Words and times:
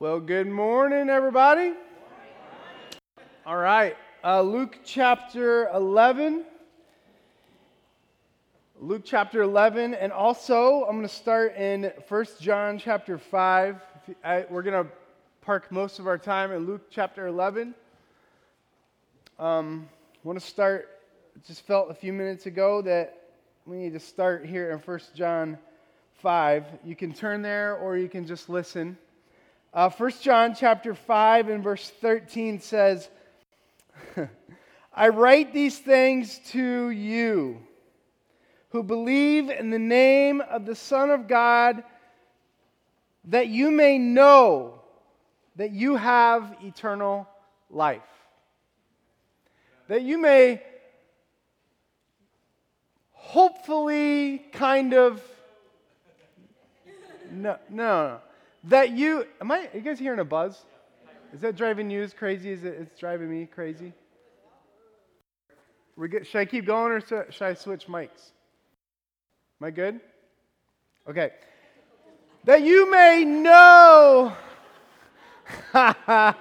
Well, 0.00 0.18
good 0.18 0.46
morning, 0.46 1.10
everybody. 1.10 1.74
All 3.44 3.58
right, 3.58 3.98
uh, 4.24 4.40
Luke 4.40 4.78
chapter 4.82 5.68
11. 5.74 6.46
Luke 8.80 9.02
chapter 9.04 9.42
11, 9.42 9.92
and 9.92 10.10
also 10.10 10.84
I'm 10.84 10.96
going 10.96 11.02
to 11.02 11.14
start 11.14 11.54
in 11.54 11.92
1 12.08 12.26
John 12.40 12.78
chapter 12.78 13.18
5. 13.18 13.76
I, 14.24 14.46
we're 14.48 14.62
going 14.62 14.86
to 14.86 14.90
park 15.42 15.70
most 15.70 15.98
of 15.98 16.06
our 16.06 16.16
time 16.16 16.50
in 16.50 16.66
Luke 16.66 16.86
chapter 16.88 17.26
11. 17.26 17.74
Um, 19.38 19.86
want 20.24 20.40
to 20.40 20.46
start, 20.46 20.88
just 21.46 21.66
felt 21.66 21.90
a 21.90 21.94
few 21.94 22.14
minutes 22.14 22.46
ago 22.46 22.80
that 22.80 23.34
we 23.66 23.76
need 23.76 23.92
to 23.92 24.00
start 24.00 24.46
here 24.46 24.70
in 24.70 24.78
1 24.78 25.00
John 25.14 25.58
5. 26.22 26.64
You 26.86 26.96
can 26.96 27.12
turn 27.12 27.42
there 27.42 27.76
or 27.76 27.98
you 27.98 28.08
can 28.08 28.26
just 28.26 28.48
listen. 28.48 28.96
Uh, 29.72 29.88
1 29.88 30.10
John 30.20 30.54
chapter 30.56 30.94
5 30.94 31.48
and 31.48 31.62
verse 31.62 31.88
13 32.00 32.60
says, 32.60 33.08
I 34.94 35.08
write 35.10 35.52
these 35.52 35.78
things 35.78 36.40
to 36.48 36.90
you 36.90 37.58
who 38.70 38.82
believe 38.82 39.48
in 39.48 39.70
the 39.70 39.78
name 39.78 40.40
of 40.40 40.66
the 40.66 40.74
Son 40.74 41.10
of 41.10 41.28
God, 41.28 41.84
that 43.26 43.46
you 43.46 43.70
may 43.70 43.96
know 43.96 44.80
that 45.54 45.70
you 45.70 45.94
have 45.94 46.56
eternal 46.64 47.28
life. 47.70 48.02
That 49.86 50.02
you 50.02 50.18
may 50.18 50.62
hopefully 53.12 54.38
kind 54.52 54.94
of. 54.94 55.22
No, 57.30 57.56
no, 57.68 57.86
no 58.06 58.20
that 58.64 58.90
you 58.90 59.26
am 59.40 59.50
I 59.50 59.68
you 59.74 59.80
guys 59.80 59.98
hearing 59.98 60.20
a 60.20 60.24
buzz? 60.24 60.64
Is 61.32 61.40
that 61.40 61.56
driving 61.56 61.90
you 61.90 62.02
as 62.02 62.12
crazy 62.12 62.52
as 62.52 62.64
it's 62.64 62.98
driving 62.98 63.30
me 63.30 63.46
crazy? 63.46 63.92
Get, 66.10 66.26
should 66.26 66.38
I 66.38 66.44
keep 66.46 66.64
going 66.64 66.92
or 66.92 67.00
should 67.00 67.42
I 67.42 67.54
switch 67.54 67.86
mics? 67.86 68.32
Am 69.60 69.66
I 69.66 69.70
good? 69.70 70.00
Okay. 71.08 71.30
That 72.44 72.62
you 72.62 72.90
may 72.90 73.24
know. 73.24 74.32
that 75.74 76.36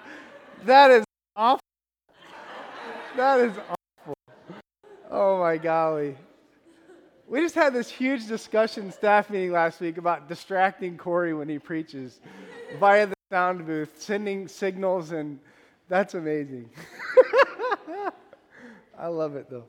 is 0.91 1.03
awful. 1.35 1.59
That 3.17 3.39
is 3.41 3.57
awful. 3.57 4.13
Oh 5.11 5.39
my 5.39 5.57
golly. 5.57 6.15
We 7.29 7.41
just 7.41 7.53
had 7.53 7.75
this 7.75 7.91
huge 7.91 8.25
discussion 8.25 8.91
staff 8.91 9.29
meeting 9.29 9.51
last 9.51 9.79
week 9.79 9.99
about 9.99 10.27
distracting 10.27 10.97
Corey 10.97 11.35
when 11.35 11.47
he 11.47 11.59
preaches 11.59 12.19
via 12.79 13.05
the 13.05 13.13
sound 13.29 13.67
booth, 13.67 14.01
sending 14.01 14.47
signals, 14.47 15.11
and 15.11 15.37
that's 15.87 16.15
amazing. 16.15 16.71
I 18.97 19.05
love 19.09 19.35
it 19.35 19.47
though. 19.47 19.65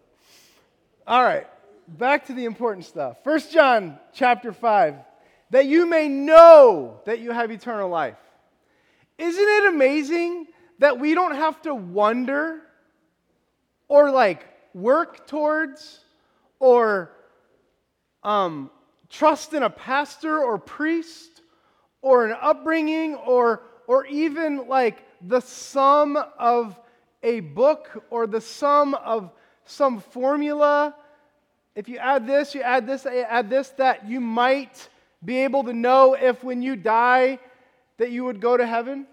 All 1.06 1.22
right, 1.22 1.46
back 1.86 2.24
to 2.28 2.32
the 2.32 2.46
important 2.46 2.86
stuff. 2.86 3.22
First 3.24 3.52
John 3.52 3.98
chapter 4.14 4.54
5, 4.54 4.94
that 5.50 5.66
you 5.66 5.84
may 5.84 6.08
know 6.08 7.02
that 7.04 7.18
you 7.18 7.30
have 7.30 7.50
eternal 7.50 7.90
life. 7.90 8.16
Isn't 9.18 9.48
it 9.48 9.66
amazing 9.66 10.46
that 10.78 10.98
we 10.98 11.12
don't 11.12 11.34
have 11.34 11.60
to 11.62 11.74
wonder 11.74 12.62
or 13.86 14.10
like 14.10 14.46
work 14.72 15.26
towards 15.26 16.00
or 16.58 17.10
um, 18.22 18.70
trust 19.08 19.54
in 19.54 19.62
a 19.62 19.70
pastor 19.70 20.42
or 20.42 20.58
priest 20.58 21.42
or 22.02 22.26
an 22.26 22.36
upbringing 22.40 23.14
or, 23.14 23.62
or 23.86 24.06
even 24.06 24.68
like 24.68 25.04
the 25.26 25.40
sum 25.40 26.18
of 26.38 26.78
a 27.22 27.40
book 27.40 28.04
or 28.10 28.26
the 28.26 28.40
sum 28.40 28.94
of 28.94 29.30
some 29.64 30.00
formula. 30.00 30.94
If 31.74 31.88
you 31.88 31.98
add 31.98 32.26
this, 32.26 32.54
you 32.54 32.62
add 32.62 32.86
this, 32.86 33.06
add 33.06 33.50
this, 33.50 33.70
that 33.70 34.08
you 34.08 34.20
might 34.20 34.88
be 35.24 35.38
able 35.38 35.64
to 35.64 35.72
know 35.72 36.14
if 36.14 36.42
when 36.42 36.62
you 36.62 36.76
die 36.76 37.38
that 37.98 38.10
you 38.10 38.24
would 38.24 38.40
go 38.40 38.56
to 38.56 38.66
heaven 38.66 39.06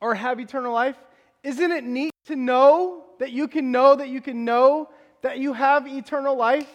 or 0.00 0.14
have 0.14 0.38
eternal 0.38 0.72
life. 0.72 0.96
Isn't 1.42 1.72
it 1.72 1.84
neat 1.84 2.12
to 2.26 2.36
know 2.36 3.04
that 3.18 3.32
you 3.32 3.48
can 3.48 3.72
know 3.72 3.96
that 3.96 4.08
you 4.08 4.20
can 4.20 4.44
know 4.44 4.90
that 5.22 5.38
you 5.38 5.52
have 5.52 5.86
eternal 5.86 6.36
life? 6.36 6.70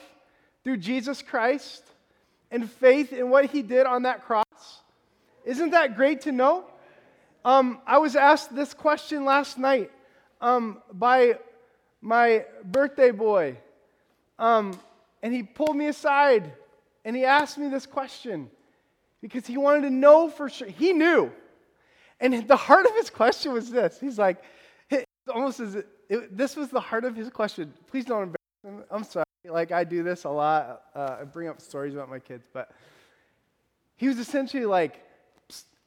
Through 0.67 0.75
Jesus 0.75 1.21
Christ 1.21 1.81
and 2.51 2.69
faith 2.69 3.13
in 3.13 3.29
what 3.29 3.45
he 3.45 3.61
did 3.61 3.85
on 3.85 4.01
that 4.01 4.25
cross. 4.25 4.81
Isn't 5.45 5.69
that 5.69 5.95
great 5.95 6.19
to 6.23 6.33
know? 6.33 6.65
Um, 7.45 7.79
I 7.87 7.99
was 7.99 8.17
asked 8.17 8.53
this 8.53 8.73
question 8.73 9.23
last 9.23 9.57
night 9.57 9.89
um, 10.41 10.81
by 10.91 11.37
my 12.01 12.43
birthday 12.65 13.11
boy. 13.11 13.55
Um, 14.37 14.77
and 15.23 15.33
he 15.33 15.41
pulled 15.41 15.77
me 15.77 15.87
aside 15.87 16.51
and 17.05 17.15
he 17.15 17.23
asked 17.23 17.57
me 17.57 17.69
this 17.69 17.85
question 17.85 18.49
because 19.21 19.47
he 19.47 19.55
wanted 19.55 19.83
to 19.83 19.89
know 19.89 20.29
for 20.29 20.49
sure. 20.49 20.67
He 20.67 20.91
knew. 20.91 21.31
And 22.19 22.45
the 22.45 22.57
heart 22.57 22.85
of 22.85 22.93
his 22.93 23.09
question 23.09 23.53
was 23.53 23.71
this 23.71 24.01
He's 24.01 24.19
like, 24.19 24.43
almost 25.33 25.61
as 25.61 25.75
it, 25.75 25.87
this 26.35 26.57
was 26.57 26.67
the 26.67 26.81
heart 26.81 27.05
of 27.05 27.15
his 27.15 27.29
question. 27.29 27.73
Please 27.89 28.03
don't 28.03 28.23
embarrass 28.23 28.65
him. 28.65 28.83
I'm 28.91 29.05
sorry. 29.05 29.26
Like 29.49 29.71
I 29.71 29.83
do 29.83 30.03
this 30.03 30.23
a 30.23 30.29
lot. 30.29 30.83
Uh, 30.95 31.17
I 31.21 31.23
bring 31.23 31.47
up 31.47 31.61
stories 31.61 31.93
about 31.93 32.09
my 32.09 32.19
kids, 32.19 32.45
but 32.53 32.71
he 33.95 34.07
was 34.07 34.19
essentially 34.19 34.65
like, 34.65 35.03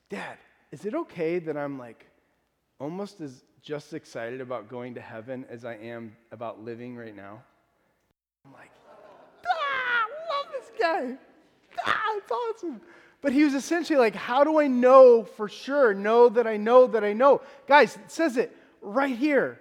Dad, 0.09 0.39
is 0.73 0.85
it 0.85 0.95
okay 0.95 1.39
that 1.39 1.57
I'm 1.57 1.79
like 1.79 2.07
almost 2.79 3.21
as 3.21 3.45
just 3.63 3.93
excited 3.93 4.41
about 4.41 4.69
going 4.69 4.95
to 4.95 5.01
heaven 5.01 5.45
as 5.49 5.65
I 5.65 5.75
am 5.75 6.17
about 6.33 6.65
living 6.65 6.97
right 6.97 7.15
now? 7.15 7.43
I'm 8.45 8.53
like, 8.53 8.71
ah, 9.47 9.51
I 9.51 10.45
love 10.45 10.53
this 10.53 10.71
guy. 10.81 11.17
Ah, 11.87 12.17
it's 12.17 12.33
awesome. 12.33 12.81
But 13.23 13.33
he 13.33 13.45
was 13.45 13.55
essentially 13.55 13.99
like, 13.99 14.15
How 14.15 14.45
do 14.45 14.59
I 14.59 14.67
know 14.67 15.25
for 15.25 15.49
sure? 15.49 15.95
Know 15.95 16.29
that 16.31 16.47
I 16.47 16.57
know 16.57 16.87
that 16.89 17.05
I 17.05 17.13
know. 17.13 17.43
Guys, 17.67 17.97
it 17.97 18.11
says 18.11 18.37
it 18.37 18.57
right 18.81 19.17
here. 19.17 19.61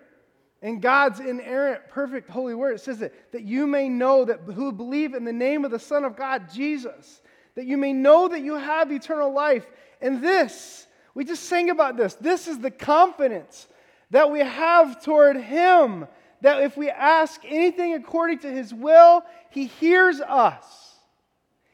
In 0.62 0.82
God's 0.82 1.22
inerrant, 1.22 1.88
perfect, 1.90 2.30
holy 2.30 2.54
word, 2.54 2.76
it 2.76 2.82
says 2.82 3.00
that, 3.00 3.32
that 3.32 3.44
you 3.44 3.66
may 3.66 3.88
know 3.88 4.26
that 4.26 4.42
who 4.42 4.72
believe 4.72 5.14
in 5.14 5.24
the 5.24 5.32
name 5.32 5.64
of 5.64 5.72
the 5.72 5.80
Son 5.80 6.04
of 6.04 6.18
God, 6.18 6.52
Jesus, 6.52 7.22
that 7.56 7.66
you 7.66 7.78
may 7.78 7.94
know 7.94 8.28
that 8.28 8.42
you 8.42 8.56
have 8.56 8.92
eternal 8.92 9.32
life. 9.32 9.66
And 10.02 10.22
this, 10.22 10.86
we 11.14 11.24
just 11.24 11.44
sang 11.44 11.70
about 11.70 11.96
this, 11.96 12.16
this 12.16 12.48
is 12.48 12.60
the 12.60 12.72
confidence 12.72 13.68
that 14.12 14.32
we 14.32 14.40
have 14.40 15.02
toward 15.04 15.38
Him, 15.38 16.08
that 16.42 16.62
if 16.62 16.76
we 16.76 16.90
ask 16.90 17.42
anything 17.46 17.94
according 17.94 18.40
to 18.40 18.52
His 18.52 18.74
will, 18.74 19.24
He 19.52 19.66
hears 19.66 20.20
us. 20.20 20.96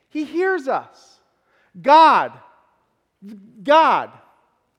He 0.09 0.25
hears 0.25 0.67
us. 0.67 1.19
God, 1.81 2.31
God, 3.63 4.11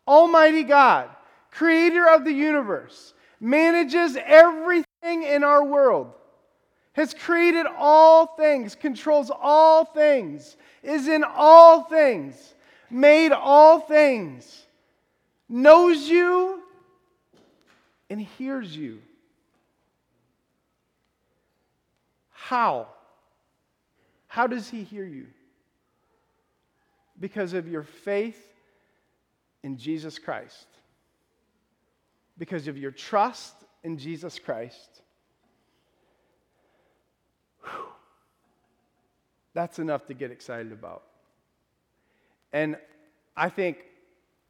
Almighty 0.07 0.63
God, 0.63 1.11
creator 1.51 2.09
of 2.09 2.25
the 2.25 2.33
universe, 2.33 3.13
manages 3.41 4.17
everything 4.25 5.23
in 5.23 5.45
our 5.45 5.65
world, 5.65 6.13
has 6.93 7.15
created 7.15 7.67
all 7.79 8.27
things, 8.27 8.75
controls 8.75 9.31
all 9.31 9.85
things, 9.85 10.57
is 10.83 11.09
in 11.09 11.25
all 11.25 11.83
things, 11.83 12.55
made 12.91 13.33
all 13.33 13.81
things, 13.81 14.65
knows 15.49 16.09
you, 16.09 16.61
and 18.09 18.21
hears 18.21 18.75
you. 18.77 19.01
How? 22.31 22.89
How 24.29 24.47
does 24.47 24.69
he 24.69 24.85
hear 24.85 25.05
you? 25.05 25.27
Because 27.19 27.55
of 27.55 27.69
your 27.69 27.83
faith 27.83 28.41
in 29.63 29.77
Jesus 29.77 30.19
Christ 30.19 30.67
because 32.39 32.69
of 32.69 32.77
your 32.77 32.91
trust 32.91 33.55
in 33.83 33.99
Jesus 33.99 34.39
Christ. 34.39 35.03
Whew. 37.63 37.87
That's 39.55 39.79
enough 39.79 40.07
to 40.07 40.15
get 40.15 40.31
excited 40.31 40.73
about. 40.73 41.03
And 42.53 42.77
I 43.37 43.49
think, 43.49 43.79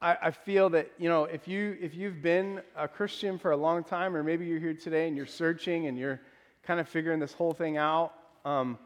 I, 0.00 0.16
I, 0.22 0.30
feel 0.30 0.70
that, 0.70 0.90
you 0.98 1.08
know, 1.08 1.24
if, 1.24 1.48
you, 1.48 1.76
if 1.80 1.94
you've 1.94 2.22
been 2.22 2.60
a 2.76 2.86
Christian 2.86 3.38
for 3.38 3.52
a 3.52 3.56
long 3.56 3.84
time, 3.84 4.14
or 4.14 4.22
maybe 4.22 4.46
you're 4.46 4.60
here 4.60 4.74
today 4.74 5.08
and 5.08 5.16
you're 5.16 5.26
searching 5.26 5.86
and 5.86 5.98
you're 5.98 6.20
kind 6.62 6.80
of 6.80 6.88
figuring 6.88 7.18
this 7.18 7.32
whole 7.32 7.52
thing 7.52 7.76
out, 7.76 8.12
um, 8.44 8.78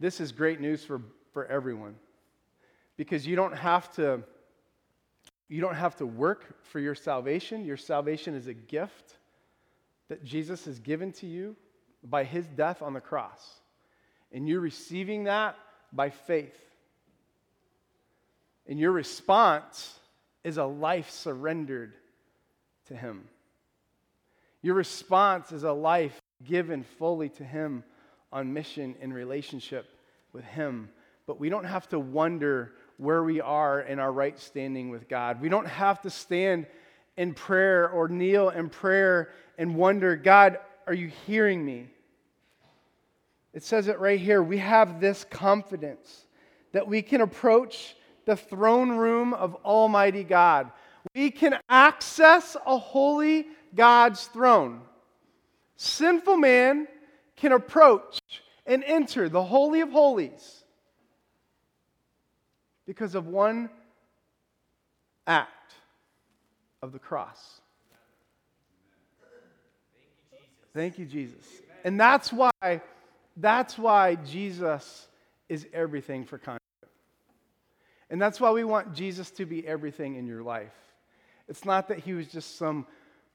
this 0.00 0.20
is 0.20 0.32
great 0.32 0.60
news 0.60 0.84
for, 0.84 1.02
for 1.32 1.46
everyone. 1.46 1.94
Because 2.96 3.26
you 3.26 3.36
don't 3.36 3.56
have 3.56 3.92
to 3.96 4.22
you 5.48 5.60
don't 5.60 5.74
have 5.74 5.96
to 5.96 6.06
work 6.06 6.64
for 6.64 6.80
your 6.80 6.94
salvation. 6.94 7.64
Your 7.64 7.76
salvation 7.76 8.34
is 8.34 8.46
a 8.46 8.54
gift 8.54 9.18
that 10.08 10.24
Jesus 10.24 10.64
has 10.64 10.78
given 10.78 11.12
to 11.12 11.26
you 11.26 11.56
by 12.02 12.24
his 12.24 12.46
death 12.46 12.82
on 12.82 12.92
the 12.92 13.00
cross. 13.00 13.60
And 14.32 14.48
you're 14.48 14.60
receiving 14.60 15.24
that 15.24 15.56
by 15.92 16.10
faith. 16.10 16.58
And 18.66 18.78
your 18.78 18.92
response 18.92 19.98
is 20.42 20.58
a 20.58 20.64
life 20.64 21.10
surrendered 21.10 21.94
to 22.86 22.96
Him. 22.96 23.28
Your 24.62 24.74
response 24.74 25.52
is 25.52 25.64
a 25.64 25.72
life 25.72 26.20
given 26.44 26.84
fully 26.98 27.28
to 27.30 27.44
Him 27.44 27.84
on 28.32 28.52
mission 28.52 28.94
in 29.00 29.12
relationship 29.12 29.86
with 30.32 30.44
Him. 30.44 30.90
But 31.26 31.40
we 31.40 31.48
don't 31.48 31.64
have 31.64 31.88
to 31.88 31.98
wonder 31.98 32.72
where 32.96 33.22
we 33.22 33.40
are 33.40 33.80
in 33.80 33.98
our 33.98 34.12
right 34.12 34.38
standing 34.38 34.90
with 34.90 35.08
God. 35.08 35.40
We 35.40 35.48
don't 35.48 35.66
have 35.66 36.00
to 36.02 36.10
stand 36.10 36.66
in 37.16 37.34
prayer 37.34 37.88
or 37.88 38.08
kneel 38.08 38.50
in 38.50 38.68
prayer 38.68 39.30
and 39.58 39.76
wonder, 39.76 40.16
God, 40.16 40.58
are 40.86 40.94
you 40.94 41.10
hearing 41.26 41.64
me? 41.64 41.88
It 43.52 43.62
says 43.62 43.88
it 43.88 44.00
right 44.00 44.18
here. 44.18 44.42
We 44.42 44.58
have 44.58 45.00
this 45.00 45.24
confidence 45.24 46.26
that 46.72 46.88
we 46.88 47.02
can 47.02 47.20
approach 47.20 47.94
the 48.24 48.36
throne 48.36 48.90
room 48.90 49.32
of 49.32 49.54
Almighty 49.64 50.24
God. 50.24 50.70
We 51.14 51.30
can 51.30 51.58
access 51.68 52.56
a 52.66 52.76
holy 52.78 53.46
God's 53.74 54.26
throne. 54.26 54.80
Sinful 55.76 56.36
man 56.36 56.88
can 57.36 57.52
approach 57.52 58.20
and 58.66 58.82
enter 58.84 59.28
the 59.28 59.42
Holy 59.42 59.80
of 59.80 59.90
Holies 59.90 60.63
because 62.86 63.14
of 63.14 63.26
one 63.26 63.70
act 65.26 65.74
of 66.82 66.92
the 66.92 66.98
cross. 66.98 67.60
Thank 70.74 70.98
you, 70.98 71.06
Jesus. 71.06 71.44
And 71.84 71.98
that's 71.98 72.32
why, 72.32 72.82
that's 73.36 73.78
why 73.78 74.16
Jesus 74.16 75.06
is 75.48 75.66
everything 75.72 76.24
for 76.24 76.38
conduit. 76.38 76.60
And 78.10 78.20
that's 78.20 78.40
why 78.40 78.50
we 78.50 78.64
want 78.64 78.94
Jesus 78.94 79.30
to 79.32 79.46
be 79.46 79.66
everything 79.66 80.16
in 80.16 80.26
your 80.26 80.42
life. 80.42 80.74
It's 81.48 81.64
not 81.64 81.88
that 81.88 81.98
he 82.00 82.12
was 82.12 82.26
just 82.28 82.56
some 82.56 82.86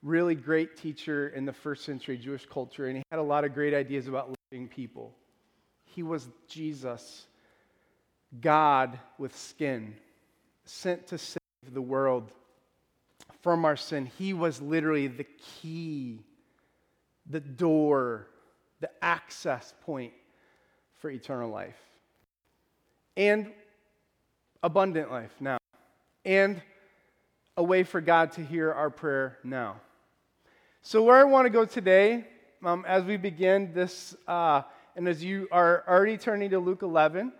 really 0.01 0.35
great 0.35 0.77
teacher 0.77 1.29
in 1.29 1.45
the 1.45 1.53
first 1.53 1.83
century 1.83 2.17
Jewish 2.17 2.45
culture 2.45 2.87
and 2.87 2.97
he 2.97 3.03
had 3.11 3.19
a 3.19 3.23
lot 3.23 3.43
of 3.43 3.53
great 3.53 3.73
ideas 3.73 4.07
about 4.07 4.33
living 4.51 4.67
people. 4.67 5.13
He 5.83 6.03
was 6.03 6.27
Jesus, 6.47 7.25
God 8.41 8.99
with 9.17 9.35
skin, 9.35 9.95
sent 10.65 11.07
to 11.07 11.17
save 11.17 11.39
the 11.71 11.81
world 11.81 12.31
from 13.41 13.65
our 13.65 13.75
sin. 13.75 14.05
He 14.17 14.33
was 14.33 14.61
literally 14.61 15.07
the 15.07 15.23
key 15.23 16.23
the 17.29 17.39
door, 17.39 18.27
the 18.79 18.89
access 19.01 19.73
point 19.85 20.13
for 20.97 21.09
eternal 21.09 21.49
life. 21.49 21.77
And 23.15 23.51
abundant 24.63 25.11
life 25.11 25.33
now. 25.39 25.57
And 26.25 26.61
a 27.55 27.63
way 27.63 27.83
for 27.83 28.01
God 28.01 28.31
to 28.33 28.43
hear 28.43 28.71
our 28.71 28.89
prayer 28.89 29.37
now. 29.43 29.79
So, 30.81 31.03
where 31.03 31.17
I 31.17 31.23
want 31.23 31.45
to 31.45 31.49
go 31.49 31.65
today, 31.65 32.25
um, 32.63 32.85
as 32.87 33.03
we 33.03 33.17
begin 33.17 33.73
this, 33.73 34.15
uh, 34.27 34.61
and 34.95 35.07
as 35.07 35.23
you 35.23 35.47
are 35.51 35.83
already 35.87 36.17
turning 36.17 36.49
to 36.51 36.59
Luke 36.59 36.81
11, 36.81 37.33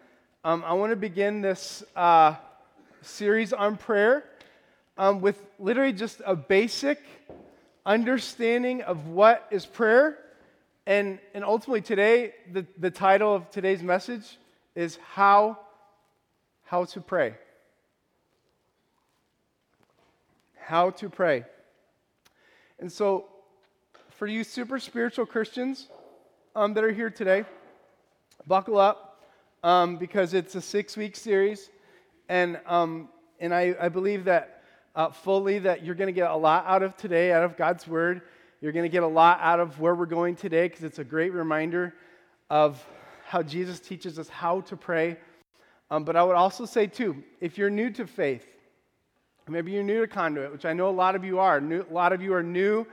um, 0.50 0.64
I 0.66 0.74
want 0.74 0.90
to 0.90 0.96
begin 0.96 1.42
this 1.42 1.84
uh, 1.96 2.34
series 3.04 3.54
on 3.54 3.78
prayer 3.78 4.24
um, 4.98 5.22
with 5.22 5.40
literally 5.60 5.94
just 5.94 6.24
a 6.26 6.36
basic 6.36 7.00
understanding 7.86 8.82
of 8.82 9.10
what 9.10 9.48
is 9.52 9.68
prayer. 9.68 10.18
And, 10.88 11.20
and 11.36 11.44
ultimately, 11.44 11.82
today, 11.82 12.34
the, 12.52 12.66
the 12.80 12.90
title 12.90 13.36
of 13.36 13.52
today's 13.52 13.84
message 13.84 14.40
is 14.74 14.98
How, 15.12 15.60
How 16.64 16.86
to 16.86 17.00
Pray. 17.00 17.36
How 20.58 20.90
to 20.90 21.10
Pray. 21.10 21.46
And 22.80 22.92
so, 22.92 23.26
for 24.10 24.26
you 24.26 24.44
super 24.44 24.80
spiritual 24.80 25.28
Christians 25.28 25.90
um, 26.56 26.74
that 26.74 26.84
are 26.84 26.92
here 26.92 27.12
today, 27.12 27.46
buckle 28.48 28.80
up 28.80 29.09
um, 29.64 29.98
because 29.98 30.34
it's 30.34 30.56
a 30.56 30.62
six 30.62 30.96
week 30.98 31.16
series. 31.16 31.70
And, 32.28 32.60
um, 32.66 33.10
and 33.40 33.54
I, 33.54 33.76
I 33.80 33.90
believe 33.90 34.26
that 34.26 34.64
uh, 34.96 35.10
fully 35.10 35.60
that 35.60 35.86
you're 35.86 35.96
going 35.96 36.08
to 36.08 36.14
get 36.14 36.30
a 36.30 36.36
lot 36.36 36.66
out 36.66 36.84
of 36.84 36.98
today, 36.98 37.32
out 37.32 37.44
of 37.44 37.58
God's 37.58 37.88
Word. 37.88 38.22
You're 38.62 38.72
going 38.72 38.84
to 38.84 38.90
get 38.90 39.04
a 39.04 39.08
lot 39.08 39.40
out 39.42 39.60
of 39.60 39.80
where 39.80 39.96
we're 39.96 40.06
going 40.06 40.36
today 40.36 40.68
because 40.68 40.84
it's 40.84 41.00
a 41.00 41.04
great 41.04 41.32
reminder 41.32 41.94
of 42.50 42.84
how 43.26 43.42
Jesus 43.42 43.80
teaches 43.80 44.20
us 44.20 44.28
how 44.28 44.62
to 44.62 44.76
pray. 44.76 45.18
Um, 45.92 46.04
but 46.04 46.16
I 46.16 46.24
would 46.24 46.36
also 46.36 46.66
say, 46.66 46.88
too, 46.88 47.24
if 47.40 47.58
you're 47.58 47.70
new 47.70 47.90
to 47.92 48.06
faith, 48.06 48.46
maybe 49.48 49.72
you're 49.72 49.84
new 49.84 50.02
to 50.02 50.08
conduit, 50.08 50.52
which 50.52 50.66
I 50.66 50.74
know 50.74 50.90
a 50.90 50.92
lot 50.92 51.16
of 51.16 51.24
you 51.24 51.40
are, 51.40 51.60
new, 51.60 51.84
a 51.90 51.94
lot 51.94 52.14
of 52.14 52.22
you 52.22 52.34
are 52.34 52.44
new 52.44 52.86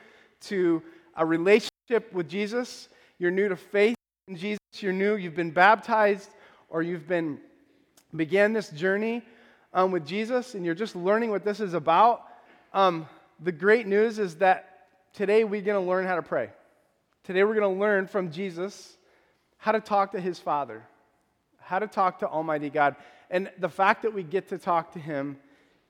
to 0.43 0.83
a 1.17 1.27
relationship 1.27 2.13
with 2.13 2.29
Jesus, 2.29 2.89
you're 3.19 3.31
new 3.31 3.49
to 3.49 3.57
faith 3.57 3.97
in 4.29 4.37
Jesus, 4.37 4.61
you're 4.79 4.93
new, 4.93 5.17
you've 5.17 5.35
been 5.35 5.51
baptized, 5.51 6.31
or 6.77 6.83
you've 6.83 7.09
been 7.09 7.39
began 8.15 8.53
this 8.53 8.69
journey 8.69 9.23
um, 9.73 9.93
with 9.93 10.07
Jesus 10.07 10.55
and 10.55 10.63
you're 10.63 10.75
just 10.75 10.95
learning 10.95 11.31
what 11.31 11.43
this 11.43 11.59
is 11.59 11.73
about, 11.73 12.25
um, 12.75 13.09
the 13.41 13.51
great 13.51 13.87
news 13.87 14.19
is 14.19 14.35
that 14.37 14.89
today 15.15 15.43
we're 15.43 15.63
going 15.63 15.83
to 15.83 15.89
learn 15.89 16.05
how 16.05 16.17
to 16.17 16.23
pray. 16.23 16.51
Today 17.25 17.45
we're 17.45 17.55
going 17.55 17.75
to 17.75 17.81
learn 17.81 18.07
from 18.07 18.31
Jesus 18.31 18.99
how 19.57 19.73
to 19.73 19.81
talk 19.81 20.13
to 20.13 20.21
his 20.21 20.39
Father, 20.39 20.83
how 21.61 21.79
to 21.79 21.87
talk 21.87 22.19
to 22.19 22.29
Almighty 22.29 22.69
God. 22.69 22.95
And 23.31 23.51
the 23.59 23.71
fact 23.71 24.03
that 24.03 24.13
we 24.13 24.23
get 24.23 24.49
to 24.51 24.59
talk 24.59 24.93
to 24.93 24.99
him 24.99 25.39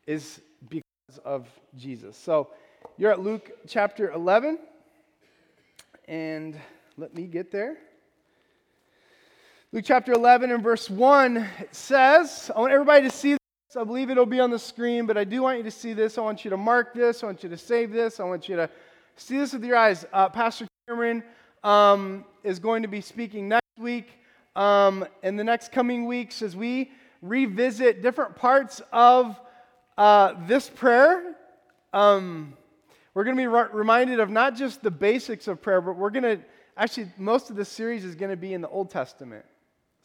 is 0.06 0.40
because 0.68 1.18
of 1.24 1.48
Jesus. 1.76 2.16
So 2.16 2.50
you're 2.96 3.10
at 3.10 3.18
Luke 3.18 3.50
chapter 3.66 4.12
11, 4.12 4.60
and 6.06 6.56
let 6.96 7.12
me 7.12 7.24
get 7.24 7.50
there. 7.50 7.76
Luke 9.72 9.84
chapter 9.84 10.12
11 10.12 10.52
and 10.52 10.62
verse 10.62 10.88
1 10.88 11.38
it 11.58 11.74
says, 11.74 12.52
I 12.54 12.60
want 12.60 12.72
everybody 12.72 13.02
to 13.02 13.14
see 13.14 13.32
this. 13.32 13.40
I 13.76 13.82
believe 13.82 14.10
it'll 14.10 14.24
be 14.24 14.38
on 14.38 14.50
the 14.50 14.60
screen, 14.60 15.06
but 15.06 15.18
I 15.18 15.24
do 15.24 15.42
want 15.42 15.58
you 15.58 15.64
to 15.64 15.72
see 15.72 15.92
this. 15.92 16.18
I 16.18 16.20
want 16.20 16.44
you 16.44 16.50
to 16.50 16.56
mark 16.56 16.94
this. 16.94 17.24
I 17.24 17.26
want 17.26 17.42
you 17.42 17.48
to 17.48 17.58
save 17.58 17.90
this. 17.90 18.20
I 18.20 18.24
want 18.24 18.48
you 18.48 18.54
to 18.54 18.70
see 19.16 19.36
this 19.36 19.52
with 19.52 19.64
your 19.64 19.76
eyes. 19.76 20.06
Uh, 20.12 20.28
Pastor 20.28 20.68
Cameron 20.86 21.24
um, 21.64 22.24
is 22.44 22.60
going 22.60 22.82
to 22.82 22.88
be 22.88 23.00
speaking 23.00 23.48
next 23.48 23.76
week, 23.76 24.08
um, 24.54 25.04
in 25.24 25.34
the 25.34 25.42
next 25.42 25.72
coming 25.72 26.06
weeks, 26.06 26.42
as 26.42 26.54
we 26.54 26.92
revisit 27.20 28.02
different 28.02 28.36
parts 28.36 28.80
of 28.92 29.38
uh, 29.98 30.34
this 30.46 30.70
prayer. 30.70 31.34
Um, 31.92 32.56
we're 33.14 33.24
going 33.24 33.36
to 33.36 33.42
be 33.42 33.48
re- 33.48 33.68
reminded 33.72 34.20
of 34.20 34.30
not 34.30 34.54
just 34.54 34.80
the 34.84 34.92
basics 34.92 35.48
of 35.48 35.60
prayer, 35.60 35.80
but 35.80 35.96
we're 35.96 36.10
going 36.10 36.38
to 36.38 36.40
actually, 36.76 37.10
most 37.18 37.50
of 37.50 37.56
this 37.56 37.68
series 37.68 38.04
is 38.04 38.14
going 38.14 38.30
to 38.30 38.36
be 38.36 38.54
in 38.54 38.60
the 38.60 38.68
Old 38.68 38.90
Testament. 38.90 39.44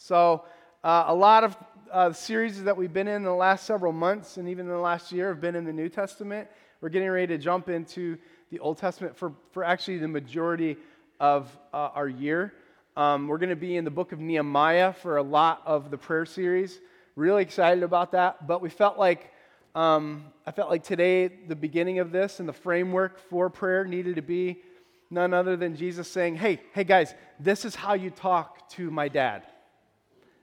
So, 0.03 0.45
uh, 0.83 1.03
a 1.09 1.13
lot 1.13 1.43
of 1.43 1.55
uh, 1.91 2.11
series 2.11 2.63
that 2.63 2.75
we've 2.75 2.91
been 2.91 3.07
in, 3.07 3.21
the 3.21 3.31
last 3.31 3.67
several 3.67 3.91
months 3.91 4.37
and 4.37 4.49
even 4.49 4.65
in 4.65 4.71
the 4.71 4.79
last 4.79 5.11
year 5.11 5.27
have 5.27 5.39
been 5.39 5.55
in 5.55 5.63
the 5.63 5.71
New 5.71 5.89
Testament. 5.89 6.47
We're 6.81 6.89
getting 6.89 7.07
ready 7.07 7.27
to 7.27 7.37
jump 7.37 7.69
into 7.69 8.17
the 8.49 8.57
Old 8.57 8.79
Testament 8.79 9.15
for, 9.15 9.31
for 9.51 9.63
actually 9.63 9.99
the 9.99 10.07
majority 10.07 10.77
of 11.19 11.55
uh, 11.71 11.89
our 11.93 12.09
year. 12.09 12.51
Um, 12.97 13.27
we're 13.27 13.37
going 13.37 13.51
to 13.51 13.55
be 13.55 13.77
in 13.77 13.85
the 13.85 13.91
book 13.91 14.11
of 14.11 14.19
Nehemiah 14.19 14.91
for 14.91 15.17
a 15.17 15.21
lot 15.21 15.61
of 15.67 15.91
the 15.91 15.99
prayer 15.99 16.25
series. 16.25 16.79
Really 17.15 17.43
excited 17.43 17.83
about 17.83 18.13
that. 18.13 18.47
But 18.47 18.59
we 18.59 18.69
felt 18.69 18.97
like 18.97 19.31
um, 19.75 20.25
I 20.47 20.51
felt 20.51 20.71
like 20.71 20.83
today, 20.83 21.27
the 21.27 21.55
beginning 21.55 21.99
of 21.99 22.11
this 22.11 22.39
and 22.39 22.49
the 22.49 22.53
framework 22.53 23.19
for 23.29 23.51
prayer 23.51 23.85
needed 23.85 24.15
to 24.15 24.23
be 24.23 24.63
none 25.11 25.31
other 25.31 25.55
than 25.55 25.75
Jesus 25.75 26.07
saying, 26.07 26.37
"Hey, 26.37 26.59
hey 26.73 26.85
guys, 26.85 27.13
this 27.39 27.65
is 27.65 27.75
how 27.75 27.93
you 27.93 28.09
talk 28.09 28.67
to 28.71 28.89
my 28.89 29.07
dad. 29.07 29.43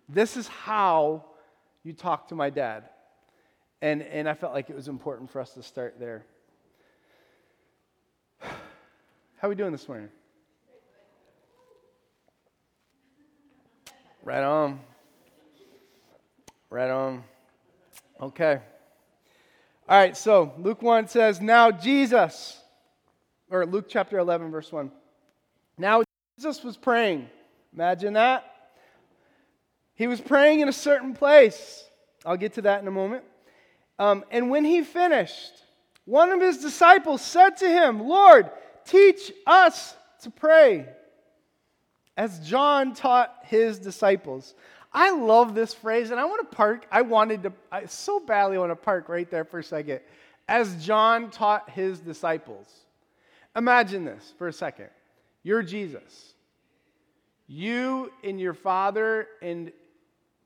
This 0.09 0.37
is 0.37 0.49
how 0.49 1.25
you 1.85 1.93
talk 1.93 2.29
to 2.29 2.35
my 2.35 2.51
dad. 2.51 2.85
And, 3.83 4.03
and 4.03 4.29
I 4.29 4.35
felt 4.35 4.53
like 4.55 4.71
it 4.71 4.77
was 4.77 4.89
important 4.89 5.31
for 5.31 5.41
us 5.41 5.53
to 5.55 5.63
start 5.63 5.97
there. 6.01 6.25
How 8.43 8.49
are 9.43 9.49
we 9.49 9.55
doing 9.55 9.71
this 9.71 9.87
morning? 9.87 10.09
Right 14.25 14.43
on. 14.43 14.81
Right 16.71 16.91
on. 16.91 17.23
Okay. 18.21 18.61
All 19.89 19.99
right, 19.99 20.17
so 20.17 20.53
Luke 20.59 20.83
1 20.83 21.09
says, 21.09 21.41
Now 21.41 21.71
Jesus, 21.71 22.61
or 23.49 23.65
Luke 23.65 23.87
chapter 23.89 24.19
11, 24.19 24.51
verse 24.51 24.71
1. 24.73 24.91
Now 25.79 26.03
Jesus 26.37 26.63
was 26.65 26.77
praying. 26.77 27.29
Imagine 27.73 28.15
that. 28.15 28.58
He 29.99 30.07
was 30.07 30.21
praying 30.21 30.61
in 30.61 30.69
a 30.69 30.73
certain 30.73 31.13
place. 31.13 31.85
I'll 32.25 32.37
get 32.37 32.53
to 32.53 32.63
that 32.63 32.81
in 32.81 32.87
a 32.87 32.93
moment. 32.93 33.25
Um, 33.99 34.25
and 34.31 34.49
when 34.49 34.65
he 34.65 34.83
finished, 34.83 35.53
one 36.05 36.31
of 36.31 36.41
his 36.41 36.59
disciples 36.59 37.21
said 37.21 37.57
to 37.57 37.69
him, 37.69 38.07
Lord, 38.07 38.49
teach 38.85 39.33
us 39.45 39.97
to 40.23 40.31
pray, 40.31 40.87
as 42.17 42.39
John 42.49 42.95
taught 42.95 43.35
his 43.43 43.81
disciples. 43.81 44.55
I 44.93 45.11
love 45.11 45.57
this 45.57 45.75
phrase, 45.75 46.13
and 46.13 46.21
I 46.21 46.27
want 46.27 46.49
to 46.49 46.57
park. 46.57 46.87
I 46.93 47.03
wanted 47.03 47.43
to, 47.43 47.53
I 47.73 47.87
so 47.87 48.21
badly 48.21 48.57
want 48.57 48.71
to 48.71 48.77
park 48.77 49.09
right 49.09 49.29
there 49.29 49.45
for 49.45 49.59
a 49.59 49.65
second 49.65 49.99
as 50.49 50.85
John 50.85 51.31
taught 51.31 51.71
his 51.71 51.99
disciples. 51.99 52.69
Imagine 53.57 54.05
this 54.05 54.33
for 54.39 54.47
a 54.47 54.53
second. 54.53 54.91
You're 55.43 55.65
Jesus. 55.65 56.35
You 57.49 58.13
and 58.23 58.39
your 58.39 58.55
Father 58.55 59.27
and 59.43 59.73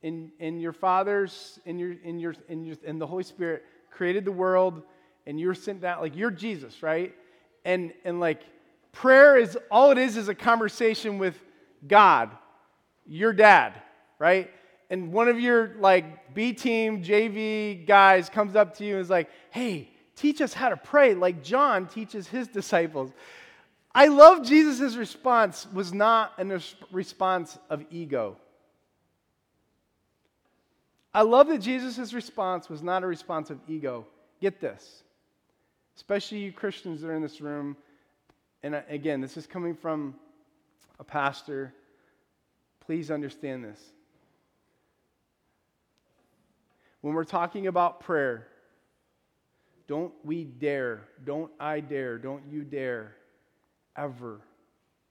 in, 0.02 0.32
in 0.38 0.60
your 0.60 0.72
Father's, 0.72 1.58
in 1.64 1.78
your, 1.78 1.92
in 2.04 2.18
your, 2.18 2.34
in 2.48 2.64
your, 2.64 2.76
in 2.84 2.98
the 2.98 3.06
Holy 3.06 3.22
Spirit 3.22 3.64
created 3.90 4.24
the 4.24 4.32
world 4.32 4.82
and 5.26 5.38
you're 5.38 5.54
sent 5.54 5.80
down, 5.80 6.00
like 6.00 6.16
you're 6.16 6.30
Jesus, 6.30 6.82
right? 6.82 7.14
And, 7.64 7.92
and 8.04 8.18
like 8.18 8.42
prayer 8.90 9.36
is, 9.36 9.56
all 9.70 9.90
it 9.92 9.98
is 9.98 10.16
is 10.16 10.28
a 10.28 10.34
conversation 10.34 11.18
with 11.18 11.36
God, 11.86 12.30
your 13.06 13.32
dad, 13.32 13.80
right? 14.18 14.50
And 14.90 15.12
one 15.12 15.28
of 15.28 15.38
your 15.38 15.74
like 15.78 16.34
B 16.34 16.52
team, 16.52 17.02
JV 17.02 17.86
guys 17.86 18.28
comes 18.28 18.56
up 18.56 18.76
to 18.78 18.84
you 18.84 18.94
and 18.94 19.02
is 19.02 19.10
like, 19.10 19.30
hey, 19.50 19.88
teach 20.16 20.40
us 20.40 20.52
how 20.52 20.68
to 20.68 20.76
pray 20.76 21.14
like 21.14 21.42
John 21.42 21.86
teaches 21.86 22.26
his 22.26 22.48
disciples. 22.48 23.10
I 23.94 24.08
love 24.08 24.44
Jesus' 24.44 24.96
response 24.96 25.66
was 25.72 25.92
not 25.92 26.32
a 26.38 26.60
response 26.90 27.58
of 27.70 27.84
ego. 27.90 28.36
I 31.14 31.22
love 31.22 31.48
that 31.48 31.58
Jesus' 31.58 32.14
response 32.14 32.70
was 32.70 32.82
not 32.82 33.02
a 33.02 33.06
response 33.06 33.50
of 33.50 33.58
ego. 33.68 34.06
Get 34.40 34.60
this, 34.60 35.02
especially 35.96 36.38
you 36.38 36.52
Christians 36.52 37.02
that 37.02 37.08
are 37.08 37.14
in 37.14 37.22
this 37.22 37.40
room. 37.40 37.76
And 38.62 38.82
again, 38.88 39.20
this 39.20 39.36
is 39.36 39.46
coming 39.46 39.74
from 39.74 40.14
a 40.98 41.04
pastor. 41.04 41.74
Please 42.80 43.10
understand 43.10 43.64
this. 43.64 43.80
When 47.02 47.14
we're 47.14 47.24
talking 47.24 47.66
about 47.66 48.00
prayer, 48.00 48.46
don't 49.88 50.12
we 50.24 50.44
dare, 50.44 51.02
don't 51.24 51.50
I 51.60 51.80
dare, 51.80 52.16
don't 52.16 52.44
you 52.48 52.62
dare 52.62 53.16
ever 53.96 54.40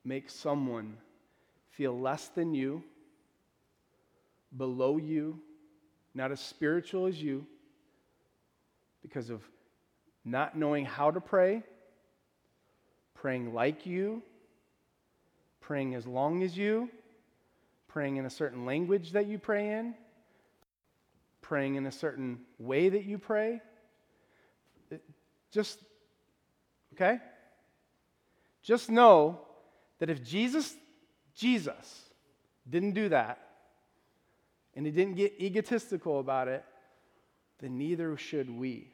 make 0.04 0.30
someone 0.30 0.98
feel 1.70 2.00
less 2.00 2.30
than 2.30 2.54
you, 2.54 2.84
below 4.58 4.98
you, 4.98 5.40
not 6.14 6.32
as 6.32 6.40
spiritual 6.40 7.08
as 7.08 7.22
you, 7.22 7.46
because 9.02 9.30
of 9.30 9.42
not 10.24 10.58
knowing 10.58 10.86
how 10.86 11.12
to 11.12 11.20
pray, 11.20 11.64
praying 13.14 13.54
like 13.54 13.86
you, 13.86 14.22
praying 15.60 15.96
as 15.96 16.06
long 16.06 16.44
as 16.44 16.58
you, 16.58 16.90
praying 17.88 18.18
in 18.18 18.26
a 18.26 18.30
certain 18.30 18.66
language 18.66 19.12
that 19.12 19.28
you 19.28 19.38
pray 19.38 19.74
in, 19.74 19.94
praying 21.42 21.76
in 21.76 21.86
a 21.86 21.92
certain 21.92 22.40
way 22.60 22.90
that 22.90 23.04
you 23.04 23.18
pray. 23.18 23.62
Just, 25.52 25.80
okay? 26.94 27.20
Just 28.64 28.90
know 28.90 29.42
that 30.00 30.10
if 30.10 30.24
Jesus, 30.24 30.74
Jesus, 31.36 32.10
didn't 32.70 32.94
do 32.94 33.10
that, 33.10 33.51
and 34.76 34.86
he 34.86 34.92
didn't 34.92 35.16
get 35.16 35.34
egotistical 35.40 36.20
about 36.20 36.48
it, 36.48 36.64
then 37.60 37.78
neither 37.78 38.18
should 38.18 38.50
we. 38.50 38.88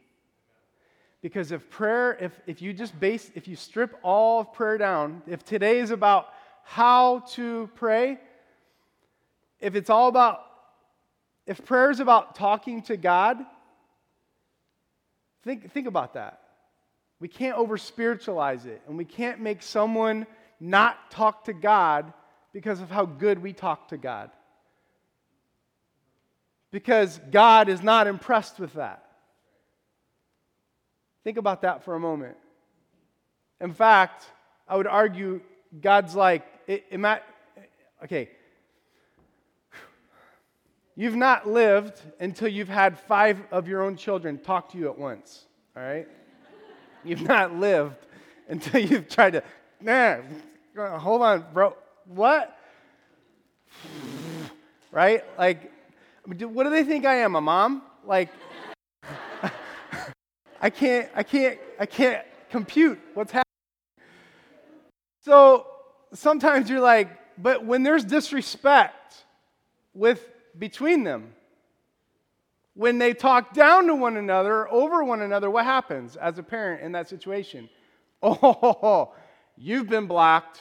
Because 1.22 1.51
if 1.51 1.69
prayer, 1.69 2.17
if, 2.19 2.39
if 2.46 2.62
you 2.62 2.74
just 2.74 2.98
base, 3.00 3.31
if 3.36 3.48
you 3.48 3.55
strip 3.55 3.98
all 4.03 4.41
of 4.41 4.53
prayer 4.53 4.77
down, 4.77 5.22
if 5.27 5.43
today 5.43 5.79
is 5.79 5.91
about 5.91 6.27
how 6.63 7.19
to 7.31 7.69
pray, 7.75 8.19
if 9.60 9.75
it's 9.75 9.89
all 9.89 10.07
about, 10.07 10.41
if 11.46 11.63
prayer 11.65 11.89
is 11.89 12.00
about 12.00 12.36
talking 12.36 12.81
to 12.84 12.98
God, 12.98 13.38
think, 15.43 15.72
think 15.72 15.88
about 15.88 16.13
that. 16.13 16.41
We 17.19 17.27
can't 17.27 17.57
over 17.57 17.77
spiritualize 17.77 18.65
it, 18.65 18.81
and 18.88 18.98
we 18.98 19.05
can't 19.05 19.39
make 19.39 19.63
someone 19.63 20.27
not 20.60 21.10
talk 21.10 21.46
to 21.46 21.53
God 21.53 22.13
because 22.53 22.79
of 22.79 22.91
how 22.91 23.05
good 23.05 23.41
we 23.41 23.53
talk 23.53 23.88
to 23.88 23.98
God. 23.98 24.29
Because 26.71 27.19
God 27.31 27.69
is 27.69 27.81
not 27.81 28.07
impressed 28.07 28.59
with 28.59 28.74
that. 28.74 29.03
Think 31.24 31.38
about 31.38 31.62
that 31.62 31.83
for 31.83 31.95
a 31.95 32.00
moment. 32.00 32.38
In 33.59 33.74
fact, 33.74 34.25
I 34.67 34.77
would 34.77 34.88
argue 34.88 35.41
God's 35.81 36.15
like, 36.15 36.45
it, 36.67 36.86
it 36.89 37.00
might, 37.00 37.21
okay, 38.03 38.29
you've 40.95 41.15
not 41.15 41.47
lived 41.47 42.01
until 42.19 42.47
you've 42.47 42.69
had 42.69 43.00
five 43.00 43.39
of 43.51 43.67
your 43.67 43.83
own 43.83 43.95
children 43.95 44.38
talk 44.38 44.71
to 44.71 44.77
you 44.77 44.88
at 44.89 44.97
once, 44.97 45.45
all 45.75 45.83
right? 45.83 46.07
You've 47.03 47.21
not 47.21 47.55
lived 47.55 48.05
until 48.50 48.81
you've 48.81 49.09
tried 49.09 49.31
to, 49.31 49.43
man, 49.81 50.24
hold 50.75 51.21
on, 51.21 51.45
bro. 51.53 51.75
What? 52.05 52.57
Right? 54.91 55.24
Like, 55.38 55.71
what 56.27 56.63
do 56.63 56.69
they 56.69 56.84
think 56.84 57.05
I 57.05 57.15
am? 57.15 57.36
A 57.36 57.41
mom? 57.41 57.81
Like, 58.05 58.29
I 60.62 60.69
can't, 60.69 61.10
I 61.15 61.24
can't, 61.24 61.57
I 61.79 61.86
can't 61.86 62.25
compute 62.50 63.00
what's 63.13 63.31
happening. 63.31 63.43
So 65.22 65.67
sometimes 66.13 66.69
you're 66.69 66.81
like, 66.81 67.10
but 67.38 67.63
when 67.63 67.84
there's 67.84 68.03
disrespect 68.03 69.24
with 69.93 70.27
between 70.57 71.03
them, 71.03 71.34
when 72.74 72.98
they 72.98 73.13
talk 73.13 73.53
down 73.53 73.88
to 73.88 73.96
one 73.96 74.17
another, 74.17 74.72
over 74.72 75.03
one 75.03 75.22
another, 75.22 75.50
what 75.50 75.65
happens 75.65 76.15
as 76.15 76.38
a 76.38 76.43
parent 76.43 76.84
in 76.84 76.91
that 76.93 77.10
situation? 77.10 77.69
Oh, 78.24 79.13
you've 79.55 79.88
been 79.88 80.07
blocked. 80.07 80.60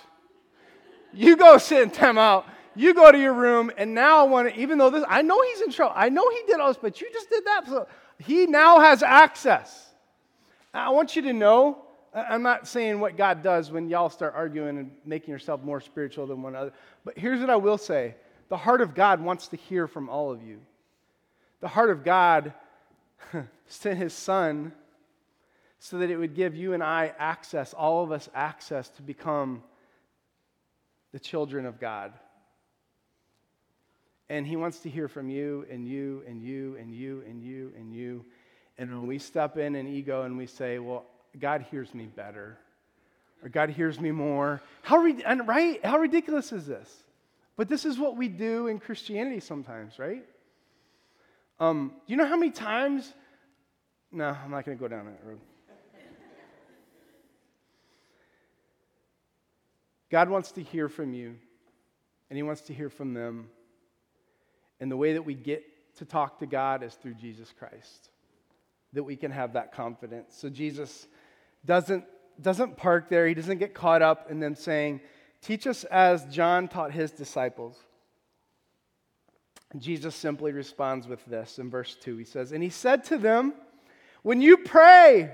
You 1.15 1.39
go 1.39 1.57
sit 1.59 1.81
in 1.81 1.91
timeout. 1.91 2.45
You 2.77 2.93
go 2.93 3.11
to 3.11 3.19
your 3.19 3.33
room, 3.33 3.73
and 3.79 3.95
now 3.95 4.21
I 4.21 4.29
want 4.29 4.53
to, 4.53 4.61
even 4.61 4.77
though 4.77 4.91
this, 4.91 5.05
I 5.09 5.23
know 5.23 5.41
he's 5.43 5.63
in 5.63 5.73
trouble. 5.73 5.95
I 5.97 6.11
know 6.11 6.29
he 6.29 6.43
did 6.47 6.61
all 6.61 6.69
this, 6.69 6.77
but 6.81 7.01
you 7.01 7.11
just 7.11 7.31
did 7.31 7.45
that. 7.47 7.63
So 7.67 7.89
he 8.19 8.47
now 8.47 8.81
has 8.81 9.03
access. 9.03 9.87
I 10.75 10.91
want 10.91 11.17
you 11.17 11.23
to 11.23 11.33
know, 11.33 11.79
I'm 12.15 12.43
not 12.43 12.69
saying 12.69 13.01
what 13.01 13.17
God 13.17 13.43
does 13.43 13.71
when 13.71 13.89
y'all 13.89 14.11
start 14.11 14.35
arguing 14.37 14.79
and 14.79 14.91
making 15.07 15.33
yourself 15.33 15.63
more 15.63 15.81
spiritual 15.81 16.27
than 16.27 16.43
one 16.43 16.55
another, 16.55 16.73
but 17.05 17.19
here's 17.19 17.41
what 17.41 17.51
I 17.51 17.57
will 17.57 17.79
say 17.79 18.15
the 18.49 18.57
heart 18.57 18.81
of 18.81 18.95
God 18.95 19.21
wants 19.21 19.49
to 19.49 19.57
hear 19.57 19.89
from 19.89 20.09
all 20.09 20.31
of 20.31 20.43
you. 20.43 20.61
The 21.61 21.69
heart 21.69 21.91
of 21.91 22.05
God 22.05 22.53
sent 23.67 23.99
his 23.99 24.13
son 24.13 24.73
so 25.79 25.99
that 25.99 26.11
it 26.11 26.17
would 26.17 26.35
give 26.35 26.55
you 26.55 26.75
and 26.75 26.83
I 26.83 27.13
access, 27.19 27.73
all 27.73 28.05
of 28.05 28.13
us 28.13 28.29
access 28.35 28.89
to 28.91 29.03
become 29.03 29.63
the 31.13 31.19
children 31.19 31.67
of 31.67 31.81
God. 31.81 32.13
And 34.29 34.47
he 34.47 34.57
wants 34.57 34.81
to 34.81 34.91
hear 34.91 35.09
from 35.09 35.29
you 35.29 35.67
and 35.71 35.87
you 35.87 36.25
and 36.27 36.43
you 36.43 36.77
and 36.81 36.93
you 36.93 37.23
and 37.29 37.43
you 37.43 37.73
and 37.77 37.93
you. 37.93 38.25
And 38.79 38.91
when 38.91 39.07
we 39.07 39.19
step 39.19 39.57
in 39.57 39.75
an 39.77 39.87
ego 39.87 40.23
and 40.23 40.37
we 40.37 40.47
say, 40.47 40.79
well, 40.79 41.05
God 41.39 41.65
hears 41.71 41.95
me 41.95 42.07
better, 42.07 42.59
or 43.43 43.49
God 43.49 43.71
hears 43.71 44.01
me 44.01 44.11
more, 44.11 44.61
how, 44.83 44.99
right? 44.99 45.85
how 45.85 45.99
ridiculous 45.99 46.53
is 46.53 46.67
this? 46.67 46.93
But 47.57 47.69
this 47.69 47.85
is 47.85 47.99
what 47.99 48.17
we 48.17 48.29
do 48.29 48.67
in 48.67 48.79
Christianity 48.79 49.41
sometimes, 49.41 49.99
right? 49.99 50.25
Um, 51.59 51.93
you 52.07 52.17
know 52.17 52.27
how 52.27 52.37
many 52.37 52.53
times? 52.53 53.13
No, 54.13 54.29
I'm 54.29 54.51
not 54.51 54.65
going 54.65 54.77
to 54.77 54.81
go 54.81 54.89
down 54.89 55.07
that 55.07 55.21
road. 55.25 55.41
God 60.11 60.29
wants 60.29 60.53
to 60.53 60.63
hear 60.63 60.89
from 60.89 61.15
you, 61.15 61.35
and 62.31 62.37
He 62.37 62.43
wants 62.43 62.63
to 62.63 62.75
hear 62.75 62.89
from 62.89 63.15
them. 63.15 63.49
And 64.81 64.91
the 64.91 64.97
way 64.97 65.15
that 65.15 65.23
we 65.23 65.35
get 65.35 65.65
to 65.97 66.05
talk 66.05 66.39
to 66.41 66.47
God 66.47 66.83
is 66.83 66.95
through 66.95 67.15
Jesus 67.15 67.53
Christ, 67.59 68.11
that 68.93 69.03
we 69.03 69.17
can 69.17 69.31
have 69.31 69.55
that 69.55 69.73
confidence. 69.73 70.35
So 70.37 70.49
Jesus 70.49 71.07
doesn't, 71.65 72.05
doesn't 72.41 72.77
park 72.77 73.09
there, 73.09 73.27
He 73.27 73.35
doesn't 73.35 73.59
get 73.59 73.75
caught 73.75 74.03
up 74.03 74.31
in 74.31 74.41
them 74.41 74.55
saying, 74.55 75.01
Teach 75.43 75.67
us 75.67 75.85
as 75.85 76.25
John 76.27 76.67
taught 76.67 76.93
his 76.93 77.13
disciples. 77.13 77.79
Jesus 79.79 80.15
simply 80.15 80.53
responds 80.53 81.07
with 81.07 81.25
this 81.27 81.59
in 81.59 81.71
verse 81.71 81.97
2. 82.01 82.17
He 82.17 82.25
says, 82.25 82.53
And 82.53 82.63
he 82.63 82.71
said 82.71 83.05
to 83.05 83.19
them, 83.19 83.55
When 84.23 84.41
you 84.41 84.59
pray, 84.59 85.31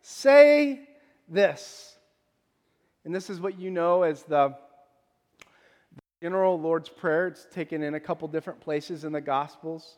say 0.00 0.88
this. 1.28 1.96
And 3.04 3.14
this 3.14 3.30
is 3.30 3.40
what 3.40 3.58
you 3.58 3.70
know 3.70 4.02
as 4.02 4.22
the 4.22 4.56
general 6.22 6.60
Lord's 6.60 6.90
Prayer. 6.90 7.28
It's 7.28 7.46
taken 7.46 7.82
in 7.82 7.94
a 7.94 8.00
couple 8.00 8.28
different 8.28 8.60
places 8.60 9.04
in 9.04 9.12
the 9.12 9.22
Gospels. 9.22 9.96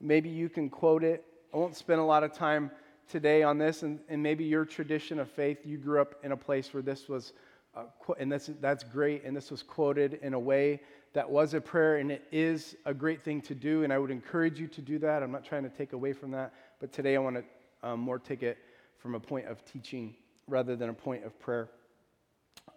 Maybe 0.00 0.28
you 0.28 0.48
can 0.48 0.70
quote 0.70 1.02
it. 1.02 1.24
I 1.52 1.56
won't 1.56 1.74
spend 1.74 1.98
a 1.98 2.04
lot 2.04 2.22
of 2.22 2.32
time 2.32 2.70
today 3.08 3.42
on 3.42 3.58
this, 3.58 3.82
and, 3.82 3.98
and 4.08 4.22
maybe 4.22 4.44
your 4.44 4.64
tradition 4.64 5.18
of 5.18 5.28
faith, 5.28 5.58
you 5.64 5.76
grew 5.76 6.00
up 6.00 6.14
in 6.22 6.30
a 6.30 6.36
place 6.36 6.72
where 6.72 6.84
this 6.84 7.08
was, 7.08 7.32
uh, 7.76 7.82
and 8.20 8.30
that's, 8.30 8.48
that's 8.60 8.84
great, 8.84 9.24
and 9.24 9.36
this 9.36 9.50
was 9.50 9.64
quoted 9.64 10.20
in 10.22 10.34
a 10.34 10.38
way 10.38 10.80
that 11.14 11.28
was 11.28 11.52
a 11.54 11.60
prayer, 11.60 11.96
and 11.96 12.12
it 12.12 12.22
is 12.30 12.76
a 12.84 12.94
great 12.94 13.22
thing 13.22 13.40
to 13.40 13.54
do, 13.54 13.82
and 13.82 13.92
I 13.92 13.98
would 13.98 14.12
encourage 14.12 14.60
you 14.60 14.68
to 14.68 14.80
do 14.80 15.00
that. 15.00 15.20
I'm 15.20 15.32
not 15.32 15.44
trying 15.44 15.64
to 15.64 15.68
take 15.68 15.94
away 15.94 16.12
from 16.12 16.30
that, 16.30 16.54
but 16.78 16.92
today 16.92 17.16
I 17.16 17.18
want 17.18 17.36
to 17.36 17.88
um, 17.88 17.98
more 17.98 18.20
take 18.20 18.44
it 18.44 18.58
from 18.98 19.16
a 19.16 19.20
point 19.20 19.46
of 19.46 19.64
teaching 19.64 20.14
rather 20.46 20.76
than 20.76 20.90
a 20.90 20.94
point 20.94 21.24
of 21.24 21.36
prayer 21.40 21.70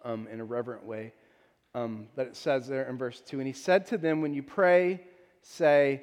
um, 0.04 0.26
in 0.26 0.40
a 0.40 0.44
reverent 0.44 0.84
way. 0.84 1.12
Um, 1.74 2.08
but 2.16 2.26
it 2.26 2.36
says 2.36 2.66
there 2.66 2.88
in 2.88 2.98
verse 2.98 3.20
2 3.20 3.38
And 3.38 3.46
he 3.46 3.52
said 3.52 3.86
to 3.86 3.98
them, 3.98 4.20
When 4.20 4.34
you 4.34 4.42
pray, 4.42 5.00
say, 5.42 6.02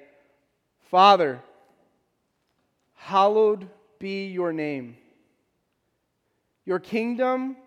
Father, 0.90 1.42
hallowed 2.96 3.68
be 4.00 4.28
your 4.28 4.54
name. 4.54 4.98
Your 6.66 6.80
kingdom 6.80 7.58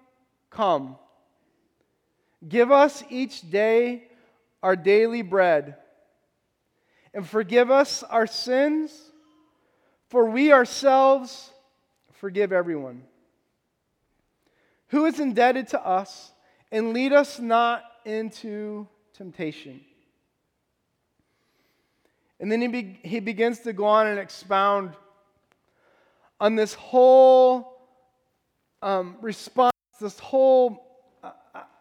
come. 0.51 0.97
Give 2.47 2.71
us 2.71 3.03
each 3.11 3.51
day 3.51 4.05
our 4.63 4.77
daily 4.77 5.23
bread, 5.23 5.77
and 7.15 7.27
forgive 7.27 7.71
us 7.71 8.03
our 8.03 8.27
sins, 8.27 9.11
for 10.09 10.29
we 10.29 10.53
ourselves 10.53 11.51
forgive 12.13 12.53
everyone 12.53 13.03
who 14.89 15.07
is 15.07 15.21
indebted 15.21 15.69
to 15.69 15.87
us, 15.87 16.33
and 16.73 16.93
lead 16.93 17.13
us 17.13 17.39
not 17.39 17.85
into 18.05 18.87
temptation. 19.13 19.81
And 22.41 22.51
then 22.51 22.63
he, 22.63 22.69
be, 22.69 22.99
he 23.03 23.21
begins 23.21 23.61
to 23.61 23.73
go 23.73 23.85
on 23.85 24.07
and 24.07 24.19
expound 24.19 24.95
on 26.41 26.57
this 26.57 26.73
whole 26.73 27.87
um, 28.81 29.17
response, 29.21 29.75
this 30.01 30.19
whole, 30.19 30.83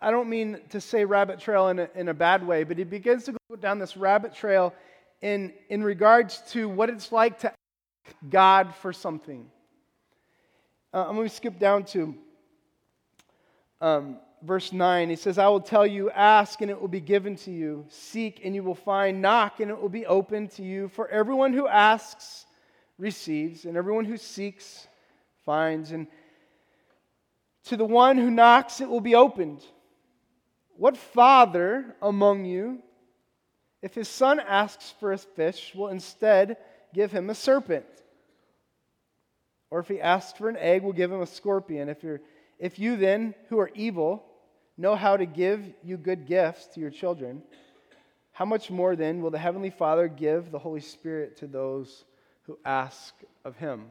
I 0.01 0.11
don't 0.11 0.29
mean 0.29 0.59
to 0.71 0.81
say 0.81 1.05
rabbit 1.05 1.39
trail 1.39 1.69
in 1.69 1.79
a, 1.79 1.89
in 1.95 2.09
a 2.09 2.13
bad 2.13 2.45
way, 2.45 2.65
but 2.65 2.77
he 2.77 2.83
begins 2.83 3.23
to 3.25 3.31
go 3.49 3.55
down 3.55 3.79
this 3.79 3.95
rabbit 3.95 4.35
trail 4.35 4.73
in, 5.21 5.53
in 5.69 5.81
regards 5.81 6.41
to 6.51 6.67
what 6.67 6.89
it's 6.89 7.11
like 7.13 7.39
to 7.39 7.47
ask 7.47 8.15
God 8.29 8.75
for 8.75 8.91
something. 8.91 9.49
Uh, 10.93 11.05
I'm 11.07 11.15
going 11.15 11.29
to 11.29 11.33
skip 11.33 11.57
down 11.57 11.85
to 11.85 12.15
um, 13.79 14.17
verse 14.41 14.71
9, 14.71 15.09
he 15.09 15.15
says, 15.15 15.37
I 15.37 15.47
will 15.47 15.61
tell 15.61 15.85
you, 15.85 16.09
ask 16.11 16.61
and 16.61 16.71
it 16.71 16.79
will 16.79 16.87
be 16.87 17.01
given 17.01 17.35
to 17.37 17.51
you, 17.51 17.85
seek 17.89 18.41
and 18.43 18.55
you 18.55 18.63
will 18.63 18.75
find, 18.75 19.21
knock 19.21 19.59
and 19.59 19.69
it 19.69 19.81
will 19.81 19.89
be 19.89 20.05
open 20.05 20.47
to 20.49 20.63
you. 20.63 20.87
For 20.89 21.07
everyone 21.07 21.53
who 21.53 21.67
asks 21.67 22.45
receives, 22.97 23.65
and 23.65 23.77
everyone 23.77 24.05
who 24.05 24.17
seeks 24.17 24.87
finds, 25.45 25.91
and 25.91 26.07
to 27.65 27.77
the 27.77 27.85
one 27.85 28.17
who 28.17 28.29
knocks 28.29 28.81
it 28.81 28.89
will 28.89 29.01
be 29.01 29.15
opened. 29.15 29.63
What 30.75 30.97
father 30.97 31.95
among 32.01 32.45
you, 32.45 32.79
if 33.81 33.93
his 33.93 34.07
son 34.07 34.39
asks 34.39 34.93
for 34.99 35.13
a 35.13 35.17
fish, 35.17 35.73
will 35.75 35.89
instead 35.89 36.57
give 36.93 37.11
him 37.11 37.29
a 37.29 37.35
serpent? 37.35 37.85
Or 39.71 39.79
if 39.79 39.87
he 39.87 40.01
asks 40.01 40.37
for 40.37 40.49
an 40.49 40.57
egg, 40.57 40.83
will 40.83 40.93
give 40.93 41.11
him 41.11 41.21
a 41.21 41.27
scorpion? 41.27 41.89
If 41.89 42.03
you're 42.03 42.21
if 42.59 42.77
you 42.77 42.97
then, 42.97 43.33
who 43.47 43.59
are 43.59 43.71
evil, 43.73 44.25
know 44.79 44.95
how 44.95 45.17
to 45.17 45.25
give 45.25 45.65
you 45.83 45.97
good 45.97 46.25
gifts 46.25 46.67
to 46.67 46.79
your 46.79 46.89
children, 46.89 47.43
how 48.31 48.45
much 48.45 48.71
more 48.71 48.95
then 48.95 49.21
will 49.21 49.29
the 49.29 49.37
Heavenly 49.37 49.69
Father 49.69 50.07
give 50.07 50.51
the 50.51 50.59
Holy 50.59 50.79
Spirit 50.79 51.37
to 51.37 51.47
those 51.47 52.05
who 52.43 52.57
ask 52.63 53.13
of 53.43 53.57
Him? 53.57 53.87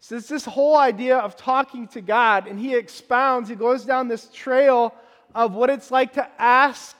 So 0.00 0.16
it's 0.16 0.28
this 0.28 0.44
whole 0.44 0.76
idea 0.76 1.16
of 1.18 1.36
talking 1.36 1.86
to 1.88 2.00
God, 2.00 2.48
and 2.48 2.58
He 2.58 2.74
expounds, 2.74 3.48
He 3.48 3.54
goes 3.54 3.84
down 3.84 4.08
this 4.08 4.28
trail 4.34 4.92
of 5.34 5.54
what 5.54 5.70
it's 5.70 5.90
like 5.90 6.14
to 6.14 6.28
ask 6.36 6.96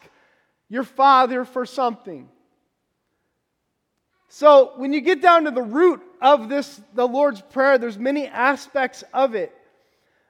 your 0.68 0.84
Father 0.84 1.44
for 1.44 1.66
something. 1.66 2.28
So 4.28 4.72
when 4.76 4.92
you 4.92 5.00
get 5.00 5.20
down 5.20 5.44
to 5.44 5.50
the 5.50 5.62
root 5.62 6.00
of 6.20 6.48
this, 6.48 6.80
the 6.94 7.06
Lord's 7.06 7.40
Prayer, 7.40 7.78
there's 7.78 7.98
many 7.98 8.26
aspects 8.26 9.02
of 9.12 9.34
it. 9.34 9.52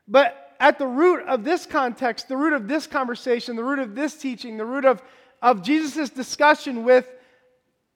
But 0.08 0.43
at 0.60 0.78
the 0.78 0.86
root 0.86 1.24
of 1.26 1.44
this 1.44 1.66
context, 1.66 2.28
the 2.28 2.36
root 2.36 2.52
of 2.52 2.68
this 2.68 2.86
conversation, 2.86 3.56
the 3.56 3.64
root 3.64 3.78
of 3.78 3.94
this 3.94 4.16
teaching, 4.16 4.56
the 4.56 4.64
root 4.64 4.84
of, 4.84 5.02
of 5.42 5.62
Jesus' 5.62 6.10
discussion 6.10 6.84
with 6.84 7.08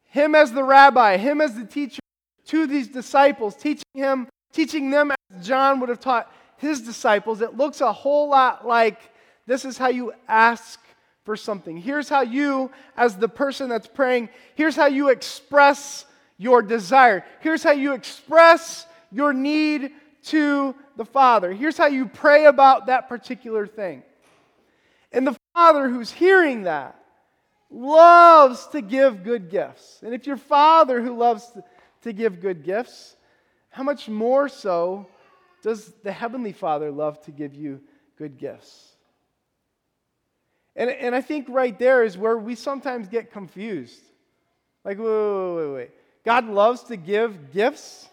him 0.04 0.34
as 0.34 0.52
the 0.52 0.64
rabbi, 0.64 1.16
him 1.16 1.40
as 1.40 1.54
the 1.54 1.64
teacher 1.64 2.00
to 2.46 2.66
these 2.66 2.88
disciples, 2.88 3.54
teaching 3.54 3.84
him, 3.94 4.28
teaching 4.52 4.90
them 4.90 5.10
as 5.10 5.46
John 5.46 5.80
would 5.80 5.88
have 5.88 6.00
taught 6.00 6.32
his 6.56 6.80
disciples, 6.80 7.40
it 7.40 7.56
looks 7.56 7.80
a 7.80 7.92
whole 7.92 8.28
lot 8.28 8.66
like 8.66 8.98
this 9.46 9.64
is 9.64 9.78
how 9.78 9.88
you 9.88 10.12
ask 10.26 10.80
for 11.24 11.36
something. 11.36 11.76
Here's 11.76 12.08
how 12.08 12.22
you, 12.22 12.70
as 12.96 13.16
the 13.16 13.28
person 13.28 13.68
that's 13.68 13.86
praying, 13.86 14.28
here's 14.54 14.74
how 14.76 14.86
you 14.86 15.10
express 15.10 16.04
your 16.36 16.62
desire. 16.62 17.24
Here's 17.40 17.62
how 17.62 17.72
you 17.72 17.92
express 17.92 18.86
your 19.10 19.32
need 19.32 19.92
to 20.30 20.74
the 20.96 21.04
Father. 21.04 21.52
Here's 21.52 21.76
how 21.76 21.86
you 21.86 22.06
pray 22.06 22.46
about 22.46 22.86
that 22.86 23.08
particular 23.08 23.66
thing. 23.66 24.02
And 25.12 25.26
the 25.26 25.36
Father 25.54 25.88
who's 25.88 26.10
hearing 26.10 26.64
that 26.64 27.00
loves 27.70 28.66
to 28.68 28.80
give 28.80 29.24
good 29.24 29.50
gifts. 29.50 30.00
And 30.02 30.14
if 30.14 30.26
your 30.26 30.36
Father 30.36 31.00
who 31.00 31.16
loves 31.16 31.50
to 32.02 32.12
give 32.12 32.40
good 32.40 32.64
gifts, 32.64 33.16
how 33.70 33.82
much 33.82 34.08
more 34.08 34.48
so 34.48 35.06
does 35.62 35.92
the 36.02 36.12
Heavenly 36.12 36.52
Father 36.52 36.90
love 36.90 37.20
to 37.22 37.30
give 37.30 37.54
you 37.54 37.80
good 38.16 38.38
gifts? 38.38 38.92
And, 40.76 40.90
and 40.90 41.14
I 41.14 41.20
think 41.20 41.46
right 41.48 41.76
there 41.78 42.04
is 42.04 42.16
where 42.16 42.38
we 42.38 42.54
sometimes 42.54 43.08
get 43.08 43.32
confused. 43.32 44.00
Like, 44.84 44.98
wait, 44.98 45.06
wait, 45.06 45.54
wait, 45.56 45.74
wait. 45.74 45.90
God 46.24 46.46
loves 46.46 46.84
to 46.84 46.96
give 46.96 47.52
gifts? 47.52 48.08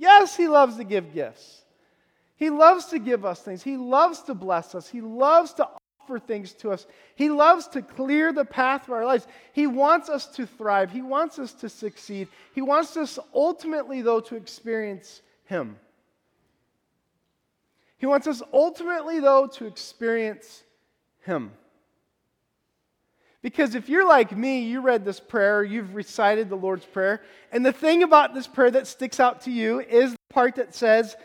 Yes, 0.00 0.34
He 0.34 0.48
loves 0.48 0.78
to 0.78 0.84
give 0.84 1.12
gifts. 1.12 1.60
He 2.36 2.48
loves 2.48 2.86
to 2.86 2.98
give 2.98 3.26
us 3.26 3.42
things. 3.42 3.62
He 3.62 3.76
loves 3.76 4.22
to 4.22 4.34
bless 4.34 4.74
us. 4.74 4.88
He 4.88 5.02
loves 5.02 5.52
to 5.54 5.68
offer 6.00 6.18
things 6.18 6.54
to 6.54 6.70
us. 6.70 6.86
He 7.16 7.28
loves 7.28 7.68
to 7.68 7.82
clear 7.82 8.32
the 8.32 8.46
path 8.46 8.86
for 8.86 8.96
our 8.96 9.04
lives. 9.04 9.26
He 9.52 9.66
wants 9.66 10.08
us 10.08 10.24
to 10.36 10.46
thrive. 10.46 10.90
He 10.90 11.02
wants 11.02 11.38
us 11.38 11.52
to 11.52 11.68
succeed. 11.68 12.28
He 12.54 12.62
wants 12.62 12.96
us 12.96 13.18
ultimately, 13.34 14.00
though, 14.00 14.20
to 14.20 14.36
experience 14.36 15.20
Him. 15.44 15.76
He 17.98 18.06
wants 18.06 18.26
us 18.26 18.42
ultimately, 18.54 19.20
though, 19.20 19.48
to 19.48 19.66
experience 19.66 20.62
Him. 21.26 21.52
Because 23.42 23.74
if 23.74 23.88
you're 23.88 24.06
like 24.06 24.36
me, 24.36 24.60
you 24.60 24.80
read 24.80 25.04
this 25.04 25.18
prayer, 25.18 25.64
you've 25.64 25.94
recited 25.94 26.48
the 26.48 26.56
Lord's 26.56 26.84
Prayer, 26.84 27.22
and 27.52 27.64
the 27.64 27.72
thing 27.72 28.02
about 28.02 28.34
this 28.34 28.46
prayer 28.46 28.70
that 28.70 28.86
sticks 28.86 29.18
out 29.18 29.42
to 29.42 29.50
you 29.50 29.80
is 29.80 30.12
the 30.12 30.18
part 30.28 30.56
that 30.56 30.74
says, 30.74 31.16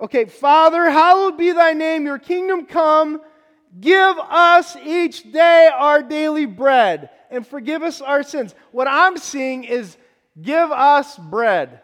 Okay, 0.00 0.24
Father, 0.24 0.90
hallowed 0.90 1.38
be 1.38 1.52
thy 1.52 1.72
name, 1.72 2.04
your 2.04 2.18
kingdom 2.18 2.66
come. 2.66 3.20
Give 3.80 4.16
us 4.18 4.76
each 4.76 5.32
day 5.32 5.70
our 5.72 6.02
daily 6.02 6.46
bread 6.46 7.10
and 7.30 7.46
forgive 7.46 7.82
us 7.82 8.00
our 8.00 8.22
sins. 8.22 8.54
What 8.72 8.88
I'm 8.88 9.16
seeing 9.16 9.64
is 9.64 9.96
give 10.40 10.70
us 10.70 11.16
bread. 11.18 11.80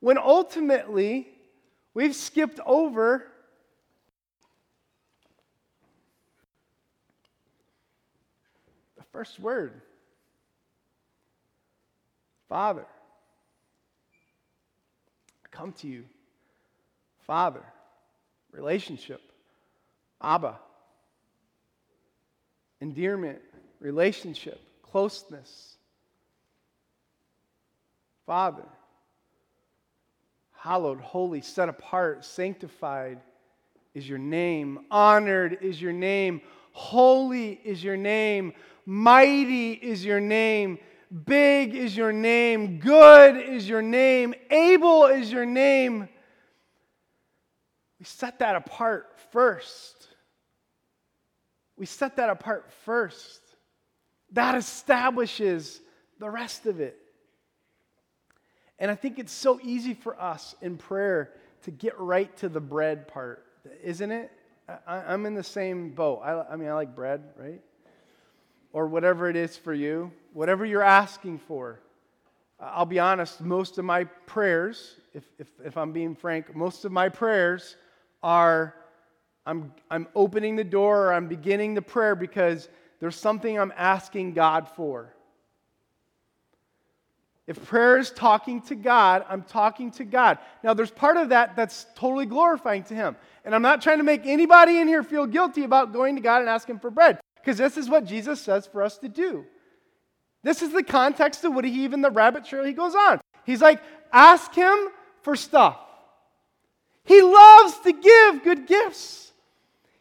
When 0.00 0.18
ultimately 0.18 1.28
we've 1.94 2.14
skipped 2.14 2.60
over 2.66 3.26
First 9.18 9.40
word 9.40 9.72
Father. 12.48 12.86
I 15.44 15.48
come 15.50 15.72
to 15.72 15.88
you. 15.88 16.04
Father. 17.26 17.64
Relationship. 18.52 19.20
Abba. 20.22 20.56
Endearment. 22.80 23.40
Relationship. 23.80 24.60
Closeness. 24.82 25.74
Father. 28.24 28.68
Hallowed, 30.52 31.00
holy, 31.00 31.40
set 31.40 31.68
apart, 31.68 32.24
sanctified 32.24 33.18
is 33.94 34.08
your 34.08 34.18
name. 34.18 34.86
Honored 34.92 35.58
is 35.60 35.82
your 35.82 35.92
name. 35.92 36.40
Holy 36.70 37.60
is 37.64 37.82
your 37.82 37.96
name. 37.96 38.52
Mighty 38.90 39.72
is 39.72 40.02
your 40.02 40.18
name. 40.18 40.78
Big 41.26 41.74
is 41.74 41.94
your 41.94 42.10
name. 42.10 42.78
Good 42.78 43.36
is 43.36 43.68
your 43.68 43.82
name. 43.82 44.34
Able 44.48 45.04
is 45.04 45.30
your 45.30 45.44
name. 45.44 46.08
We 47.98 48.06
set 48.06 48.38
that 48.38 48.56
apart 48.56 49.12
first. 49.30 50.08
We 51.76 51.84
set 51.84 52.16
that 52.16 52.30
apart 52.30 52.72
first. 52.86 53.42
That 54.32 54.54
establishes 54.54 55.82
the 56.18 56.30
rest 56.30 56.64
of 56.64 56.80
it. 56.80 56.96
And 58.78 58.90
I 58.90 58.94
think 58.94 59.18
it's 59.18 59.32
so 59.32 59.60
easy 59.62 59.92
for 59.92 60.18
us 60.18 60.54
in 60.62 60.78
prayer 60.78 61.34
to 61.64 61.70
get 61.70 62.00
right 62.00 62.34
to 62.38 62.48
the 62.48 62.60
bread 62.60 63.06
part, 63.06 63.44
isn't 63.84 64.10
it? 64.10 64.32
I, 64.86 65.12
am 65.12 65.26
in 65.26 65.34
the 65.34 65.42
same 65.42 65.90
boat. 65.90 66.22
I, 66.24 66.54
I 66.54 66.56
mean, 66.56 66.70
I 66.70 66.72
like 66.72 66.96
bread, 66.96 67.22
right? 67.36 67.60
Or 68.78 68.86
whatever 68.86 69.28
it 69.28 69.34
is 69.34 69.56
for 69.56 69.74
you, 69.74 70.08
whatever 70.34 70.64
you're 70.64 70.84
asking 70.84 71.36
for. 71.36 71.80
I'll 72.60 72.86
be 72.86 73.00
honest, 73.00 73.40
most 73.40 73.76
of 73.76 73.84
my 73.84 74.04
prayers, 74.04 74.94
if, 75.12 75.24
if, 75.36 75.48
if 75.64 75.76
I'm 75.76 75.90
being 75.90 76.14
frank, 76.14 76.54
most 76.54 76.84
of 76.84 76.92
my 76.92 77.08
prayers 77.08 77.74
are 78.22 78.76
I'm, 79.44 79.72
I'm 79.90 80.06
opening 80.14 80.54
the 80.54 80.62
door 80.62 81.06
or 81.06 81.12
I'm 81.12 81.26
beginning 81.26 81.74
the 81.74 81.82
prayer 81.82 82.14
because 82.14 82.68
there's 83.00 83.16
something 83.16 83.58
I'm 83.58 83.72
asking 83.76 84.34
God 84.34 84.68
for. 84.68 85.12
If 87.48 87.64
prayer 87.64 87.98
is 87.98 88.12
talking 88.12 88.60
to 88.62 88.76
God, 88.76 89.24
I'm 89.28 89.42
talking 89.42 89.90
to 89.92 90.04
God. 90.04 90.38
Now, 90.62 90.72
there's 90.72 90.92
part 90.92 91.16
of 91.16 91.30
that 91.30 91.56
that's 91.56 91.86
totally 91.96 92.26
glorifying 92.26 92.84
to 92.84 92.94
Him. 92.94 93.16
And 93.44 93.56
I'm 93.56 93.62
not 93.62 93.82
trying 93.82 93.98
to 93.98 94.04
make 94.04 94.24
anybody 94.24 94.78
in 94.78 94.86
here 94.86 95.02
feel 95.02 95.26
guilty 95.26 95.64
about 95.64 95.92
going 95.92 96.14
to 96.14 96.20
God 96.20 96.42
and 96.42 96.48
asking 96.48 96.78
for 96.78 96.90
bread, 96.90 97.18
because 97.48 97.56
this 97.56 97.78
is 97.78 97.88
what 97.88 98.04
Jesus 98.04 98.42
says 98.42 98.66
for 98.66 98.82
us 98.82 98.98
to 98.98 99.08
do. 99.08 99.46
This 100.42 100.60
is 100.60 100.70
the 100.70 100.82
context 100.82 101.44
of 101.44 101.54
what 101.54 101.64
he 101.64 101.84
even 101.84 102.02
the 102.02 102.10
rabbit 102.10 102.44
trail 102.44 102.62
he 102.62 102.74
goes 102.74 102.94
on. 102.94 103.22
He's 103.46 103.62
like, 103.62 103.80
ask 104.12 104.52
him 104.52 104.76
for 105.22 105.34
stuff. 105.34 105.78
He 107.04 107.22
loves 107.22 107.78
to 107.80 107.92
give 107.94 108.44
good 108.44 108.66
gifts. 108.66 109.32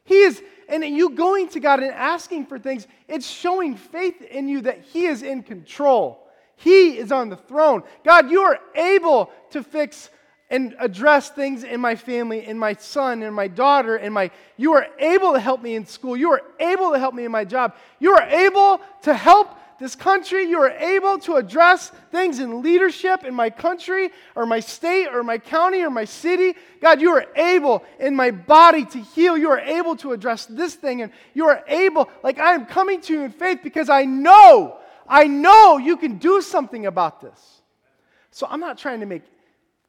He 0.03 0.15
is, 0.15 0.43
and 0.67 0.83
you 0.83 1.11
going 1.11 1.47
to 1.51 1.61
God 1.61 1.79
and 1.79 1.93
asking 1.93 2.47
for 2.47 2.59
things, 2.59 2.85
it's 3.07 3.25
showing 3.25 3.77
faith 3.77 4.21
in 4.21 4.49
you 4.49 4.59
that 4.63 4.81
He 4.81 5.05
is 5.05 5.23
in 5.23 5.41
control. 5.41 6.27
He 6.57 6.97
is 6.97 7.13
on 7.13 7.29
the 7.29 7.37
throne. 7.37 7.83
God, 8.03 8.29
you 8.29 8.41
are 8.41 8.59
able 8.75 9.31
to 9.51 9.63
fix 9.63 10.09
and 10.49 10.75
address 10.79 11.29
things 11.29 11.63
in 11.63 11.81
my 11.81 11.95
family, 11.95 12.45
in 12.45 12.57
my 12.57 12.73
son, 12.73 13.23
and 13.23 13.35
my 13.35 13.47
daughter, 13.47 13.97
and 13.97 14.13
my 14.13 14.31
you 14.55 14.73
are 14.73 14.87
able 14.99 15.33
to 15.33 15.39
help 15.39 15.61
me 15.61 15.75
in 15.75 15.85
school. 15.85 16.15
You 16.15 16.31
are 16.31 16.41
able 16.59 16.91
to 16.91 16.99
help 16.99 17.13
me 17.13 17.25
in 17.25 17.31
my 17.31 17.45
job. 17.45 17.75
You 17.99 18.11
are 18.13 18.23
able 18.23 18.81
to 19.03 19.13
help 19.13 19.57
this 19.79 19.95
country. 19.95 20.43
You 20.43 20.59
are 20.59 20.71
able 20.71 21.19
to 21.19 21.35
address 21.35 21.91
things 22.11 22.39
in 22.39 22.63
leadership 22.63 23.23
in 23.23 23.35
my 23.35 23.49
country 23.49 24.09
or 24.35 24.45
my 24.45 24.59
state 24.59 25.07
or 25.07 25.23
my 25.23 25.37
county 25.37 25.83
or 25.83 25.91
my 25.91 26.05
city. 26.05 26.55
God, 26.81 26.99
you 26.99 27.11
are 27.11 27.25
able 27.35 27.83
in 27.99 28.15
my 28.15 28.31
body 28.31 28.85
to 28.85 28.97
heal. 28.99 29.37
You 29.37 29.51
are 29.51 29.59
able 29.59 29.95
to 29.97 30.13
address 30.13 30.47
this 30.47 30.73
thing. 30.73 31.03
And 31.03 31.11
you 31.35 31.45
are 31.45 31.63
able, 31.67 32.09
like 32.23 32.39
I 32.39 32.53
am 32.53 32.65
coming 32.65 33.01
to 33.01 33.13
you 33.13 33.23
in 33.23 33.31
faith 33.31 33.59
because 33.61 33.89
I 33.89 34.05
know 34.05 34.79
I 35.07 35.27
know 35.27 35.77
you 35.77 35.97
can 35.97 36.17
do 36.17 36.41
something 36.41 36.85
about 36.85 37.21
this. 37.21 37.61
So 38.31 38.47
I'm 38.49 38.59
not 38.59 38.77
trying 38.77 38.99
to 38.99 39.05
make 39.05 39.23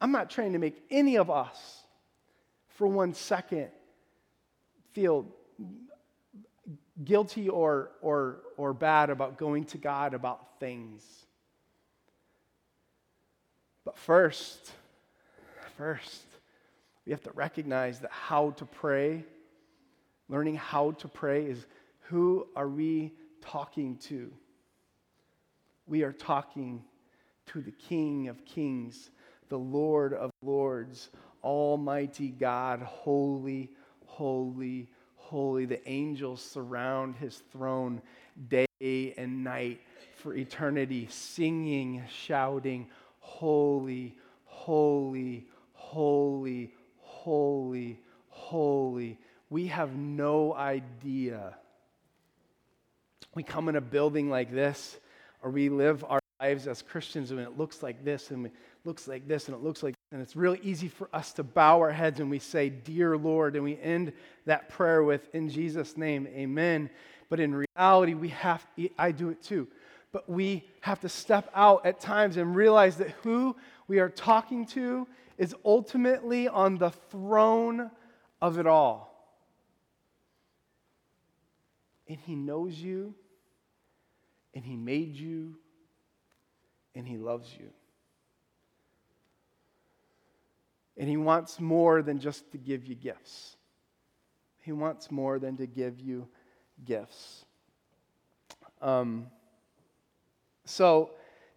I'm 0.01 0.11
not 0.11 0.29
trying 0.29 0.53
to 0.53 0.59
make 0.59 0.81
any 0.89 1.17
of 1.17 1.29
us 1.29 1.83
for 2.69 2.87
one 2.87 3.13
second 3.13 3.69
feel 4.93 5.27
guilty 7.03 7.49
or, 7.49 7.91
or, 8.01 8.39
or 8.57 8.73
bad 8.73 9.09
about 9.09 9.37
going 9.37 9.65
to 9.65 9.77
God 9.77 10.13
about 10.13 10.59
things. 10.59 11.03
But 13.85 13.97
first, 13.97 14.71
first, 15.77 16.23
we 17.05 17.11
have 17.11 17.23
to 17.23 17.31
recognize 17.31 17.99
that 17.99 18.11
how 18.11 18.51
to 18.51 18.65
pray, 18.65 19.25
learning 20.27 20.55
how 20.55 20.91
to 20.91 21.07
pray 21.07 21.45
is 21.45 21.65
who 22.01 22.47
are 22.55 22.67
we 22.67 23.13
talking 23.41 23.97
to? 23.97 24.31
we 25.89 26.03
are 26.03 26.13
talking 26.13 26.83
to 27.47 27.61
the 27.61 27.71
King 27.71 28.27
of 28.27 28.45
Kings, 28.45 29.09
the 29.49 29.59
Lord 29.59 30.13
of 30.13 30.31
Lords, 30.41 31.09
Almighty 31.43 32.29
God, 32.29 32.81
holy, 32.81 33.69
holy, 34.05 34.87
holy. 35.15 35.65
The 35.65 35.87
angels 35.89 36.41
surround 36.41 37.15
his 37.15 37.43
throne 37.51 38.01
day 38.47 39.13
and 39.17 39.43
night 39.43 39.81
for 40.15 40.33
eternity, 40.33 41.07
singing, 41.09 42.03
shouting, 42.09 42.87
Holy, 43.29 44.15
holy, 44.45 45.45
holy, 45.73 46.73
holy, 46.97 47.99
holy. 48.27 49.19
We 49.51 49.67
have 49.67 49.95
no 49.95 50.53
idea. 50.53 51.55
We 53.35 53.43
come 53.43 53.69
in 53.69 53.75
a 53.75 53.81
building 53.81 54.29
like 54.29 54.51
this 54.51 54.97
or 55.43 55.51
we 55.51 55.69
live 55.69 56.03
our 56.03 56.19
lives 56.41 56.67
as 56.67 56.81
Christians 56.81 57.31
and 57.31 57.39
it 57.39 57.57
looks 57.57 57.83
like 57.83 58.03
this 58.03 58.31
and 58.31 58.47
it 58.47 58.51
looks 58.89 59.07
like 59.07 59.27
this 59.27 59.47
and 59.47 59.55
it 59.55 59.63
looks 59.63 59.83
like 59.83 59.93
and 60.11 60.21
it's 60.21 60.35
really 60.35 60.59
easy 60.63 60.87
for 60.87 61.07
us 61.13 61.31
to 61.33 61.43
bow 61.43 61.79
our 61.79 61.91
heads 61.91 62.19
and 62.19 62.29
we 62.29 62.39
say 62.39 62.69
dear 62.69 63.15
Lord 63.15 63.55
and 63.55 63.63
we 63.63 63.79
end 63.79 64.11
that 64.45 64.69
prayer 64.69 65.03
with 65.03 65.33
in 65.33 65.49
Jesus 65.49 65.95
name 65.95 66.27
amen. 66.27 66.89
But 67.29 67.39
in 67.39 67.63
reality 67.75 68.15
we 68.15 68.29
have 68.29 68.65
I 68.97 69.11
do 69.11 69.29
it 69.29 69.41
too. 69.41 69.67
But 70.11 70.27
we 70.27 70.65
have 70.81 70.99
to 71.01 71.09
step 71.09 71.51
out 71.53 71.85
at 71.85 71.99
times 71.99 72.37
and 72.37 72.55
realize 72.55 72.97
that 72.97 73.11
who 73.23 73.55
we 73.87 73.99
are 73.99 74.09
talking 74.09 74.65
to 74.67 75.07
is 75.37 75.55
ultimately 75.63 76.47
on 76.47 76.77
the 76.77 76.89
throne 76.89 77.91
of 78.41 78.57
it 78.57 78.65
all. 78.65 79.07
And 82.07 82.17
he 82.19 82.35
knows 82.35 82.73
you 82.73 83.13
and 84.53 84.65
He 84.65 84.75
made 84.75 85.15
you, 85.15 85.55
and 86.95 87.07
He 87.07 87.17
loves 87.17 87.49
you. 87.57 87.69
And 90.99 91.09
He 91.09 91.17
wants 91.17 91.59
more 91.59 92.03
than 92.03 92.19
just 92.19 92.51
to 92.51 92.57
give 92.59 92.85
you 92.85 92.93
gifts, 92.93 93.57
He 94.59 94.71
wants 94.71 95.09
more 95.09 95.39
than 95.39 95.57
to 95.57 95.65
give 95.65 95.99
you 95.99 96.27
gifts. 96.85 97.45
Um, 98.81 99.27
so, 100.65 101.11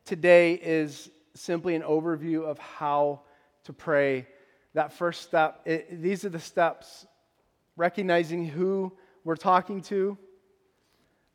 today 0.06 0.54
is 0.54 1.10
simply 1.34 1.74
an 1.74 1.82
overview 1.82 2.44
of 2.44 2.58
how 2.58 3.20
to 3.64 3.74
pray. 3.74 4.26
That 4.72 4.94
first 4.94 5.22
step, 5.22 5.60
it, 5.66 6.00
these 6.00 6.24
are 6.24 6.30
the 6.30 6.40
steps 6.40 7.06
recognizing 7.76 8.46
who 8.46 8.96
we're 9.22 9.36
talking 9.36 9.82
to 9.82 10.16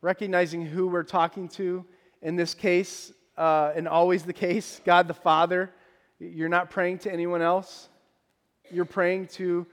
recognizing 0.02 0.66
who 0.66 0.88
we're 0.88 1.04
talking 1.04 1.48
to. 1.50 1.86
In 2.22 2.36
this 2.36 2.54
case, 2.54 3.12
uh, 3.38 3.72
and 3.76 3.88
always 3.88 4.24
the 4.24 4.34
case, 4.34 4.82
God 4.86 5.08
the 5.08 5.14
Father. 5.14 5.72
You're 6.20 6.50
not 6.50 6.70
praying 6.70 7.00
to 7.00 7.12
anyone 7.14 7.42
else. 7.42 7.90
You're 8.72 8.86
praying 8.86 9.28
to 9.28 9.66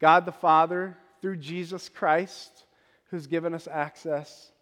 God 0.00 0.24
the 0.26 0.32
Father 0.32 0.96
through 1.20 1.36
Jesus 1.36 1.88
Christ, 1.88 2.64
who's 3.10 3.26
given 3.26 3.54
us 3.54 3.66
access, 3.66 4.52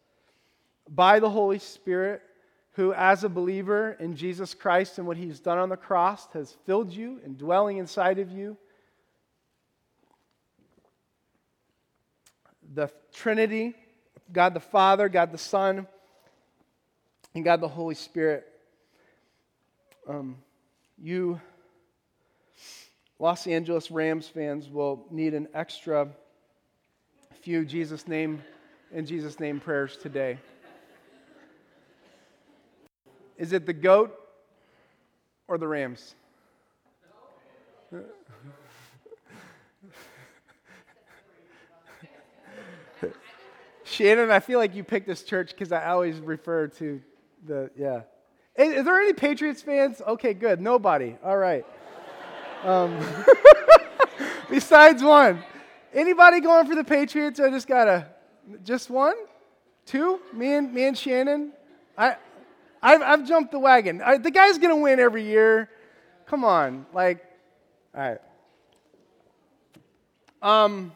by 0.88 1.20
the 1.20 1.30
Holy 1.30 1.58
Spirit, 1.58 2.22
who, 2.72 2.92
as 2.92 3.24
a 3.24 3.28
believer 3.28 3.96
in 3.98 4.16
Jesus 4.16 4.54
Christ 4.54 4.98
and 4.98 5.06
what 5.06 5.16
he's 5.16 5.40
done 5.40 5.58
on 5.58 5.68
the 5.68 5.76
cross, 5.76 6.26
has 6.32 6.56
filled 6.64 6.92
you 6.92 7.20
and 7.24 7.38
dwelling 7.38 7.78
inside 7.78 8.18
of 8.18 8.30
you. 8.30 8.56
The 12.74 12.90
Trinity 13.12 13.74
God 14.32 14.54
the 14.54 14.60
Father, 14.60 15.08
God 15.08 15.32
the 15.32 15.38
Son, 15.38 15.86
and 17.34 17.44
God 17.44 17.60
the 17.60 17.68
Holy 17.68 17.94
Spirit. 17.94 18.46
Um, 20.08 20.36
you 20.98 21.40
Los 23.18 23.46
Angeles 23.46 23.90
Rams 23.90 24.28
fans 24.28 24.68
will 24.68 25.06
need 25.10 25.32
an 25.34 25.48
extra 25.54 26.08
few 27.40 27.64
Jesus 27.64 28.06
name 28.06 28.42
and 28.92 29.06
Jesus 29.06 29.40
name 29.40 29.58
prayers 29.58 29.96
today. 29.96 30.38
Is 33.38 33.52
it 33.52 33.66
the 33.66 33.72
goat 33.72 34.14
or 35.48 35.58
the 35.58 35.68
Rams? 35.68 36.14
Shannon, 43.84 44.30
I 44.30 44.40
feel 44.40 44.58
like 44.58 44.74
you 44.74 44.84
picked 44.84 45.06
this 45.06 45.22
church 45.22 45.50
because 45.50 45.72
I 45.72 45.86
always 45.86 46.18
refer 46.18 46.66
to 46.68 47.00
the, 47.46 47.70
yeah. 47.76 48.02
Is, 48.58 48.78
is, 48.78 48.84
there 48.84 49.00
any 49.00 49.12
Patriots 49.12 49.62
fans? 49.62 50.02
Okay, 50.06 50.34
good. 50.34 50.60
Nobody. 50.60 51.16
All 51.22 51.36
right. 51.36 51.64
Um, 52.66 52.98
besides 54.50 55.00
one. 55.00 55.44
Anybody 55.94 56.40
going 56.40 56.66
for 56.66 56.74
the 56.74 56.82
Patriots? 56.82 57.38
I 57.38 57.48
just 57.48 57.68
got 57.68 57.86
a, 57.86 58.08
just 58.64 58.90
one? 58.90 59.14
Two? 59.84 60.18
Me 60.32 60.54
and, 60.54 60.74
me 60.74 60.86
and 60.86 60.98
Shannon? 60.98 61.52
I, 61.96 62.16
I've, 62.82 63.02
I've 63.02 63.28
jumped 63.28 63.52
the 63.52 63.60
wagon. 63.60 64.02
I, 64.02 64.18
the 64.18 64.32
guy's 64.32 64.58
going 64.58 64.74
to 64.74 64.82
win 64.82 64.98
every 64.98 65.22
year. 65.22 65.70
Come 66.26 66.44
on. 66.44 66.86
Like, 66.92 67.24
all 67.94 68.00
right. 68.00 68.20
Um, 70.42 70.92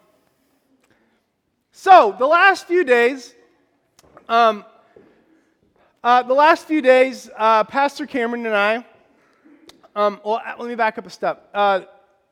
so, 1.71 2.17
the 2.19 2.27
last 2.27 2.67
few 2.67 2.83
days, 2.83 3.33
um, 4.29 4.65
uh, 6.03 6.25
the 6.25 6.35
last 6.35 6.67
few 6.67 6.83
days, 6.83 7.31
uh, 7.39 7.63
Pastor 7.63 8.07
Cameron 8.07 8.45
and 8.45 8.57
I, 8.57 8.85
um, 9.97 10.21
well, 10.25 10.41
uh, 10.45 10.55
let 10.59 10.69
me 10.69 10.77
back 10.77 10.99
up 10.99 11.07
a 11.07 11.11
step. 11.11 11.49
Uh, 11.53 11.81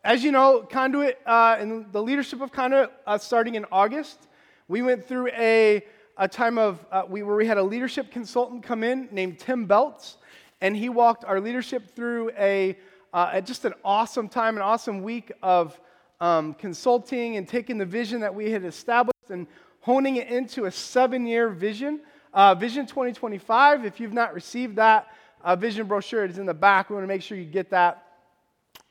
as 0.05 0.23
you 0.23 0.31
know, 0.31 0.67
Conduit, 0.71 1.19
uh, 1.27 1.57
and 1.59 1.91
the 1.93 2.01
leadership 2.01 2.41
of 2.41 2.53
Conduit, 2.53 2.93
uh, 3.05 3.19
starting 3.19 3.57
in 3.57 3.67
August, 3.73 4.29
we 4.69 4.81
went 4.81 5.05
through 5.05 5.29
a, 5.29 5.85
a 6.17 6.29
time 6.29 6.57
of 6.57 6.85
we, 7.09 7.23
where 7.23 7.35
we 7.35 7.47
had 7.47 7.59
a 7.59 7.63
leadership 7.63 8.13
consultant 8.13 8.63
come 8.63 8.85
in 8.85 9.09
named 9.11 9.41
Tim 9.41 9.67
Belts, 9.67 10.19
And 10.61 10.77
he 10.77 10.89
walked 10.89 11.25
our 11.25 11.41
leadership 11.41 11.95
through 11.97 12.31
a, 12.39 12.79
uh, 13.13 13.41
just 13.41 13.65
an 13.65 13.75
awesome 13.85 14.29
time, 14.29 14.57
an 14.57 14.63
awesome 14.63 15.03
week 15.03 15.33
of 15.43 15.79
um, 16.21 16.55
consulting 16.55 17.37
and 17.37 17.49
taking 17.49 17.77
the 17.77 17.87
vision 17.87 18.21
that 18.21 18.35
we 18.35 18.53
had 18.53 18.65
established 18.65 19.31
and 19.31 19.49
honing 19.81 20.17
it 20.17 20.29
into 20.29 20.67
a 20.67 20.71
seven 20.71 21.27
year 21.27 21.49
vision, 21.49 22.01
uh, 22.33 22.55
Vision 22.55 22.87
2025. 22.87 23.85
If 23.85 23.99
you've 23.99 24.13
not 24.13 24.33
received 24.33 24.77
that 24.77 25.09
uh, 25.43 25.57
vision 25.57 25.87
brochure, 25.87 26.25
it 26.25 26.31
is 26.31 26.39
in 26.39 26.47
the 26.47 26.55
back. 26.55 26.91
We 26.91 26.95
want 26.95 27.05
to 27.05 27.09
make 27.09 27.23
sure 27.23 27.39
you 27.39 27.45
get 27.45 27.71
that. 27.71 28.05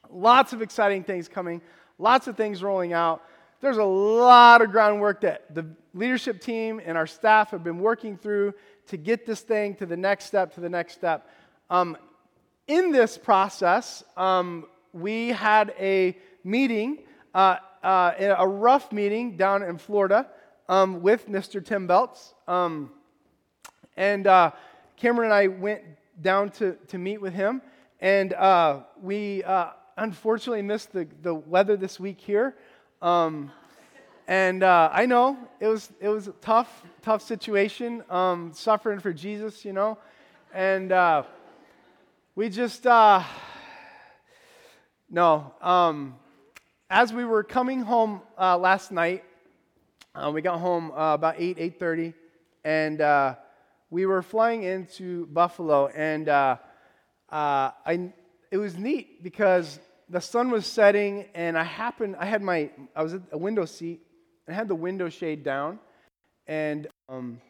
Lots 0.09 0.53
of 0.53 0.61
exciting 0.61 1.03
things 1.03 1.27
coming, 1.27 1.61
lots 1.97 2.27
of 2.27 2.37
things 2.37 2.63
rolling 2.63 2.93
out. 2.93 3.23
There's 3.59 3.77
a 3.77 3.83
lot 3.83 4.61
of 4.61 4.71
groundwork 4.71 5.21
that 5.21 5.53
the 5.53 5.65
leadership 5.93 6.41
team 6.41 6.79
and 6.83 6.97
our 6.97 7.07
staff 7.07 7.49
have 7.51 7.63
been 7.63 7.79
working 7.79 8.17
through 8.17 8.53
to 8.87 8.97
get 8.97 9.25
this 9.25 9.41
thing 9.41 9.75
to 9.75 9.85
the 9.85 9.97
next 9.97 10.25
step, 10.25 10.53
to 10.53 10.61
the 10.61 10.69
next 10.69 10.93
step. 10.93 11.29
Um, 11.69 11.97
in 12.67 12.91
this 12.91 13.17
process, 13.17 14.03
um, 14.15 14.65
we 14.93 15.29
had 15.29 15.73
a 15.79 16.17
meeting, 16.43 16.99
uh, 17.33 17.57
uh, 17.83 18.33
a 18.37 18.47
rough 18.47 18.91
meeting 18.91 19.37
down 19.37 19.63
in 19.63 19.77
Florida 19.77 20.27
um, 20.69 21.01
with 21.01 21.27
Mr. 21.29 21.63
Tim 21.63 21.87
Belts. 21.87 22.33
Um, 22.47 22.91
and 23.95 24.27
uh, 24.27 24.51
Cameron 24.95 25.31
and 25.31 25.33
I 25.33 25.47
went 25.47 25.81
down 26.21 26.49
to, 26.49 26.73
to 26.87 26.97
meet 26.97 27.21
with 27.21 27.33
him. 27.33 27.61
And 27.99 28.33
uh, 28.33 28.81
we 29.01 29.43
uh, 29.43 29.69
unfortunately 29.97 30.61
missed 30.61 30.93
the, 30.93 31.07
the 31.21 31.33
weather 31.33 31.75
this 31.75 31.99
week 31.99 32.19
here. 32.19 32.55
Um, 33.01 33.51
and 34.27 34.63
uh, 34.63 34.89
I 34.91 35.05
know 35.05 35.37
it 35.59 35.67
was, 35.67 35.91
it 35.99 36.09
was 36.09 36.27
a 36.27 36.33
tough, 36.33 36.83
tough 37.01 37.21
situation, 37.21 38.03
um, 38.09 38.51
suffering 38.53 38.99
for 38.99 39.13
Jesus, 39.13 39.63
you 39.63 39.73
know. 39.73 39.97
And 40.53 40.91
uh, 40.91 41.23
we 42.35 42.49
just, 42.49 42.85
uh, 42.85 43.23
no. 45.09 45.53
Um, 45.61 46.15
as 46.89 47.13
we 47.13 47.25
were 47.25 47.43
coming 47.43 47.81
home 47.81 48.21
uh, 48.37 48.57
last 48.57 48.91
night, 48.91 49.23
we 50.31 50.41
got 50.41 50.59
home 50.59 50.91
about 50.95 51.35
8, 51.37 51.57
8.30, 51.79 52.13
and 52.63 53.37
we 53.89 54.05
were 54.05 54.21
flying 54.21 54.63
into 54.63 55.27
Buffalo, 55.27 55.87
and 55.87 56.29
I, 56.29 56.59
it 58.51 58.57
was 58.57 58.77
neat 58.77 59.23
because 59.23 59.79
the 60.09 60.21
sun 60.21 60.49
was 60.49 60.65
setting, 60.65 61.25
and 61.35 61.57
I 61.57 61.63
happened, 61.63 62.15
I 62.17 62.25
had 62.25 62.41
my, 62.41 62.69
I 62.95 63.03
was 63.03 63.13
at 63.13 63.21
a 63.31 63.37
window 63.37 63.65
seat, 63.65 64.01
and 64.45 64.55
I 64.55 64.57
had 64.57 64.67
the 64.67 64.75
window 64.75 65.09
shade 65.09 65.43
down, 65.43 65.79
and 66.47 66.87
um, 67.09 67.41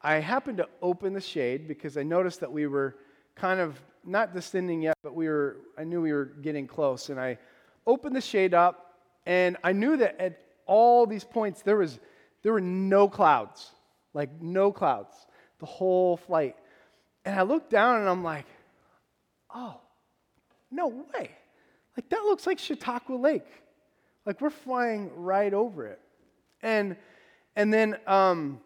I 0.00 0.16
happened 0.16 0.58
to 0.58 0.68
open 0.80 1.12
the 1.12 1.20
shade 1.20 1.66
because 1.66 1.96
I 1.96 2.02
noticed 2.02 2.40
that 2.40 2.52
we 2.52 2.66
were 2.66 2.96
kind 3.34 3.58
of 3.58 3.80
not 4.04 4.34
descending 4.34 4.82
yet, 4.82 4.96
but 5.02 5.14
we 5.14 5.28
were, 5.28 5.56
I 5.76 5.84
knew 5.84 6.00
we 6.00 6.12
were 6.12 6.26
getting 6.26 6.66
close, 6.66 7.08
and 7.08 7.18
I 7.18 7.38
opened 7.86 8.14
the 8.14 8.20
shade 8.20 8.54
up, 8.54 8.94
and 9.26 9.56
I 9.64 9.72
knew 9.72 9.96
that 9.96 10.20
at 10.20 10.40
all 10.66 11.06
these 11.06 11.24
points 11.24 11.62
there 11.62 11.76
was, 11.76 11.98
there 12.42 12.52
were 12.52 12.60
no 12.60 13.08
clouds, 13.08 13.70
like 14.12 14.30
no 14.40 14.70
clouds, 14.70 15.26
the 15.64 15.70
whole 15.70 16.16
flight, 16.18 16.56
and 17.24 17.38
I 17.38 17.42
looked 17.42 17.70
down, 17.70 18.00
and 18.00 18.08
I'm 18.08 18.22
like, 18.22 18.46
oh, 19.54 19.80
no 20.70 20.88
way 20.88 21.30
like, 21.96 22.08
that 22.08 22.22
looks 22.24 22.46
like 22.46 22.58
Chautauqua 22.58 23.14
Lake. 23.14 23.46
Like, 24.26 24.40
we're 24.40 24.50
flying 24.50 25.10
right 25.16 25.52
over 25.52 25.86
it. 25.86 26.00
And, 26.62 26.96
and 27.56 27.72
then 27.72 27.96
um, 28.06 28.60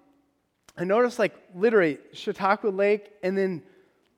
I 0.77 0.85
noticed, 0.85 1.19
like, 1.19 1.35
literally, 1.55 1.99
Chautauqua 2.13 2.69
Lake, 2.69 3.11
and 3.23 3.37
then 3.37 3.63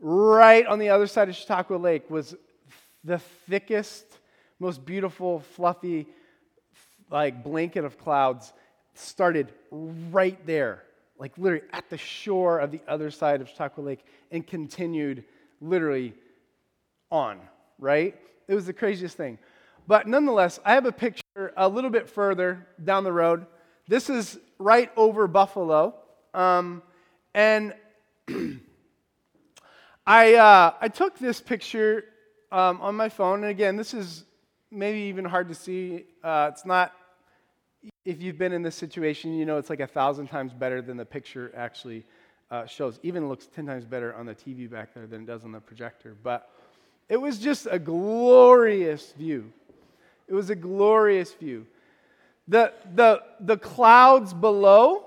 right 0.00 0.66
on 0.66 0.78
the 0.78 0.90
other 0.90 1.06
side 1.06 1.28
of 1.28 1.34
Chautauqua 1.34 1.76
Lake 1.76 2.08
was 2.10 2.34
the 3.02 3.18
thickest, 3.18 4.04
most 4.58 4.84
beautiful, 4.84 5.40
fluffy, 5.40 6.06
like, 7.10 7.42
blanket 7.42 7.84
of 7.84 7.98
clouds 7.98 8.52
started 8.94 9.52
right 9.70 10.38
there, 10.46 10.84
like, 11.20 11.36
literally 11.38 11.64
at 11.72 11.88
the 11.90 11.98
shore 11.98 12.58
of 12.58 12.72
the 12.72 12.80
other 12.88 13.10
side 13.10 13.40
of 13.40 13.48
Chautauqua 13.48 13.82
Lake, 13.82 14.04
and 14.32 14.44
continued 14.44 15.22
literally 15.60 16.14
on, 17.10 17.38
right? 17.78 18.16
It 18.48 18.54
was 18.54 18.66
the 18.66 18.72
craziest 18.72 19.16
thing. 19.16 19.38
But 19.86 20.08
nonetheless, 20.08 20.58
I 20.64 20.74
have 20.74 20.86
a 20.86 20.92
picture 20.92 21.52
a 21.56 21.68
little 21.68 21.90
bit 21.90 22.08
further 22.08 22.66
down 22.82 23.04
the 23.04 23.12
road. 23.12 23.46
This 23.86 24.08
is 24.08 24.38
right 24.58 24.90
over 24.96 25.26
Buffalo. 25.26 25.94
Um, 26.32 26.82
and 27.34 27.74
I, 30.06 30.34
uh, 30.34 30.74
I 30.80 30.88
took 30.88 31.18
this 31.18 31.40
picture 31.40 32.04
um, 32.52 32.80
on 32.80 32.96
my 32.96 33.08
phone. 33.08 33.42
And 33.42 33.50
again, 33.50 33.76
this 33.76 33.94
is 33.94 34.24
maybe 34.70 35.00
even 35.00 35.24
hard 35.24 35.48
to 35.48 35.54
see. 35.54 36.04
Uh, 36.22 36.50
it's 36.52 36.64
not, 36.64 36.92
if 38.04 38.20
you've 38.20 38.38
been 38.38 38.52
in 38.52 38.62
this 38.62 38.74
situation, 38.74 39.34
you 39.34 39.46
know 39.46 39.58
it's 39.58 39.70
like 39.70 39.80
a 39.80 39.86
thousand 39.86 40.28
times 40.28 40.52
better 40.52 40.82
than 40.82 40.96
the 40.96 41.04
picture 41.04 41.52
actually 41.56 42.04
uh, 42.50 42.66
shows. 42.66 42.98
Even 43.02 43.28
looks 43.28 43.46
10 43.46 43.66
times 43.66 43.84
better 43.84 44.14
on 44.14 44.26
the 44.26 44.34
TV 44.34 44.70
back 44.70 44.94
there 44.94 45.06
than 45.06 45.22
it 45.22 45.26
does 45.26 45.44
on 45.44 45.52
the 45.52 45.60
projector. 45.60 46.16
But 46.22 46.50
it 47.08 47.16
was 47.16 47.38
just 47.38 47.66
a 47.70 47.78
glorious 47.78 49.12
view. 49.12 49.52
It 50.28 50.34
was 50.34 50.50
a 50.50 50.54
glorious 50.54 51.32
view. 51.34 51.66
The, 52.48 52.72
the, 52.94 53.22
the 53.40 53.56
clouds 53.56 54.32
below 54.32 55.06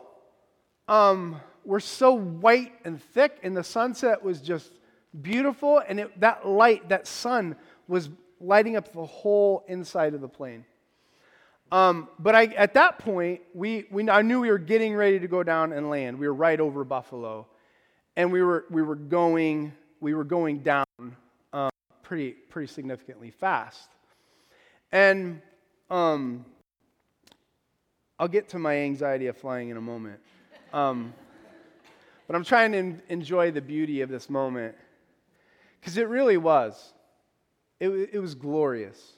um, 0.87 1.39
were 1.65 1.79
so 1.79 2.13
white 2.13 2.73
and 2.85 3.01
thick, 3.01 3.39
and 3.43 3.55
the 3.55 3.63
sunset 3.63 4.23
was 4.23 4.41
just 4.41 4.71
beautiful. 5.21 5.81
And 5.87 5.99
it, 5.99 6.19
that 6.19 6.47
light, 6.47 6.89
that 6.89 7.07
sun, 7.07 7.55
was 7.87 8.09
lighting 8.39 8.75
up 8.75 8.93
the 8.93 9.05
whole 9.05 9.63
inside 9.67 10.13
of 10.13 10.21
the 10.21 10.27
plane. 10.27 10.65
Um, 11.73 12.07
but 12.19 12.35
I, 12.35 12.45
at 12.45 12.75
that 12.75 12.99
point, 12.99 13.41
we, 13.53 13.85
we, 13.91 14.07
I 14.07 14.21
knew 14.21 14.39
we 14.39 14.49
were 14.49 14.59
getting 14.59 14.95
ready 14.95 15.19
to 15.19 15.27
go 15.27 15.43
down 15.43 15.73
and 15.73 15.89
land. 15.89 16.19
We 16.19 16.27
were 16.27 16.33
right 16.33 16.59
over 16.59 16.85
Buffalo, 16.85 17.47
and 18.15 18.31
we 18.31 18.41
were, 18.43 18.65
we 18.69 18.83
were, 18.83 18.95
going, 18.95 19.73
we 19.99 20.13
were 20.13 20.23
going 20.23 20.59
down 20.59 20.85
pretty, 22.03 22.33
pretty 22.49 22.71
significantly 22.71 23.31
fast. 23.31 23.89
And 24.91 25.41
um, 25.89 26.45
I'll 28.19 28.27
get 28.27 28.49
to 28.49 28.59
my 28.59 28.77
anxiety 28.77 29.25
of 29.25 29.35
flying 29.35 29.69
in 29.69 29.77
a 29.77 29.81
moment. 29.81 30.19
Um, 30.73 31.11
but 32.27 32.35
I'm 32.35 32.43
trying 32.43 32.71
to 32.73 32.99
enjoy 33.09 33.49
the 33.49 33.61
beauty 33.61 34.01
of 34.01 34.09
this 34.09 34.29
moment 34.29 34.75
because 35.79 35.97
it 35.97 36.07
really 36.07 36.37
was. 36.37 36.93
It, 37.79 37.89
it 37.89 38.19
was 38.19 38.35
glorious. 38.35 39.13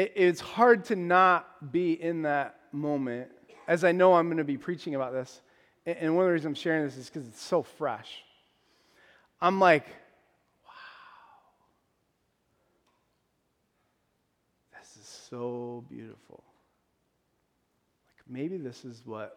It, 0.00 0.12
it's 0.16 0.40
hard 0.40 0.86
to 0.86 0.96
not 0.96 1.72
be 1.72 1.92
in 1.92 2.22
that 2.22 2.58
moment, 2.72 3.28
as 3.68 3.84
I 3.84 3.92
know 3.92 4.14
I'm 4.14 4.28
going 4.28 4.38
to 4.38 4.44
be 4.44 4.56
preaching 4.56 4.94
about 4.94 5.12
this. 5.12 5.42
And 5.84 6.16
one 6.16 6.24
of 6.24 6.28
the 6.28 6.32
reasons 6.32 6.46
I'm 6.46 6.54
sharing 6.54 6.84
this 6.84 6.96
is 6.96 7.10
because 7.10 7.28
it's 7.28 7.42
so 7.42 7.62
fresh. 7.62 8.24
I'm 9.42 9.60
like, 9.60 9.86
wow, 10.64 10.72
this 14.78 14.96
is 14.96 15.06
so 15.28 15.84
beautiful. 15.90 16.44
Like 18.16 18.24
maybe 18.26 18.56
this 18.56 18.86
is 18.86 19.02
what, 19.04 19.36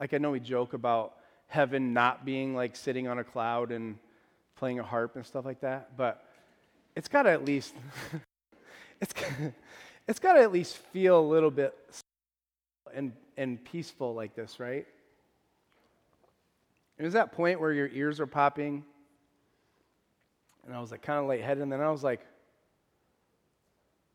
like 0.00 0.14
I 0.14 0.18
know 0.18 0.30
we 0.30 0.40
joke 0.40 0.72
about 0.72 1.16
heaven 1.48 1.92
not 1.92 2.24
being 2.24 2.54
like 2.54 2.76
sitting 2.76 3.08
on 3.08 3.18
a 3.18 3.24
cloud 3.24 3.72
and 3.72 3.98
playing 4.56 4.78
a 4.78 4.84
harp 4.84 5.16
and 5.16 5.26
stuff 5.26 5.44
like 5.44 5.60
that, 5.60 5.98
but 5.98 6.24
it's 6.96 7.08
got 7.08 7.24
to 7.24 7.30
at 7.30 7.44
least, 7.44 7.74
it's, 9.00 9.14
it's 10.08 10.18
got 10.18 10.34
to 10.34 10.40
at 10.40 10.52
least 10.52 10.76
feel 10.76 11.18
a 11.18 11.26
little 11.26 11.50
bit 11.50 11.74
and, 12.94 13.12
and 13.36 13.62
peaceful 13.64 14.14
like 14.14 14.34
this, 14.34 14.60
right? 14.60 14.86
It 16.98 17.04
was 17.04 17.14
that 17.14 17.32
point 17.32 17.60
where 17.60 17.72
your 17.72 17.88
ears 17.88 18.20
are 18.20 18.26
popping, 18.26 18.84
and 20.66 20.74
I 20.74 20.80
was 20.80 20.90
like 20.90 21.02
kind 21.02 21.18
of 21.18 21.26
lightheaded, 21.26 21.62
and 21.62 21.72
then 21.72 21.80
I 21.80 21.90
was 21.90 22.04
like, 22.04 22.20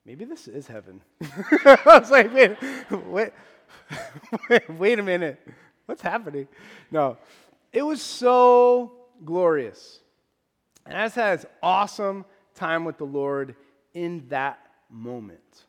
maybe 0.06 0.24
this 0.24 0.48
is 0.48 0.68
heaven. 0.68 1.02
I 1.66 1.80
was 2.00 2.12
like, 2.12 2.32
wait, 2.32 2.56
wait, 2.92 3.34
wait, 4.70 5.00
a 5.00 5.04
minute. 5.04 5.42
What's 5.88 6.02
happening? 6.02 6.48
No, 6.92 7.18
it 7.74 7.82
was 7.82 8.02
so 8.02 8.92
glorious. 9.24 10.00
And 10.86 10.96
I 10.96 11.06
just 11.06 11.16
had 11.16 11.40
this 11.40 11.46
awesome 11.64 12.26
time 12.54 12.86
with 12.86 12.98
the 12.98 13.06
Lord 13.06 13.56
in 13.96 14.28
that 14.30 14.65
moment. 14.90 15.66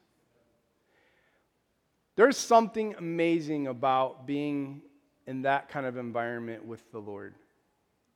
There's 2.16 2.36
something 2.36 2.94
amazing 2.96 3.66
about 3.66 4.26
being 4.26 4.82
in 5.26 5.42
that 5.42 5.68
kind 5.68 5.86
of 5.86 5.96
environment 5.96 6.64
with 6.64 6.90
the 6.92 6.98
Lord, 6.98 7.34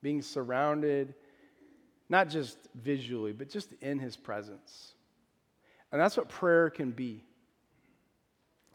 being 0.02 0.22
surrounded, 0.22 1.14
not 2.08 2.28
just 2.28 2.56
visually, 2.74 3.32
but 3.32 3.48
just 3.48 3.72
in 3.80 3.98
His 3.98 4.16
presence. 4.16 4.94
And 5.92 6.00
that's 6.00 6.16
what 6.16 6.28
prayer 6.28 6.70
can 6.70 6.92
be. 6.92 7.24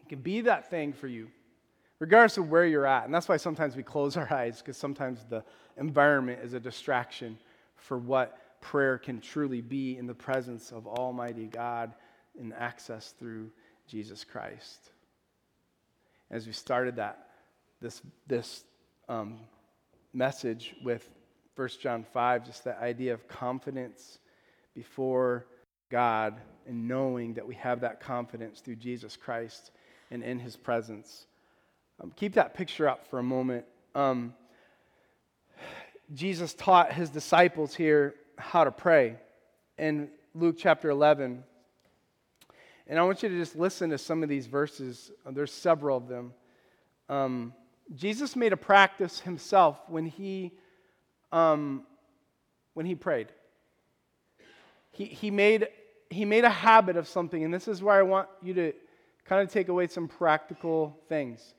It 0.02 0.10
can 0.10 0.20
be 0.20 0.42
that 0.42 0.70
thing 0.70 0.94
for 0.94 1.08
you, 1.08 1.30
regardless 2.00 2.38
of 2.38 2.50
where 2.52 2.66
you're 2.66 2.86
at. 2.86 3.06
And 3.06 3.14
that's 3.14 3.28
why 3.28 3.38
sometimes 3.38 3.76
we 3.76 3.84
close 3.84 4.18
our 4.18 4.32
eyes, 4.32 4.60
because 4.60 4.78
sometimes 4.78 5.26
the 5.30 5.44
environment 5.78 6.42
is 6.44 6.54
a 6.54 6.60
distraction 6.60 7.40
for 7.76 7.98
what 7.98 8.62
prayer 8.62 8.98
can 8.98 9.20
truly 9.20 9.62
be 9.62 9.98
in 9.98 10.06
the 10.06 10.14
presence 10.14 10.72
of 10.72 10.86
Almighty 10.88 11.48
God 11.48 11.94
and 12.40 12.54
access 12.54 13.14
through 13.18 13.50
Jesus 13.88 14.24
Christ. 14.24 14.92
As 16.32 16.48
we 16.48 16.54
started 16.54 16.96
that, 16.98 17.28
this, 17.82 18.02
this 18.28 18.64
um, 19.08 19.40
message 20.14 20.76
with 20.84 21.08
1 21.56 21.70
John 21.82 22.06
5, 22.14 22.46
just 22.46 22.64
that 22.64 22.80
idea 22.82 23.14
of 23.14 23.28
confidence 23.28 24.20
before 24.74 25.46
God 25.90 26.36
and 26.68 26.88
knowing 26.88 27.36
that 27.36 27.48
we 27.48 27.56
have 27.56 27.82
that 27.82 28.00
confidence 28.00 28.60
through 28.60 28.78
Jesus 28.78 29.16
Christ 29.16 29.72
and 30.12 30.24
in 30.24 30.40
his 30.40 30.56
presence. 30.56 31.28
Um, 32.02 32.12
keep 32.16 32.34
that 32.34 32.54
picture 32.54 32.90
up 32.90 33.08
for 33.08 33.20
a 33.20 33.24
moment. 33.24 33.66
Um, 33.94 34.34
Jesus 36.14 36.54
taught 36.54 36.92
his 36.92 37.10
disciples 37.10 37.74
here 37.74 38.16
how 38.38 38.64
to 38.64 38.72
pray 38.72 39.16
in 39.78 40.10
Luke 40.34 40.56
chapter 40.60 40.90
11. 40.90 41.44
And 42.88 43.00
I 43.00 43.04
want 43.04 43.24
you 43.24 43.30
to 43.30 43.38
just 43.38 43.56
listen 43.56 43.90
to 43.90 43.98
some 43.98 44.22
of 44.22 44.30
these 44.30 44.46
verses. 44.46 45.12
There's 45.26 45.52
several 45.52 45.98
of 45.98 46.08
them. 46.08 46.34
Um, 47.10 47.54
Jesus 47.96 48.36
made 48.36 48.54
a 48.54 48.58
practice 48.58 49.20
himself 49.20 49.80
when 49.88 50.06
he, 50.06 50.52
um, 51.32 51.84
when 52.74 52.86
he 52.86 52.96
prayed. 52.96 53.28
He, 54.92 55.06
he, 55.06 55.32
made, 55.32 55.68
he 56.10 56.26
made 56.26 56.46
a 56.46 56.50
habit 56.50 56.96
of 56.96 57.08
something, 57.08 57.44
and 57.44 57.54
this 57.54 57.68
is 57.68 57.84
where 57.84 57.96
I 57.96 58.02
want 58.02 58.28
you 58.42 58.54
to 58.54 58.74
kind 59.26 59.42
of 59.42 59.52
take 59.52 59.68
away 59.68 59.88
some 59.88 60.08
practical 60.08 60.98
things. 61.10 61.54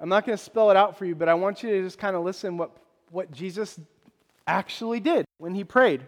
I'm 0.00 0.08
not 0.08 0.24
going 0.24 0.36
to 0.36 0.42
spell 0.42 0.70
it 0.70 0.76
out 0.76 0.96
for 0.96 1.04
you, 1.04 1.14
but 1.14 1.28
I 1.28 1.34
want 1.34 1.62
you 1.62 1.70
to 1.70 1.82
just 1.82 1.98
kind 1.98 2.16
of 2.16 2.24
listen 2.24 2.56
what, 2.56 2.76
what 3.10 3.30
Jesus 3.30 3.78
actually 4.46 5.00
did 5.00 5.24
when 5.38 5.54
he 5.54 5.62
prayed. 5.62 6.02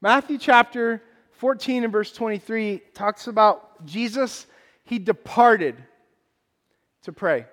Matthew 0.00 0.38
chapter 0.38 1.02
14 1.38 1.84
and 1.84 1.92
verse 1.92 2.12
23 2.12 2.80
talks 2.94 3.26
about 3.26 3.84
Jesus, 3.84 4.46
he 4.84 4.98
departed 4.98 5.76
to 7.02 7.12
pray. 7.12 7.46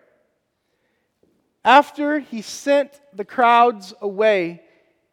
After 1.64 2.20
he 2.20 2.42
sent 2.42 3.00
the 3.14 3.26
crowds 3.26 3.94
away, 4.02 4.62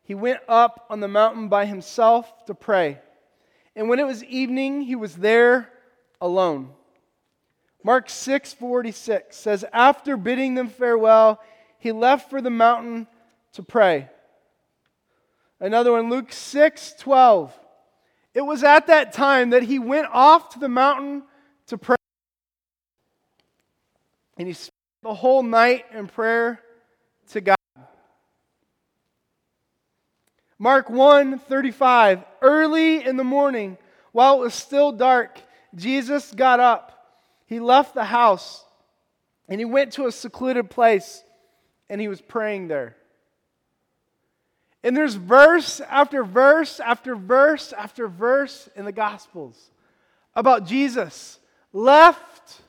he 0.02 0.14
went 0.14 0.40
up 0.48 0.86
on 0.88 1.00
the 1.00 1.08
mountain 1.08 1.48
by 1.48 1.66
himself 1.66 2.46
to 2.46 2.54
pray. 2.54 2.98
And 3.76 3.88
when 3.88 3.98
it 3.98 4.06
was 4.06 4.24
evening, 4.24 4.82
he 4.82 4.96
was 4.96 5.16
there 5.16 5.70
alone. 6.20 6.72
Mark 7.84 8.08
6:46 8.08 9.36
says 9.36 9.64
after 9.72 10.16
bidding 10.16 10.54
them 10.54 10.68
farewell, 10.68 11.40
he 11.78 11.92
left 11.92 12.30
for 12.30 12.40
the 12.40 12.50
mountain 12.50 13.06
to 13.52 13.62
pray. 13.62 14.08
Another 15.60 15.92
one 15.92 16.10
Luke 16.10 16.30
6:12. 16.30 17.52
It 18.34 18.42
was 18.42 18.62
at 18.62 18.86
that 18.88 19.12
time 19.12 19.50
that 19.50 19.62
he 19.62 19.78
went 19.78 20.08
off 20.12 20.50
to 20.50 20.58
the 20.58 20.68
mountain 20.68 21.22
to 21.68 21.78
pray. 21.78 21.96
And 24.36 24.46
he 24.46 24.54
spent 24.54 24.72
the 25.02 25.14
whole 25.14 25.42
night 25.42 25.86
in 25.92 26.06
prayer 26.06 26.60
to 27.30 27.40
God. 27.40 27.56
Mark 30.58 30.90
1 30.90 31.38
35. 31.38 32.24
Early 32.42 33.04
in 33.04 33.16
the 33.16 33.24
morning, 33.24 33.78
while 34.12 34.36
it 34.36 34.44
was 34.44 34.54
still 34.54 34.92
dark, 34.92 35.40
Jesus 35.74 36.32
got 36.32 36.60
up. 36.60 36.94
He 37.46 37.60
left 37.60 37.94
the 37.94 38.04
house 38.04 38.64
and 39.48 39.60
he 39.60 39.64
went 39.64 39.94
to 39.94 40.06
a 40.06 40.12
secluded 40.12 40.70
place 40.70 41.22
and 41.88 42.00
he 42.00 42.08
was 42.08 42.20
praying 42.20 42.68
there. 42.68 42.96
And 44.82 44.96
there's 44.96 45.14
verse 45.14 45.80
after 45.80 46.24
verse 46.24 46.80
after 46.80 47.16
verse 47.16 47.72
after 47.72 48.08
verse 48.08 48.68
in 48.76 48.84
the 48.84 48.92
Gospels 48.92 49.70
about 50.34 50.66
Jesus 50.66 51.38
left 51.72 52.60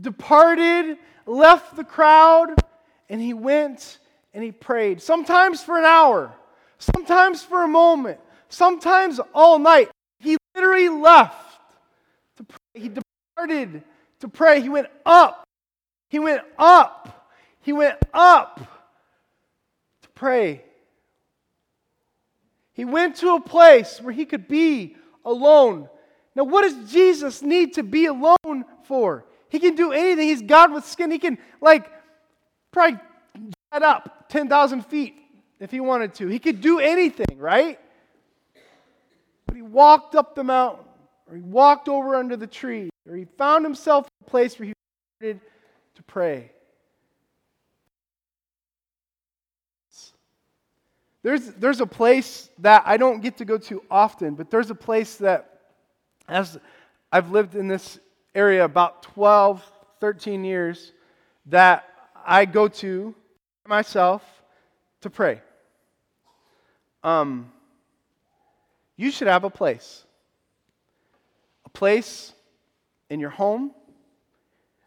departed, 0.00 0.98
left 1.24 1.76
the 1.76 1.84
crowd, 1.84 2.54
and 3.08 3.20
he 3.20 3.34
went 3.34 3.98
and 4.34 4.44
he 4.44 4.52
prayed. 4.52 5.00
Sometimes 5.00 5.62
for 5.62 5.78
an 5.78 5.84
hour, 5.84 6.32
sometimes 6.78 7.42
for 7.42 7.62
a 7.62 7.68
moment, 7.68 8.20
sometimes 8.48 9.20
all 9.34 9.58
night. 9.58 9.90
He 10.18 10.36
literally 10.54 10.88
left 10.88 11.60
to 12.36 12.44
pray. 12.44 12.82
He 12.82 12.90
departed 12.90 13.82
to 14.20 14.28
pray. 14.28 14.60
He 14.60 14.68
went 14.68 14.88
up. 15.04 15.44
He 16.08 16.18
went 16.18 16.42
up. 16.58 17.30
He 17.60 17.72
went 17.72 17.98
up 18.12 18.60
to 20.02 20.08
pray. 20.10 20.62
He 22.76 22.84
went 22.84 23.16
to 23.16 23.34
a 23.34 23.40
place 23.40 24.02
where 24.02 24.12
he 24.12 24.26
could 24.26 24.46
be 24.46 24.96
alone. 25.24 25.88
Now, 26.34 26.44
what 26.44 26.60
does 26.60 26.92
Jesus 26.92 27.40
need 27.40 27.72
to 27.74 27.82
be 27.82 28.04
alone 28.04 28.66
for? 28.84 29.24
He 29.48 29.58
can 29.58 29.74
do 29.74 29.92
anything. 29.92 30.28
He's 30.28 30.42
God 30.42 30.72
with 30.72 30.84
skin. 30.84 31.10
He 31.10 31.18
can, 31.18 31.38
like, 31.62 31.90
probably 32.72 33.00
get 33.72 33.82
up 33.82 34.28
10,000 34.28 34.84
feet 34.84 35.16
if 35.58 35.70
he 35.70 35.80
wanted 35.80 36.12
to. 36.16 36.26
He 36.26 36.38
could 36.38 36.60
do 36.60 36.78
anything, 36.78 37.38
right? 37.38 37.80
But 39.46 39.56
he 39.56 39.62
walked 39.62 40.14
up 40.14 40.34
the 40.34 40.44
mountain, 40.44 40.84
or 41.30 41.36
he 41.36 41.42
walked 41.42 41.88
over 41.88 42.14
under 42.14 42.36
the 42.36 42.46
tree, 42.46 42.90
or 43.08 43.16
he 43.16 43.24
found 43.38 43.64
himself 43.64 44.04
in 44.04 44.26
a 44.26 44.30
place 44.30 44.58
where 44.58 44.66
he 44.66 44.74
started 45.18 45.40
to 45.94 46.02
pray. 46.02 46.52
There's, 51.26 51.46
there's 51.54 51.80
a 51.80 51.86
place 51.88 52.50
that 52.60 52.84
I 52.86 52.98
don't 52.98 53.20
get 53.20 53.38
to 53.38 53.44
go 53.44 53.58
to 53.58 53.82
often, 53.90 54.36
but 54.36 54.48
there's 54.48 54.70
a 54.70 54.76
place 54.76 55.16
that, 55.16 55.58
as 56.28 56.56
I've 57.10 57.32
lived 57.32 57.56
in 57.56 57.66
this 57.66 57.98
area 58.32 58.64
about 58.64 59.02
12, 59.02 59.60
13 59.98 60.44
years 60.44 60.92
that 61.46 61.82
I 62.24 62.44
go 62.44 62.68
to 62.68 63.12
myself 63.66 64.22
to 65.00 65.10
pray. 65.10 65.40
Um, 67.02 67.50
you 68.96 69.10
should 69.10 69.26
have 69.26 69.42
a 69.42 69.50
place. 69.50 70.04
A 71.64 71.70
place 71.70 72.34
in 73.10 73.18
your 73.18 73.30
home. 73.30 73.72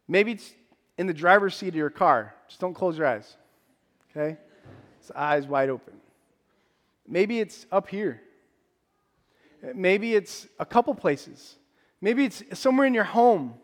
Maybe 0.07 0.31
it's 0.31 0.53
in 0.97 1.05
the 1.05 1.13
driver's 1.13 1.53
seat 1.53 1.67
of 1.67 1.75
your 1.75 1.89
car. 1.89 2.33
Just 2.47 2.61
don't 2.61 2.73
close 2.73 2.97
your 2.97 3.07
eyes. 3.07 3.35
Okay? 4.09 4.37
It's 5.01 5.11
eyes 5.13 5.45
wide 5.45 5.67
open. 5.67 5.99
Maybe 7.09 7.39
it's 7.39 7.65
up 7.71 7.89
here. 7.89 8.21
Maybe 9.73 10.13
it's 10.13 10.47
a 10.59 10.65
couple 10.65 10.93
places. 10.93 11.55
Maybe 11.99 12.23
it's 12.23 12.43
somewhere 12.53 12.85
in 12.85 12.93
your 12.93 13.03
home, 13.03 13.55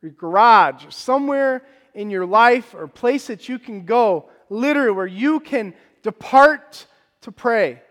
your 0.00 0.12
garage, 0.12 0.86
or 0.86 0.90
somewhere 0.92 1.64
in 1.92 2.08
your 2.08 2.24
life 2.24 2.74
or 2.74 2.86
place 2.86 3.26
that 3.26 3.48
you 3.48 3.58
can 3.58 3.84
go, 3.84 4.30
literally, 4.48 4.92
where 4.92 5.06
you 5.06 5.40
can 5.40 5.74
depart 6.02 6.86
to 7.22 7.32
pray. 7.32 7.82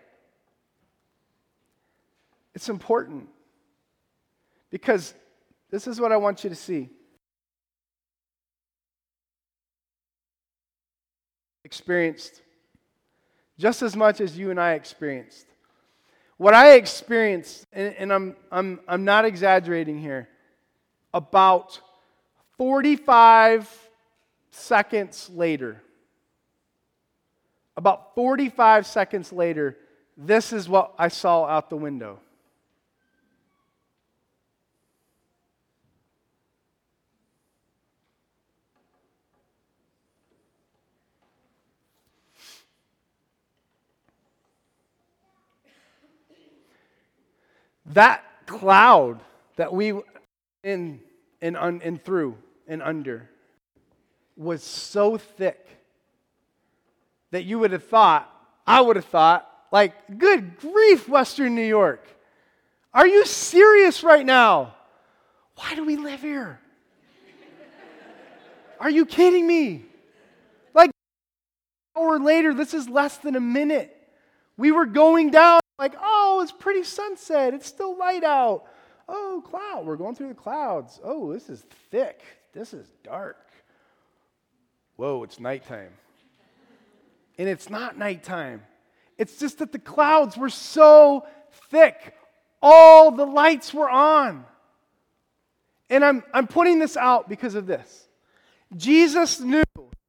It's 2.54 2.70
important 2.70 3.28
because 4.70 5.14
this 5.70 5.86
is 5.86 6.00
what 6.00 6.12
I 6.12 6.16
want 6.16 6.42
you 6.42 6.50
to 6.50 6.56
see. 6.56 6.88
Experienced 11.62 12.40
just 13.58 13.82
as 13.82 13.96
much 13.96 14.20
as 14.20 14.38
you 14.38 14.50
and 14.50 14.60
I 14.60 14.72
experienced. 14.74 15.46
What 16.36 16.54
I 16.54 16.74
experienced, 16.74 17.66
and, 17.72 17.94
and 17.96 18.12
I'm, 18.12 18.36
I'm, 18.52 18.80
I'm 18.86 19.04
not 19.04 19.24
exaggerating 19.24 19.98
here, 19.98 20.28
about 21.12 21.80
45 22.56 23.68
seconds 24.50 25.28
later, 25.34 25.82
about 27.76 28.14
45 28.14 28.86
seconds 28.86 29.32
later, 29.32 29.76
this 30.16 30.52
is 30.52 30.68
what 30.68 30.94
I 30.98 31.08
saw 31.08 31.44
out 31.46 31.70
the 31.70 31.76
window. 31.76 32.20
That 47.92 48.24
cloud 48.46 49.20
that 49.56 49.72
we 49.72 49.94
in 50.62 51.00
and, 51.40 51.56
un, 51.56 51.80
and 51.84 52.02
through 52.02 52.36
and 52.66 52.82
under 52.82 53.28
was 54.36 54.62
so 54.62 55.16
thick 55.16 55.66
that 57.30 57.44
you 57.44 57.58
would 57.58 57.72
have 57.72 57.84
thought, 57.84 58.30
I 58.66 58.80
would 58.80 58.96
have 58.96 59.04
thought, 59.04 59.50
like, 59.70 60.18
good 60.18 60.58
grief, 60.58 61.08
Western 61.08 61.54
New 61.54 61.62
York. 61.62 62.06
Are 62.94 63.06
you 63.06 63.26
serious 63.26 64.02
right 64.02 64.24
now? 64.24 64.74
Why 65.56 65.74
do 65.74 65.84
we 65.84 65.96
live 65.96 66.20
here? 66.20 66.60
Are 68.80 68.90
you 68.90 69.04
kidding 69.04 69.46
me? 69.46 69.84
Like, 70.72 70.90
an 71.96 72.02
hour 72.02 72.18
later, 72.18 72.54
this 72.54 72.72
is 72.72 72.88
less 72.88 73.18
than 73.18 73.36
a 73.36 73.40
minute. 73.40 73.94
We 74.56 74.72
were 74.72 74.86
going 74.86 75.30
down, 75.30 75.60
like, 75.78 75.94
oh, 76.00 76.40
it's 76.42 76.52
pretty 76.52 76.82
sunset. 76.82 77.54
It's 77.54 77.66
still 77.66 77.96
light 77.96 78.24
out. 78.24 78.64
Oh, 79.08 79.42
cloud. 79.46 79.86
We're 79.86 79.96
going 79.96 80.14
through 80.14 80.28
the 80.28 80.34
clouds. 80.34 81.00
Oh, 81.02 81.32
this 81.32 81.48
is 81.48 81.64
thick. 81.90 82.20
This 82.52 82.74
is 82.74 82.86
dark. 83.04 83.36
Whoa, 84.96 85.22
it's 85.22 85.38
nighttime. 85.38 85.92
And 87.38 87.48
it's 87.48 87.70
not 87.70 87.96
nighttime. 87.96 88.62
It's 89.16 89.38
just 89.38 89.58
that 89.58 89.72
the 89.72 89.78
clouds 89.78 90.36
were 90.36 90.50
so 90.50 91.26
thick. 91.70 92.14
All 92.60 93.12
the 93.12 93.24
lights 93.24 93.72
were 93.72 93.88
on. 93.88 94.44
And 95.88 96.04
I'm, 96.04 96.24
I'm 96.34 96.46
putting 96.46 96.78
this 96.78 96.96
out 96.96 97.28
because 97.28 97.54
of 97.54 97.66
this. 97.66 98.08
Jesus 98.76 99.40
knew 99.40 99.62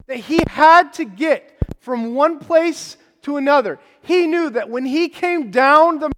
that 0.07 0.17
he 0.17 0.39
had 0.47 0.93
to 0.93 1.05
get 1.05 1.55
from 1.79 2.15
one 2.15 2.39
place 2.39 2.97
to 3.23 3.37
another. 3.37 3.79
He 4.01 4.27
knew 4.27 4.49
that 4.51 4.69
when 4.69 4.85
he 4.85 5.09
came 5.09 5.51
down 5.51 5.99
the 5.99 6.11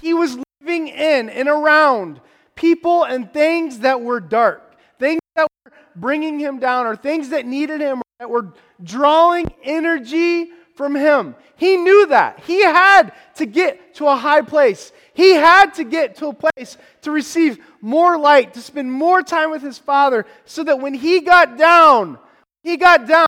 he 0.00 0.12
was 0.12 0.36
living 0.60 0.88
in 0.88 1.30
and 1.30 1.48
around 1.48 2.20
people 2.54 3.04
and 3.04 3.32
things 3.32 3.80
that 3.80 4.00
were 4.00 4.20
dark, 4.20 4.76
things 4.98 5.20
that 5.36 5.46
were 5.64 5.72
bringing 5.96 6.38
him 6.38 6.58
down, 6.58 6.86
or 6.86 6.96
things 6.96 7.30
that 7.30 7.46
needed 7.46 7.80
him, 7.80 8.02
that 8.18 8.28
were 8.28 8.52
drawing 8.82 9.46
energy 9.62 10.50
from 10.74 10.94
him. 10.94 11.34
He 11.56 11.76
knew 11.76 12.06
that. 12.06 12.40
He 12.40 12.62
had 12.62 13.12
to 13.36 13.46
get 13.46 13.94
to 13.96 14.08
a 14.08 14.16
high 14.16 14.42
place. 14.42 14.92
He 15.14 15.30
had 15.30 15.74
to 15.74 15.84
get 15.84 16.16
to 16.16 16.26
a 16.26 16.34
place 16.34 16.76
to 17.02 17.10
receive 17.10 17.58
more 17.80 18.18
light, 18.18 18.54
to 18.54 18.60
spend 18.60 18.90
more 18.92 19.22
time 19.22 19.50
with 19.50 19.62
his 19.62 19.78
father, 19.78 20.26
so 20.44 20.64
that 20.64 20.80
when 20.80 20.94
he 20.94 21.20
got 21.20 21.56
down, 21.56 22.18
he 22.62 22.76
got 22.76 23.06
down 23.06 23.26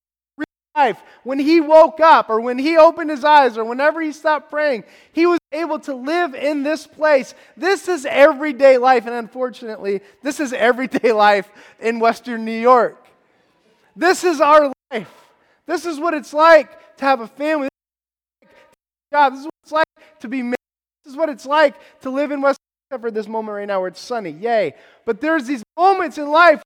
life, 0.77 1.03
when 1.25 1.39
he 1.39 1.61
woke 1.61 2.01
up 2.01 2.29
or 2.29 2.41
when 2.41 2.59
he 2.59 2.77
opened 2.77 3.11
his 3.11 3.25
eyes 3.25 3.57
or 3.57 3.65
whenever 3.65 4.01
he 4.01 4.13
stopped 4.13 4.51
praying, 4.51 4.85
he 5.13 5.27
was 5.27 5.39
able 5.53 5.79
to 5.81 5.95
live 5.95 6.35
in 6.35 6.63
this 6.63 6.87
place. 6.87 7.35
This 7.57 7.89
is 7.89 8.05
everyday 8.05 8.77
life, 8.77 9.07
and 9.07 9.15
unfortunately, 9.15 10.03
this 10.23 10.39
is 10.39 10.53
everyday 10.53 11.13
life 11.29 11.51
in 11.81 11.99
Western 11.99 12.45
New 12.45 12.61
York. 12.61 13.03
This 13.97 14.25
is 14.25 14.41
our 14.41 14.73
life. 14.93 15.13
This 15.67 15.87
is 15.87 15.99
what 15.99 16.15
it's 16.15 16.35
like 16.35 16.97
to 16.99 17.05
have 17.05 17.21
a 17.21 17.27
family. 17.27 17.69
God, 19.11 19.31
this 19.31 19.41
is 19.41 19.47
what 19.47 19.55
it's 19.63 19.73
like 19.73 20.21
to 20.21 20.29
be 20.29 20.43
married. 20.43 20.57
This 21.05 21.13
is 21.13 21.17
what 21.17 21.29
it's 21.29 21.47
like 21.47 21.75
to 22.03 22.11
live 22.11 22.31
in 22.31 22.43
West 22.43 22.59
except 22.91 23.03
for 23.03 23.11
this 23.11 23.27
moment 23.27 23.55
right 23.55 23.67
now 23.67 23.81
where 23.81 23.89
it's 23.89 24.01
sunny. 24.01 24.31
Yay. 24.31 24.75
But 25.05 25.21
there's 25.21 25.45
these 25.47 25.63
moments 25.77 26.19
in 26.19 26.31
life 26.31 26.63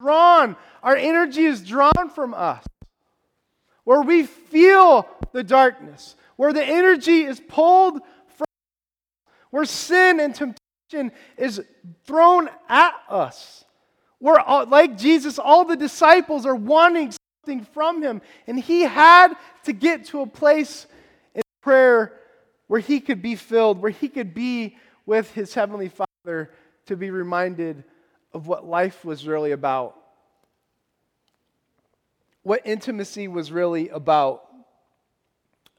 drawn, 0.00 0.56
our 0.82 0.96
energy 0.96 1.44
is 1.44 1.62
drawn 1.62 2.10
from 2.12 2.34
us. 2.34 2.64
Where 3.84 4.02
we 4.02 4.24
feel 4.24 5.08
the 5.32 5.42
darkness, 5.42 6.16
where 6.36 6.52
the 6.52 6.64
energy 6.64 7.22
is 7.22 7.40
pulled 7.40 8.00
from 8.26 8.46
where 9.52 9.64
sin 9.66 10.18
and 10.18 10.34
temptation 10.34 11.12
is 11.36 11.62
thrown 12.04 12.48
at 12.68 12.94
us. 13.08 13.64
Where, 14.18 14.42
like 14.66 14.96
Jesus, 14.96 15.38
all 15.38 15.64
the 15.64 15.76
disciples 15.76 16.46
are 16.46 16.54
wanting 16.54 17.12
something 17.44 17.66
from 17.72 18.02
him. 18.02 18.22
And 18.46 18.58
he 18.58 18.82
had 18.82 19.34
to 19.64 19.72
get 19.72 20.06
to 20.06 20.22
a 20.22 20.26
place 20.26 20.86
in 21.34 21.42
prayer 21.60 22.18
where 22.66 22.80
he 22.80 23.00
could 23.00 23.20
be 23.20 23.36
filled, 23.36 23.82
where 23.82 23.90
he 23.90 24.08
could 24.08 24.32
be 24.32 24.78
with 25.04 25.30
his 25.32 25.52
heavenly 25.52 25.90
Father 25.90 26.50
to 26.86 26.96
be 26.96 27.10
reminded 27.10 27.84
of 28.32 28.46
what 28.46 28.64
life 28.64 29.04
was 29.04 29.26
really 29.26 29.52
about, 29.52 30.01
what 32.42 32.62
intimacy 32.64 33.28
was 33.28 33.52
really 33.52 33.88
about. 33.88 34.44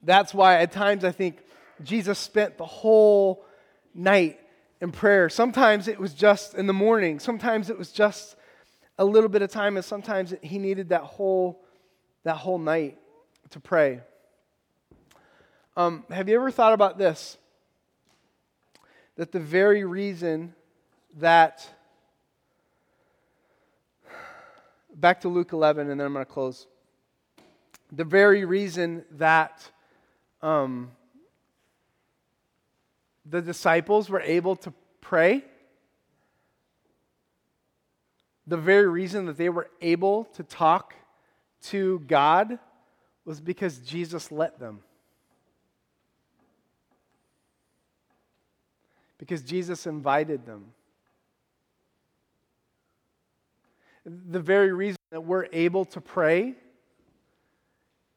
That's 0.01 0.33
why 0.33 0.59
at 0.59 0.71
times 0.71 1.03
I 1.03 1.11
think 1.11 1.39
Jesus 1.83 2.19
spent 2.19 2.57
the 2.57 2.65
whole 2.65 3.45
night 3.93 4.39
in 4.81 4.91
prayer. 4.91 5.29
Sometimes 5.29 5.87
it 5.87 5.99
was 5.99 6.13
just 6.13 6.55
in 6.55 6.67
the 6.67 6.73
morning, 6.73 7.19
sometimes 7.19 7.69
it 7.69 7.77
was 7.77 7.91
just 7.91 8.35
a 8.99 9.05
little 9.05 9.29
bit 9.29 9.41
of 9.41 9.51
time, 9.51 9.75
and 9.75 9.85
sometimes 9.85 10.33
he 10.41 10.59
needed 10.59 10.89
that 10.89 11.01
whole, 11.01 11.63
that 12.23 12.35
whole 12.35 12.59
night 12.59 12.97
to 13.49 13.59
pray. 13.59 14.01
Um, 15.75 16.05
have 16.11 16.29
you 16.29 16.35
ever 16.35 16.51
thought 16.51 16.73
about 16.73 16.97
this? 16.97 17.37
That 19.15 19.31
the 19.31 19.39
very 19.39 19.83
reason 19.83 20.53
that, 21.17 21.67
back 25.03 25.19
to 25.19 25.27
Luke 25.27 25.51
11, 25.51 25.89
and 25.89 25.99
then 25.99 26.07
I'm 26.07 26.13
going 26.13 26.25
to 26.25 26.31
close. 26.31 26.65
The 27.91 28.05
very 28.05 28.45
reason 28.45 29.03
that 29.11 29.69
um, 30.41 30.91
the 33.25 33.41
disciples 33.41 34.09
were 34.09 34.21
able 34.21 34.55
to 34.55 34.73
pray, 35.01 35.43
the 38.47 38.55
very 38.55 38.87
reason 38.87 39.25
that 39.25 39.35
they 39.35 39.49
were 39.49 39.69
able 39.81 40.23
to 40.35 40.43
talk 40.43 40.95
to 41.63 41.99
God 42.07 42.57
was 43.25 43.41
because 43.41 43.79
Jesus 43.79 44.31
let 44.31 44.57
them. 44.57 44.79
Because 49.17 49.41
Jesus 49.41 49.85
invited 49.85 50.45
them. 50.45 50.67
The 54.05 54.39
very 54.39 54.73
reason 54.73 54.97
that 55.11 55.21
we're 55.21 55.47
able 55.53 55.85
to 55.85 56.01
pray 56.01 56.55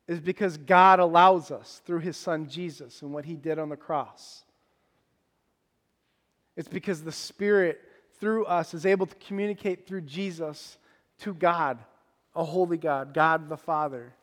is 0.08 0.20
because 0.20 0.56
God 0.56 1.00
allows 1.00 1.50
us 1.50 1.80
through 1.84 2.00
his 2.00 2.16
son 2.16 2.48
Jesus 2.48 3.02
and 3.02 3.12
what 3.12 3.24
he 3.24 3.34
did 3.34 3.58
on 3.58 3.68
the 3.68 3.76
cross. 3.76 4.44
It's 6.56 6.68
because 6.68 7.02
the 7.02 7.12
Spirit 7.12 7.80
through 8.18 8.46
us 8.46 8.72
is 8.72 8.86
able 8.86 9.06
to 9.06 9.14
communicate 9.16 9.86
through 9.86 10.02
Jesus 10.02 10.78
to 11.20 11.34
God, 11.34 11.78
a 12.34 12.44
holy 12.44 12.78
God, 12.78 13.12
God 13.12 13.48
the 13.48 13.56
Father. 13.56 14.14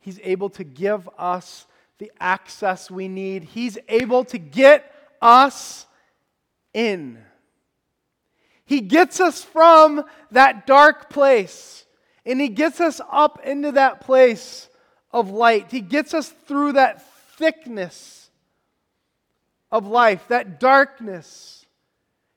He's 0.00 0.20
able 0.22 0.50
to 0.50 0.64
give 0.64 1.08
us 1.18 1.66
the 1.98 2.10
access 2.18 2.90
we 2.90 3.08
need, 3.08 3.44
He's 3.44 3.78
able 3.88 4.24
to 4.26 4.38
get 4.38 4.92
us 5.22 5.86
in. 6.72 7.18
He 8.64 8.80
gets 8.80 9.20
us 9.20 9.42
from 9.42 10.04
that 10.30 10.66
dark 10.66 11.10
place 11.10 11.84
and 12.24 12.40
He 12.40 12.48
gets 12.48 12.80
us 12.80 13.00
up 13.10 13.44
into 13.44 13.72
that 13.72 14.00
place 14.00 14.68
of 15.12 15.30
light. 15.30 15.70
He 15.70 15.80
gets 15.80 16.14
us 16.14 16.28
through 16.28 16.72
that 16.72 17.06
thickness 17.36 18.30
of 19.70 19.86
life, 19.86 20.28
that 20.28 20.58
darkness 20.60 21.64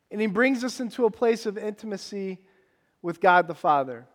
and 0.10 0.22
he 0.22 0.28
brings 0.28 0.64
us 0.64 0.80
into 0.80 1.06
a 1.06 1.12
place 1.12 1.46
of 1.46 1.58
intimacy 1.58 2.40
with 3.02 3.20
God 3.20 3.48
the 3.48 3.56
Father. 3.56 4.06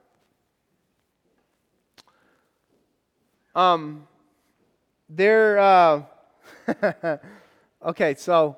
Um, 3.55 4.07
there, 5.11 5.59
uh, 5.59 6.03
okay, 7.85 8.15
so, 8.15 8.57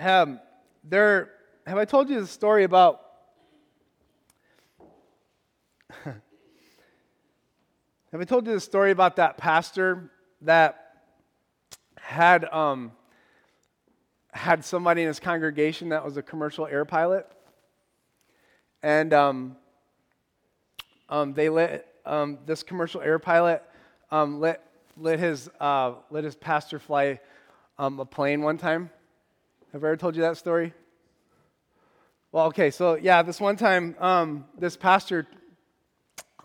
um, 0.00 0.40
there, 0.82 1.30
have 1.66 1.78
I 1.78 1.84
told 1.84 2.08
you 2.08 2.20
the 2.20 2.26
story 2.26 2.64
about, 2.64 3.02
have 6.04 6.14
I 8.12 8.24
told 8.24 8.46
you 8.46 8.54
the 8.54 8.60
story 8.60 8.92
about 8.92 9.16
that 9.16 9.36
pastor 9.36 10.10
that 10.42 11.04
had, 12.00 12.46
um, 12.46 12.92
had 14.32 14.64
somebody 14.64 15.02
in 15.02 15.08
his 15.08 15.20
congregation 15.20 15.90
that 15.90 16.04
was 16.04 16.16
a 16.16 16.22
commercial 16.22 16.66
air 16.66 16.84
pilot. 16.84 17.26
And 18.82 19.12
um, 19.12 19.56
um, 21.08 21.34
they 21.34 21.50
let 21.50 21.86
um, 22.06 22.38
this 22.46 22.62
commercial 22.62 23.02
air 23.02 23.18
pilot 23.18 23.62
um, 24.10 24.40
let, 24.40 24.64
let, 24.96 25.18
his, 25.18 25.50
uh, 25.60 25.92
let 26.10 26.24
his 26.24 26.34
pastor 26.34 26.78
fly 26.78 27.20
um, 27.78 28.00
a 28.00 28.06
plane 28.06 28.40
one 28.40 28.56
time. 28.56 28.90
Have 29.72 29.84
I 29.84 29.86
ever 29.86 29.96
told 29.96 30.16
you 30.16 30.22
that 30.22 30.36
story? 30.36 30.74
Well, 32.32 32.46
okay, 32.46 32.72
so 32.72 32.96
yeah, 32.96 33.22
this 33.22 33.40
one 33.40 33.54
time, 33.54 33.94
um, 34.00 34.44
this 34.58 34.76
pastor 34.76 35.28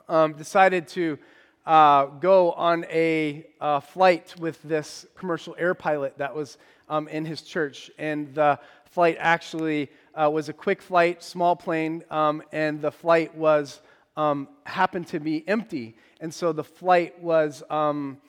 decided 0.08 0.88
to 0.90 1.18
uh, 1.66 2.06
go 2.06 2.52
on 2.52 2.86
a 2.92 3.48
uh, 3.60 3.80
flight 3.80 4.36
with 4.38 4.62
this 4.62 5.08
commercial 5.16 5.56
air 5.58 5.74
pilot 5.74 6.16
that 6.20 6.36
was 6.36 6.60
um, 6.88 7.08
in 7.08 7.26
his 7.26 7.42
church. 7.42 7.90
And 7.98 8.32
the 8.36 8.60
flight 8.92 9.18
actually 9.20 9.90
uh, 10.14 10.30
was 10.32 10.48
a 10.48 10.54
quick 10.54 10.80
flight, 10.80 11.24
small 11.24 11.56
plane, 11.56 12.04
um, 12.12 12.44
and 12.52 12.80
the 12.80 12.92
flight 12.92 13.34
was 13.34 13.82
um, 14.16 14.48
happened 14.66 15.08
to 15.08 15.20
be 15.20 15.44
empty. 15.48 15.98
And 16.22 16.32
so 16.32 16.54
the 16.54 16.64
flight 16.64 17.20
was 17.20 17.64
um, 17.72 18.20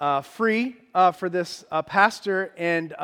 uh, 0.00 0.22
free 0.22 0.74
uh, 0.92 1.12
for 1.12 1.28
this 1.28 1.64
uh, 1.70 1.82
pastor. 1.82 2.52
And, 2.56 2.96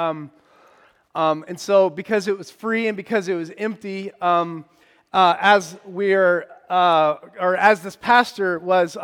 um, 1.17 1.23
um, 1.23 1.45
and 1.49 1.59
so, 1.59 1.89
because 1.89 2.29
it 2.29 2.37
was 2.37 2.51
free 2.51 2.89
and 2.89 2.97
because 2.97 3.29
it 3.29 3.35
was 3.35 3.51
empty, 3.57 4.13
uh, 4.21 4.63
as 5.13 5.77
we're, 5.87 6.47
or 6.69 7.57
as 7.57 7.81
this 7.81 7.97
pastor 7.97 8.59
was 8.59 8.97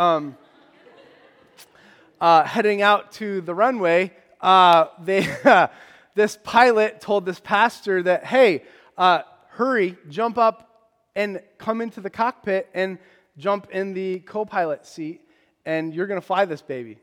uh, 2.23 2.45
heading 2.45 2.83
out 2.83 3.13
to 3.13 3.41
the 3.41 3.55
runway, 3.55 4.13
uh, 4.41 4.87
they, 5.03 5.27
this 6.15 6.39
pilot 6.45 7.01
told 7.01 7.25
this 7.25 7.41
pastor 7.41 8.03
that, 8.03 8.25
hey, 8.25 8.63
uh, 8.97 9.23
hurry, 9.49 9.97
jump 10.09 10.37
up 10.39 10.91
and 11.17 11.41
come 11.59 11.81
into 11.81 12.01
the 12.01 12.11
cockpit 12.11 12.69
and 12.75 12.99
jump 13.39 13.69
in 13.71 13.95
the 13.95 14.21
co 14.21 14.45
pilot 14.45 14.87
seat, 14.87 15.21
and 15.65 15.95
you're 15.95 16.07
going 16.07 16.21
to 16.21 16.27
fly 16.27 16.45
this 16.45 16.63
baby. 16.63 16.99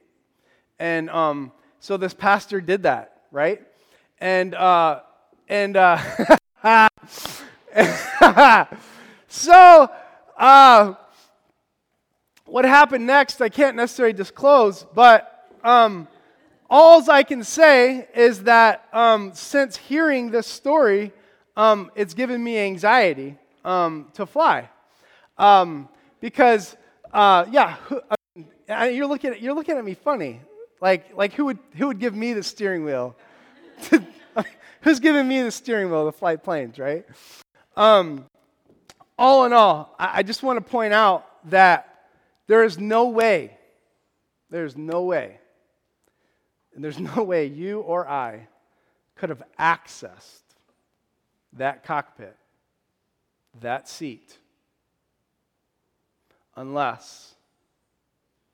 And 0.77 1.09
um, 1.09 1.51
so 1.79 1.97
this 1.97 2.13
pastor 2.13 2.61
did 2.61 2.83
that, 2.83 3.23
right? 3.31 3.61
And, 4.21 4.53
uh, 4.53 4.99
and, 5.47 5.77
uh, 5.77 5.97
so, 9.29 9.89
uh, 10.37 10.93
what 12.45 12.65
happened 12.65 13.07
next, 13.07 13.41
I 13.41 13.47
can't 13.47 13.77
necessarily 13.77 14.13
disclose, 14.13 14.85
but 14.93 15.47
um, 15.63 16.07
all 16.69 17.09
I 17.09 17.23
can 17.23 17.43
say 17.43 18.07
is 18.13 18.43
that 18.43 18.85
um, 18.91 19.31
since 19.33 19.77
hearing 19.77 20.31
this 20.31 20.47
story, 20.47 21.13
um, 21.55 21.89
it's 21.95 22.13
given 22.13 22.43
me 22.43 22.57
anxiety 22.57 23.37
um, 23.63 24.09
to 24.15 24.25
fly. 24.25 24.69
Um, 25.37 25.87
because, 26.19 26.75
uh, 27.13 27.45
yeah, 27.49 27.77
you're 28.67 29.07
looking, 29.07 29.31
at, 29.31 29.41
you're 29.41 29.53
looking 29.53 29.77
at 29.77 29.85
me 29.85 29.93
funny. 29.93 30.41
Like, 30.81 31.15
like 31.15 31.33
who, 31.33 31.45
would, 31.45 31.59
who 31.75 31.87
would 31.87 31.99
give 31.99 32.15
me 32.15 32.33
the 32.33 32.43
steering 32.43 32.83
wheel? 32.83 33.15
Who's 34.81 34.99
giving 34.99 35.27
me 35.27 35.41
the 35.41 35.51
steering 35.51 35.89
wheel 35.89 36.05
to 36.05 36.11
fly 36.11 36.35
planes, 36.35 36.79
right? 36.79 37.05
Um, 37.75 38.25
all 39.17 39.45
in 39.45 39.53
all, 39.53 39.95
I, 39.99 40.19
I 40.19 40.23
just 40.23 40.43
want 40.43 40.57
to 40.57 40.71
point 40.71 40.93
out 40.93 41.25
that 41.49 42.07
there 42.47 42.63
is 42.63 42.77
no 42.79 43.09
way, 43.09 43.57
there's 44.49 44.77
no 44.77 45.03
way, 45.03 45.39
and 46.73 46.83
there's 46.83 46.99
no 47.17 47.23
way 47.23 47.45
you 47.45 47.81
or 47.81 48.07
I 48.07 48.47
could 49.15 49.29
have 49.29 49.43
accessed 49.59 50.41
that 51.53 51.83
cockpit, 51.83 52.35
that 53.59 53.89
seat, 53.89 54.37
unless 56.55 57.35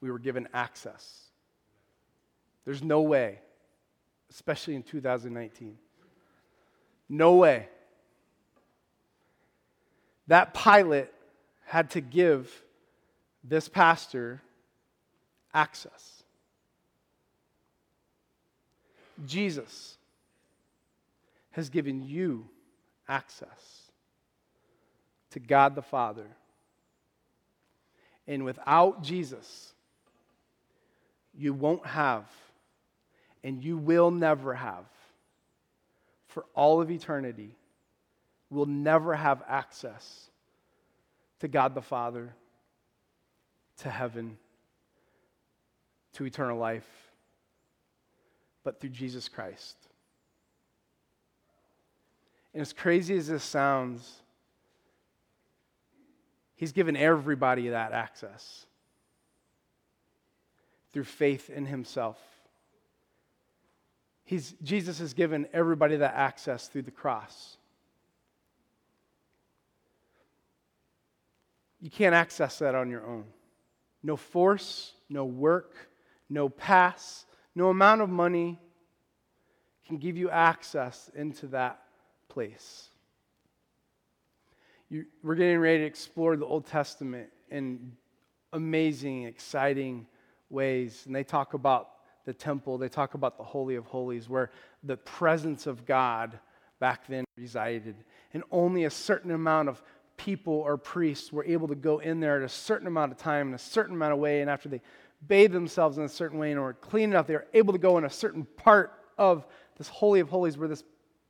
we 0.02 0.10
were 0.10 0.20
given 0.20 0.48
access. 0.54 1.30
There's 2.66 2.82
no 2.82 3.02
way, 3.02 3.40
especially 4.36 4.76
in 4.76 4.84
2019. 4.84 5.78
No 7.08 7.36
way. 7.36 7.70
That 10.28 10.54
pilot 10.54 11.14
had 11.66 11.92
to 11.92 12.02
give 12.02 12.52
this 13.44 13.70
pastor 13.70 14.42
access. 15.54 16.24
Jesus 19.26 19.98
has 21.52 21.70
given 21.70 22.04
you 22.04 22.46
access 23.08 23.90
to 25.32 25.40
God 25.40 25.76
the 25.76 25.82
Father. 25.82 26.28
And 28.28 28.44
without 28.44 29.02
Jesus, 29.02 29.74
you 31.34 31.54
won't 31.54 31.86
have, 31.86 32.26
and 33.46 33.64
you 33.64 33.78
will 33.78 34.10
never 34.10 34.56
have 34.56 34.86
for 36.26 36.46
all 36.54 36.82
of 36.82 36.92
eternity 36.92 37.52
will 38.50 38.66
never 38.66 39.16
have 39.16 39.42
access 39.48 40.30
to 41.40 41.48
God 41.48 41.76
the 41.76 41.82
Father, 41.82 42.34
to 43.78 43.90
heaven, 43.90 44.38
to 46.14 46.26
eternal 46.26 46.58
life, 46.58 46.88
but 48.64 48.82
through 48.82 48.90
Jesus 48.90 49.30
Christ. 49.30 49.78
And 52.54 52.62
as 52.62 52.74
crazy 52.74 53.16
as 53.16 53.28
this 53.28 53.44
sounds, 53.44 54.22
He's 56.56 56.72
given 56.72 56.98
everybody 56.98 57.70
that 57.70 57.92
access 57.92 58.66
through 60.92 61.04
faith 61.04 61.50
in 61.50 61.66
Himself. 61.66 62.18
He's, 64.26 64.56
Jesus 64.64 65.00
has 65.00 65.14
given 65.14 65.48
everybody 65.54 65.98
that 65.98 66.16
access 66.16 66.68
through 66.68 66.82
the 66.82 66.92
cross. 66.92 67.58
You 71.80 71.92
can't 71.92 72.16
access 72.16 72.58
that 72.60 72.74
on 72.74 72.90
your 72.90 73.06
own. 73.06 73.26
No 74.02 74.18
force, 74.18 74.94
no 75.10 75.26
work, 75.26 75.76
no 76.28 76.50
pass, 76.50 77.26
no 77.54 77.70
amount 77.70 78.02
of 78.02 78.10
money 78.10 78.60
can 79.88 79.98
give 79.98 80.18
you 80.18 80.32
access 80.32 81.12
into 81.14 81.46
that 81.48 81.80
place. 82.28 82.90
You, 84.90 85.06
we're 85.22 85.36
getting 85.36 85.60
ready 85.60 85.80
to 85.80 85.86
explore 85.86 86.36
the 86.36 86.46
Old 86.46 86.66
Testament 86.66 87.30
in 87.52 87.92
amazing, 88.54 89.24
exciting 89.24 90.08
ways. 90.50 91.04
And 91.06 91.16
they 91.16 91.24
talk 91.24 91.54
about 91.54 91.90
the 92.26 92.34
temple, 92.34 92.78
they 92.78 92.90
talk 92.90 93.14
about 93.14 93.38
the 93.38 93.44
Holy 93.44 93.76
of 93.76 93.86
Holies, 93.86 94.28
where 94.28 94.52
the 94.84 94.98
presence 94.98 95.68
of 95.68 95.86
God 95.86 96.40
back 96.80 97.08
then 97.08 97.24
resided. 97.38 97.96
And 98.34 98.44
only 98.52 98.84
a 98.84 98.90
certain 98.90 99.32
amount 99.32 99.70
of 99.70 99.82
people 100.18 100.54
or 100.54 100.78
priests 100.78 101.32
were 101.32 101.46
able 101.46 101.68
to 101.68 101.76
go 101.76 102.00
in 102.00 102.20
there 102.20 102.38
at 102.38 102.44
a 102.44 102.50
certain 102.50 102.88
amount 102.88 103.12
of 103.12 103.18
time 103.18 103.50
in 103.50 103.54
a 103.54 103.60
certain 103.60 103.96
amount 103.96 104.14
of 104.14 104.20
way. 104.20 104.42
And 104.42 104.50
after 104.50 104.70
they 104.70 104.82
bathed 105.28 105.54
themselves 105.54 105.98
in 105.98 106.04
a 106.04 106.10
certain 106.10 106.40
way 106.40 106.52
and 106.52 106.60
were 106.60 106.74
clean 106.74 107.12
enough, 107.12 107.28
they 107.28 107.36
were 107.36 107.48
able 107.54 107.74
to 107.74 107.80
go 107.80 107.98
in 107.98 108.06
a 108.06 108.10
certain 108.10 108.46
part 108.58 108.94
of 109.18 109.46
this 109.78 109.88
Holy 109.88 110.20
of 110.20 110.30
Holies 110.30 110.58
where 110.58 110.68
this 110.68 110.84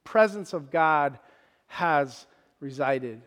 presence 0.04 0.54
of 0.54 0.72
God 0.72 1.20
has 1.68 2.26
resided. 2.60 3.22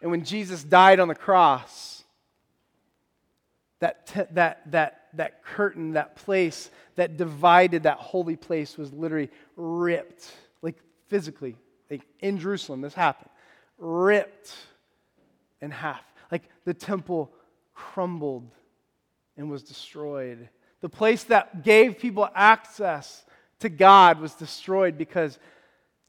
And 0.00 0.10
when 0.10 0.24
Jesus 0.24 0.62
died 0.62 1.00
on 1.00 1.08
the 1.08 1.14
cross, 1.14 2.04
that, 3.80 4.28
that, 4.32 4.70
that 4.70 5.03
that 5.16 5.44
curtain, 5.44 5.92
that 5.92 6.16
place 6.16 6.70
that 6.96 7.16
divided 7.16 7.84
that 7.84 7.98
holy 7.98 8.36
place 8.36 8.76
was 8.76 8.92
literally 8.92 9.30
ripped, 9.56 10.32
like 10.62 10.76
physically, 11.08 11.56
like 11.90 12.02
in 12.20 12.38
Jerusalem, 12.38 12.80
this 12.80 12.94
happened, 12.94 13.30
ripped 13.78 14.54
in 15.60 15.70
half. 15.70 16.02
Like 16.30 16.42
the 16.64 16.74
temple 16.74 17.32
crumbled 17.74 18.50
and 19.36 19.50
was 19.50 19.62
destroyed. 19.62 20.48
The 20.80 20.88
place 20.88 21.24
that 21.24 21.64
gave 21.64 21.98
people 21.98 22.28
access 22.34 23.24
to 23.60 23.68
God 23.68 24.20
was 24.20 24.34
destroyed 24.34 24.98
because 24.98 25.38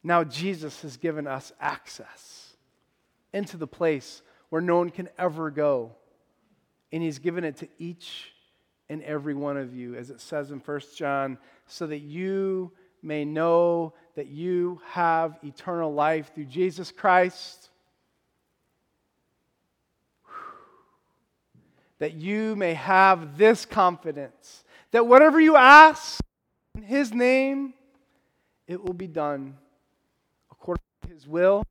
now 0.03 0.23
Jesus 0.23 0.81
has 0.81 0.97
given 0.97 1.25
us 1.25 1.51
access 1.59 2.53
into 3.33 3.57
the 3.57 3.67
place 3.67 4.21
where 4.49 4.61
no 4.61 4.77
one 4.77 4.89
can 4.89 5.09
ever 5.17 5.49
go. 5.49 5.91
And 6.91 7.01
He's 7.01 7.19
given 7.19 7.43
it 7.43 7.57
to 7.57 7.67
each 7.79 8.31
in 8.89 9.03
every 9.03 9.33
one 9.33 9.57
of 9.57 9.75
you, 9.75 9.95
as 9.95 10.09
it 10.09 10.21
says 10.21 10.51
in 10.51 10.59
1 10.59 10.81
John, 10.95 11.37
so 11.67 11.87
that 11.87 11.99
you 11.99 12.71
may 13.01 13.25
know 13.25 13.93
that 14.15 14.27
you 14.27 14.81
have 14.87 15.37
eternal 15.43 15.93
life 15.93 16.31
through 16.33 16.45
Jesus 16.45 16.91
Christ. 16.91 17.69
That 21.99 22.13
you 22.13 22.55
may 22.55 22.73
have 22.73 23.37
this 23.37 23.65
confidence 23.65 24.63
that 24.91 25.05
whatever 25.05 25.41
you 25.41 25.57
ask 25.57 26.21
in 26.73 26.81
His 26.83 27.13
name, 27.13 27.73
it 28.65 28.81
will 28.81 28.93
be 28.93 29.07
done 29.07 29.57
according 30.51 30.83
to 31.03 31.09
His 31.09 31.27
will. 31.27 31.63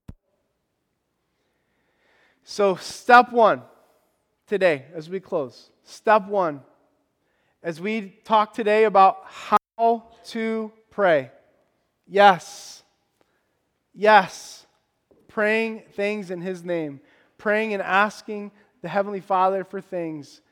So, 2.43 2.77
step 2.77 3.33
one 3.33 3.63
today, 4.47 4.85
as 4.95 5.09
we 5.09 5.21
close, 5.21 5.71
step 5.85 6.27
one 6.27 6.61
as 7.65 7.81
we 7.81 8.11
talk 8.25 8.53
today 8.53 8.85
about 8.85 9.25
how 9.25 10.05
to 10.27 10.71
pray. 10.91 11.31
Yes. 12.07 12.83
Yes. 13.95 14.67
Praying 15.29 15.85
things 15.95 16.31
in 16.31 16.43
His 16.43 16.63
name, 16.63 17.01
praying 17.39 17.73
and 17.73 17.83
asking 17.83 18.53
the 18.83 18.89
Heavenly 18.89 19.21
Father 19.21 19.65
for 19.65 19.81
things. 19.81 20.43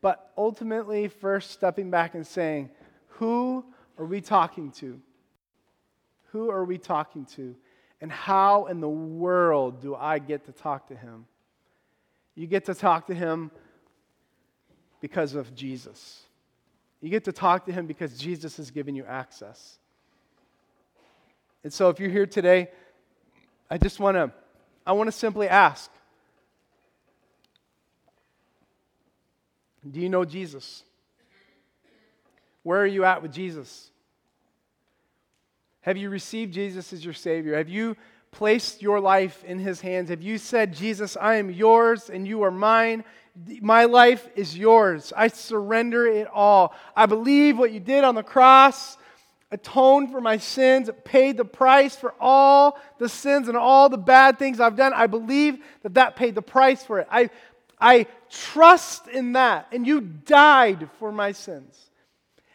But 0.00 0.32
ultimately, 0.36 1.08
first 1.08 1.50
stepping 1.50 1.90
back 1.90 2.14
and 2.14 2.26
saying, 2.26 2.70
Who 3.08 3.64
are 3.98 4.06
we 4.06 4.22
talking 4.22 4.70
to? 4.72 4.98
Who 6.32 6.50
are 6.50 6.64
we 6.64 6.78
talking 6.78 7.26
to? 7.36 7.54
And 8.00 8.10
how 8.10 8.66
in 8.66 8.80
the 8.80 8.88
world 8.88 9.80
do 9.82 9.94
I 9.94 10.18
get 10.18 10.46
to 10.46 10.52
talk 10.52 10.88
to 10.88 10.96
Him? 10.96 11.26
You 12.34 12.46
get 12.46 12.64
to 12.66 12.74
talk 12.74 13.06
to 13.08 13.14
Him 13.14 13.50
because 15.00 15.34
of 15.34 15.54
Jesus. 15.54 16.25
You 17.00 17.10
get 17.10 17.24
to 17.24 17.32
talk 17.32 17.66
to 17.66 17.72
him 17.72 17.86
because 17.86 18.18
Jesus 18.18 18.56
has 18.56 18.70
given 18.70 18.94
you 18.94 19.04
access. 19.04 19.78
And 21.62 21.72
so 21.72 21.88
if 21.88 22.00
you're 22.00 22.10
here 22.10 22.26
today, 22.26 22.68
I 23.70 23.78
just 23.78 24.00
want 24.00 24.16
to 24.16 24.32
I 24.86 24.92
want 24.92 25.08
to 25.08 25.12
simply 25.12 25.48
ask 25.48 25.90
Do 29.90 30.00
you 30.00 30.08
know 30.08 30.24
Jesus? 30.24 30.82
Where 32.62 32.80
are 32.80 32.86
you 32.86 33.04
at 33.04 33.22
with 33.22 33.32
Jesus? 33.32 33.90
Have 35.82 35.96
you 35.96 36.10
received 36.10 36.52
Jesus 36.52 36.92
as 36.92 37.04
your 37.04 37.14
Savior? 37.14 37.56
Have 37.56 37.68
you 37.68 37.96
placed 38.30 38.82
your 38.82 39.00
life 39.00 39.42
in 39.44 39.58
His 39.58 39.80
hands? 39.80 40.10
Have 40.10 40.22
you 40.22 40.38
said, 40.38 40.74
Jesus, 40.74 41.16
I 41.20 41.36
am 41.36 41.50
yours 41.50 42.10
and 42.10 42.26
you 42.26 42.42
are 42.42 42.50
mine? 42.50 43.04
My 43.60 43.84
life 43.84 44.28
is 44.34 44.56
yours. 44.56 45.12
I 45.16 45.28
surrender 45.28 46.06
it 46.06 46.28
all. 46.32 46.74
I 46.94 47.06
believe 47.06 47.58
what 47.58 47.72
you 47.72 47.80
did 47.80 48.04
on 48.04 48.14
the 48.14 48.22
cross 48.22 48.96
atoned 49.50 50.10
for 50.10 50.20
my 50.20 50.38
sins, 50.38 50.90
paid 51.04 51.36
the 51.36 51.44
price 51.44 51.94
for 51.94 52.14
all 52.20 52.78
the 52.98 53.08
sins 53.08 53.48
and 53.48 53.56
all 53.56 53.88
the 53.88 53.98
bad 53.98 54.38
things 54.38 54.60
I've 54.60 54.76
done. 54.76 54.92
I 54.92 55.06
believe 55.06 55.58
that 55.82 55.94
that 55.94 56.16
paid 56.16 56.34
the 56.34 56.42
price 56.42 56.84
for 56.84 56.98
it. 56.98 57.06
I, 57.10 57.30
I 57.80 58.06
trust 58.30 59.06
in 59.08 59.32
that. 59.32 59.68
And 59.72 59.86
you 59.86 60.00
died 60.00 60.88
for 60.98 61.12
my 61.12 61.32
sins. 61.32 61.90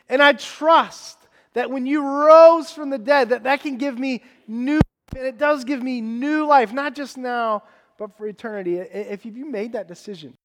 And 0.09 0.21
I 0.21 0.33
trust 0.33 1.17
that 1.53 1.71
when 1.71 1.85
you 1.85 2.03
rose 2.03 2.71
from 2.71 2.89
the 2.89 2.97
dead, 2.97 3.29
that 3.29 3.43
that 3.43 3.61
can 3.61 3.77
give 3.77 3.97
me 3.97 4.23
new, 4.47 4.81
and 5.15 5.25
it 5.25 5.37
does 5.37 5.63
give 5.63 5.81
me 5.81 6.01
new 6.01 6.45
life, 6.45 6.73
not 6.73 6.95
just 6.95 7.17
now, 7.17 7.63
but 7.97 8.17
for 8.17 8.27
eternity. 8.27 8.77
If 8.77 9.25
you 9.25 9.45
made 9.45 9.73
that 9.73 9.87
decision, 9.87 10.35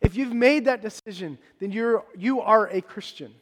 if 0.00 0.16
you've 0.16 0.32
made 0.32 0.66
that 0.66 0.82
decision, 0.82 1.38
then 1.58 1.72
you're, 1.72 2.04
you 2.16 2.40
are 2.40 2.68
a 2.68 2.80
Christian. 2.80 3.34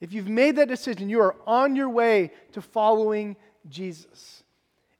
If 0.00 0.12
you've 0.12 0.28
made 0.28 0.56
that 0.56 0.68
decision, 0.68 1.08
you 1.08 1.20
are 1.20 1.36
on 1.46 1.76
your 1.76 1.88
way 1.88 2.32
to 2.52 2.62
following 2.62 3.36
Jesus. 3.68 4.42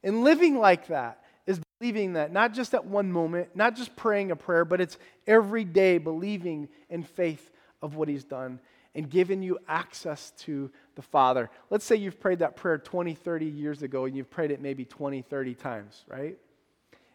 And 0.02 0.22
living 0.22 0.58
like 0.58 0.88
that 0.88 1.24
is 1.46 1.60
believing 1.78 2.12
that, 2.12 2.32
not 2.32 2.54
just 2.54 2.74
at 2.74 2.84
one 2.84 3.10
moment, 3.10 3.56
not 3.56 3.74
just 3.74 3.96
praying 3.96 4.30
a 4.30 4.36
prayer, 4.36 4.64
but 4.64 4.80
it's 4.80 4.98
every 5.26 5.64
day 5.64 5.98
believing 5.98 6.68
in 6.88 7.02
faith 7.02 7.50
of 7.82 7.96
what 7.96 8.08
He's 8.08 8.24
done 8.24 8.60
and 8.94 9.08
given 9.08 9.42
you 9.42 9.58
access 9.68 10.32
to 10.38 10.70
the 10.96 11.02
Father. 11.02 11.48
Let's 11.70 11.84
say 11.84 11.96
you've 11.96 12.20
prayed 12.20 12.40
that 12.40 12.56
prayer 12.56 12.78
20, 12.78 13.14
30 13.14 13.46
years 13.46 13.82
ago 13.82 14.04
and 14.04 14.16
you've 14.16 14.30
prayed 14.30 14.50
it 14.50 14.60
maybe 14.60 14.84
20, 14.84 15.22
30 15.22 15.54
times, 15.54 16.04
right? 16.08 16.36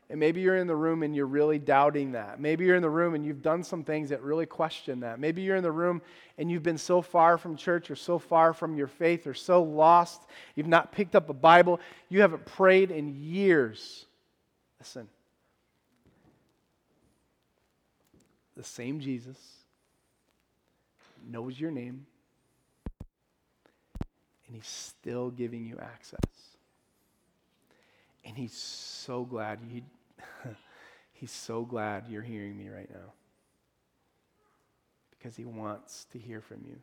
And 0.10 0.20
maybe 0.20 0.40
you're 0.40 0.56
in 0.56 0.68
the 0.68 0.76
room 0.76 1.02
and 1.04 1.16
you're 1.16 1.26
really 1.26 1.58
doubting 1.58 2.12
that. 2.12 2.40
Maybe 2.40 2.66
you're 2.66 2.76
in 2.76 2.84
the 2.84 2.90
room 2.90 3.16
and 3.16 3.26
you've 3.26 3.42
done 3.42 3.64
some 3.64 3.84
things 3.84 4.10
that 4.10 4.22
really 4.22 4.46
question 4.46 5.00
that. 5.00 5.20
Maybe 5.20 5.42
you're 5.42 5.56
in 5.56 5.64
the 5.64 5.72
room 5.72 6.02
and 6.38 6.50
you've 6.50 6.64
been 6.64 6.78
so 6.78 7.02
far 7.02 7.38
from 7.38 7.58
church 7.58 7.90
or 7.90 7.96
so 7.96 8.20
far 8.20 8.54
from 8.54 8.78
your 8.78 8.88
faith 8.88 9.26
or 9.26 9.34
so 9.34 9.64
lost, 9.64 10.22
you've 10.54 10.68
not 10.68 10.92
picked 10.92 11.16
up 11.16 11.30
a 11.30 11.34
Bible, 11.34 11.80
you 12.08 12.22
haven't 12.22 12.46
prayed 12.46 12.92
in 12.92 13.16
years. 13.16 14.06
Listen, 14.80 15.10
the 18.56 18.64
same 18.64 19.00
Jesus 19.00 19.55
knows 21.30 21.60
your 21.60 21.72
name, 21.72 22.06
and 24.48 24.56
he's 24.56 24.68
still 24.68 25.30
giving 25.30 25.66
you 25.66 25.78
access. 25.80 26.20
And 28.24 28.38
he's 28.38 28.54
so 28.54 29.24
glad 29.24 29.60
you 29.70 29.82
he's 31.14 31.32
so 31.32 31.64
glad 31.64 32.06
you're 32.10 32.22
hearing 32.22 32.58
me 32.58 32.70
right 32.70 32.90
now. 32.90 33.14
Because 35.12 35.36
he 35.36 35.46
wants 35.46 36.06
to 36.12 36.20
hear 36.20 36.42
from 36.42 36.64
you. 36.68 36.78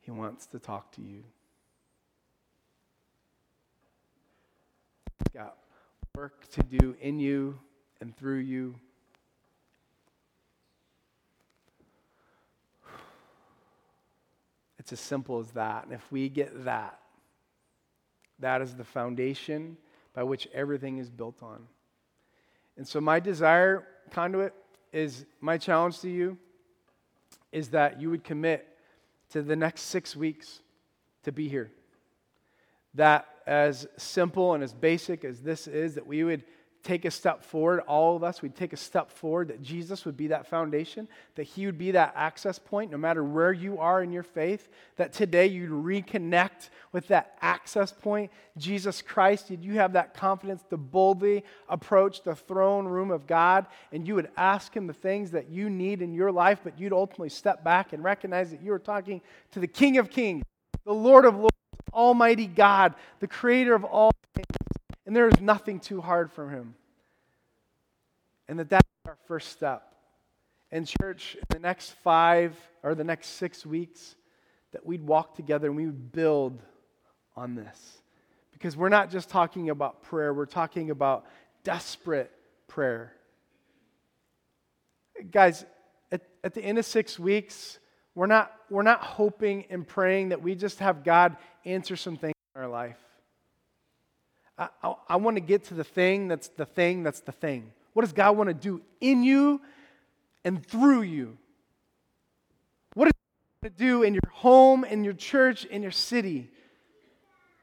He 0.00 0.10
wants 0.10 0.46
to 0.46 0.58
talk 0.58 0.90
to 0.92 1.02
you. 1.02 1.22
He's 5.18 5.32
got 5.32 5.56
work 6.16 6.50
to 6.50 6.62
do 6.62 6.96
in 7.00 7.20
you 7.20 7.58
and 8.00 8.16
through 8.16 8.38
you. 8.38 8.74
It's 14.90 15.00
as 15.00 15.06
simple 15.06 15.38
as 15.38 15.52
that. 15.52 15.84
And 15.84 15.92
if 15.92 16.10
we 16.10 16.28
get 16.28 16.64
that, 16.64 16.98
that 18.40 18.60
is 18.60 18.74
the 18.74 18.82
foundation 18.82 19.76
by 20.14 20.24
which 20.24 20.48
everything 20.52 20.98
is 20.98 21.08
built 21.08 21.40
on. 21.44 21.60
And 22.76 22.88
so, 22.88 23.00
my 23.00 23.20
desire, 23.20 23.86
conduit, 24.10 24.52
is 24.92 25.26
my 25.40 25.58
challenge 25.58 26.00
to 26.00 26.10
you 26.10 26.38
is 27.52 27.68
that 27.68 28.00
you 28.00 28.10
would 28.10 28.24
commit 28.24 28.66
to 29.28 29.42
the 29.42 29.54
next 29.54 29.82
six 29.82 30.16
weeks 30.16 30.58
to 31.22 31.30
be 31.30 31.48
here. 31.48 31.70
That, 32.94 33.28
as 33.46 33.86
simple 33.96 34.54
and 34.54 34.64
as 34.64 34.74
basic 34.74 35.24
as 35.24 35.40
this 35.40 35.68
is, 35.68 35.94
that 35.94 36.06
we 36.06 36.24
would 36.24 36.42
take 36.82 37.04
a 37.04 37.10
step 37.10 37.44
forward, 37.44 37.80
all 37.80 38.16
of 38.16 38.24
us, 38.24 38.42
we'd 38.42 38.54
take 38.54 38.72
a 38.72 38.76
step 38.76 39.10
forward, 39.10 39.48
that 39.48 39.62
Jesus 39.62 40.04
would 40.04 40.16
be 40.16 40.28
that 40.28 40.46
foundation, 40.46 41.08
that 41.34 41.44
He 41.44 41.66
would 41.66 41.78
be 41.78 41.90
that 41.92 42.12
access 42.16 42.58
point 42.58 42.90
no 42.90 42.96
matter 42.96 43.22
where 43.22 43.52
you 43.52 43.78
are 43.78 44.02
in 44.02 44.12
your 44.12 44.22
faith, 44.22 44.68
that 44.96 45.12
today 45.12 45.46
you'd 45.46 45.70
reconnect 45.70 46.70
with 46.92 47.08
that 47.08 47.36
access 47.40 47.92
point, 47.92 48.30
Jesus 48.56 49.02
Christ. 49.02 49.48
Did 49.48 49.64
you 49.64 49.74
have 49.74 49.92
that 49.92 50.14
confidence 50.14 50.62
to 50.70 50.76
boldly 50.76 51.44
approach 51.68 52.22
the 52.22 52.34
throne 52.34 52.86
room 52.86 53.10
of 53.10 53.26
God, 53.26 53.66
and 53.92 54.06
you 54.06 54.14
would 54.14 54.30
ask 54.36 54.74
Him 54.74 54.86
the 54.86 54.92
things 54.92 55.30
that 55.32 55.48
you 55.48 55.70
need 55.70 56.02
in 56.02 56.14
your 56.14 56.32
life, 56.32 56.60
but 56.64 56.78
you'd 56.78 56.92
ultimately 56.92 57.28
step 57.28 57.62
back 57.62 57.92
and 57.92 58.02
recognize 58.02 58.50
that 58.50 58.62
you 58.62 58.72
are 58.72 58.78
talking 58.78 59.20
to 59.52 59.60
the 59.60 59.66
King 59.66 59.98
of 59.98 60.10
Kings, 60.10 60.44
the 60.84 60.94
Lord 60.94 61.24
of 61.24 61.36
Lords, 61.36 61.50
Almighty 61.92 62.46
God, 62.46 62.94
the 63.18 63.26
Creator 63.26 63.74
of 63.74 63.84
all 63.84 64.12
things 64.34 64.46
and 65.10 65.16
there 65.16 65.26
is 65.26 65.40
nothing 65.40 65.80
too 65.80 66.00
hard 66.00 66.30
for 66.30 66.48
him. 66.48 66.76
And 68.46 68.60
that 68.60 68.70
that's 68.70 68.88
our 69.08 69.16
first 69.26 69.48
step. 69.48 69.92
And, 70.70 70.86
church, 70.86 71.34
in 71.34 71.42
the 71.48 71.58
next 71.58 71.90
five 72.04 72.56
or 72.84 72.94
the 72.94 73.02
next 73.02 73.30
six 73.30 73.66
weeks, 73.66 74.14
that 74.70 74.86
we'd 74.86 75.04
walk 75.04 75.34
together 75.34 75.66
and 75.66 75.76
we 75.76 75.86
would 75.86 76.12
build 76.12 76.62
on 77.34 77.56
this. 77.56 78.02
Because 78.52 78.76
we're 78.76 78.88
not 78.88 79.10
just 79.10 79.28
talking 79.28 79.68
about 79.70 80.00
prayer, 80.04 80.32
we're 80.32 80.46
talking 80.46 80.92
about 80.92 81.26
desperate 81.64 82.30
prayer. 82.68 83.12
Guys, 85.32 85.64
at, 86.12 86.22
at 86.44 86.54
the 86.54 86.64
end 86.64 86.78
of 86.78 86.86
six 86.86 87.18
weeks, 87.18 87.80
we're 88.14 88.26
not, 88.26 88.52
we're 88.70 88.84
not 88.84 89.02
hoping 89.02 89.64
and 89.70 89.84
praying 89.84 90.28
that 90.28 90.40
we 90.40 90.54
just 90.54 90.78
have 90.78 91.02
God 91.02 91.36
answer 91.64 91.96
some 91.96 92.16
things 92.16 92.34
in 92.54 92.62
our 92.62 92.68
life. 92.68 93.09
I, 94.60 94.68
I, 94.82 94.94
I 95.08 95.16
want 95.16 95.36
to 95.36 95.40
get 95.40 95.64
to 95.64 95.74
the 95.74 95.84
thing 95.84 96.28
that's 96.28 96.48
the 96.48 96.66
thing 96.66 97.02
that's 97.02 97.20
the 97.20 97.32
thing. 97.32 97.72
What 97.94 98.02
does 98.02 98.12
God 98.12 98.36
want 98.36 98.48
to 98.48 98.54
do 98.54 98.82
in 99.00 99.24
you 99.24 99.60
and 100.44 100.64
through 100.64 101.02
you? 101.02 101.38
What 102.94 103.06
does 103.06 103.12
He 103.16 103.66
want 103.66 103.76
to 103.76 103.84
do 103.84 104.02
in 104.02 104.14
your 104.14 104.30
home, 104.30 104.84
in 104.84 105.02
your 105.02 105.14
church, 105.14 105.64
in 105.64 105.82
your 105.82 105.90
city? 105.90 106.50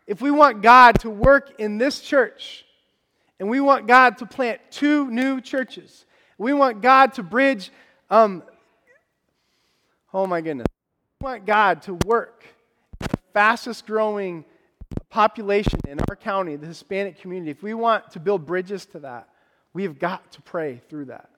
If 0.07 0.21
we 0.21 0.31
want 0.31 0.61
God 0.61 0.99
to 1.01 1.09
work 1.09 1.53
in 1.59 1.77
this 1.77 2.01
church, 2.01 2.65
and 3.39 3.47
we 3.47 3.59
want 3.59 3.87
God 3.87 4.17
to 4.17 4.25
plant 4.25 4.59
two 4.71 5.11
new 5.11 5.39
churches, 5.39 6.05
we 6.37 6.53
want 6.53 6.81
God 6.81 7.13
to 7.13 7.23
bridge, 7.23 7.71
um, 8.09 8.41
oh 10.13 10.25
my 10.25 10.41
goodness, 10.41 10.65
we 11.21 11.25
want 11.25 11.45
God 11.45 11.83
to 11.83 11.93
work 12.05 12.45
the 12.99 13.17
fastest 13.33 13.85
growing 13.85 14.43
population 15.17 15.79
in 15.87 15.99
our 16.07 16.15
county, 16.15 16.55
the 16.57 16.67
Hispanic 16.67 17.19
community, 17.19 17.49
if 17.49 17.63
we 17.63 17.73
want 17.73 18.11
to 18.11 18.19
build 18.19 18.45
bridges 18.45 18.85
to 18.85 18.99
that, 18.99 19.27
we 19.73 19.81
have 19.81 19.97
got 19.97 20.31
to 20.33 20.43
pray 20.43 20.79
through 20.89 21.05
that. 21.05 21.31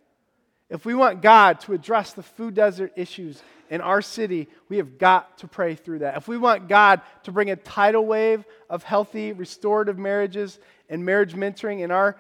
If 0.69 0.85
we 0.85 0.93
want 0.93 1.21
God 1.21 1.61
to 1.61 1.71
address 1.71 2.11
the 2.11 2.21
food 2.21 2.55
desert 2.55 2.91
issues 2.97 3.41
in 3.69 3.79
our 3.79 4.01
city, 4.01 4.49
we 4.67 4.75
have 4.75 4.97
got 4.97 5.37
to 5.37 5.47
pray 5.47 5.75
through 5.75 5.99
that. 5.99 6.17
If 6.17 6.27
we 6.27 6.37
want 6.37 6.67
God 6.67 6.99
to 7.23 7.31
bring 7.31 7.51
a 7.51 7.55
tidal 7.55 8.05
wave 8.05 8.43
of 8.69 8.83
healthy, 8.83 9.31
restorative 9.31 9.97
marriages 9.97 10.59
and 10.89 11.05
marriage 11.05 11.33
mentoring 11.33 11.79
in 11.79 11.89
our, 11.89 12.17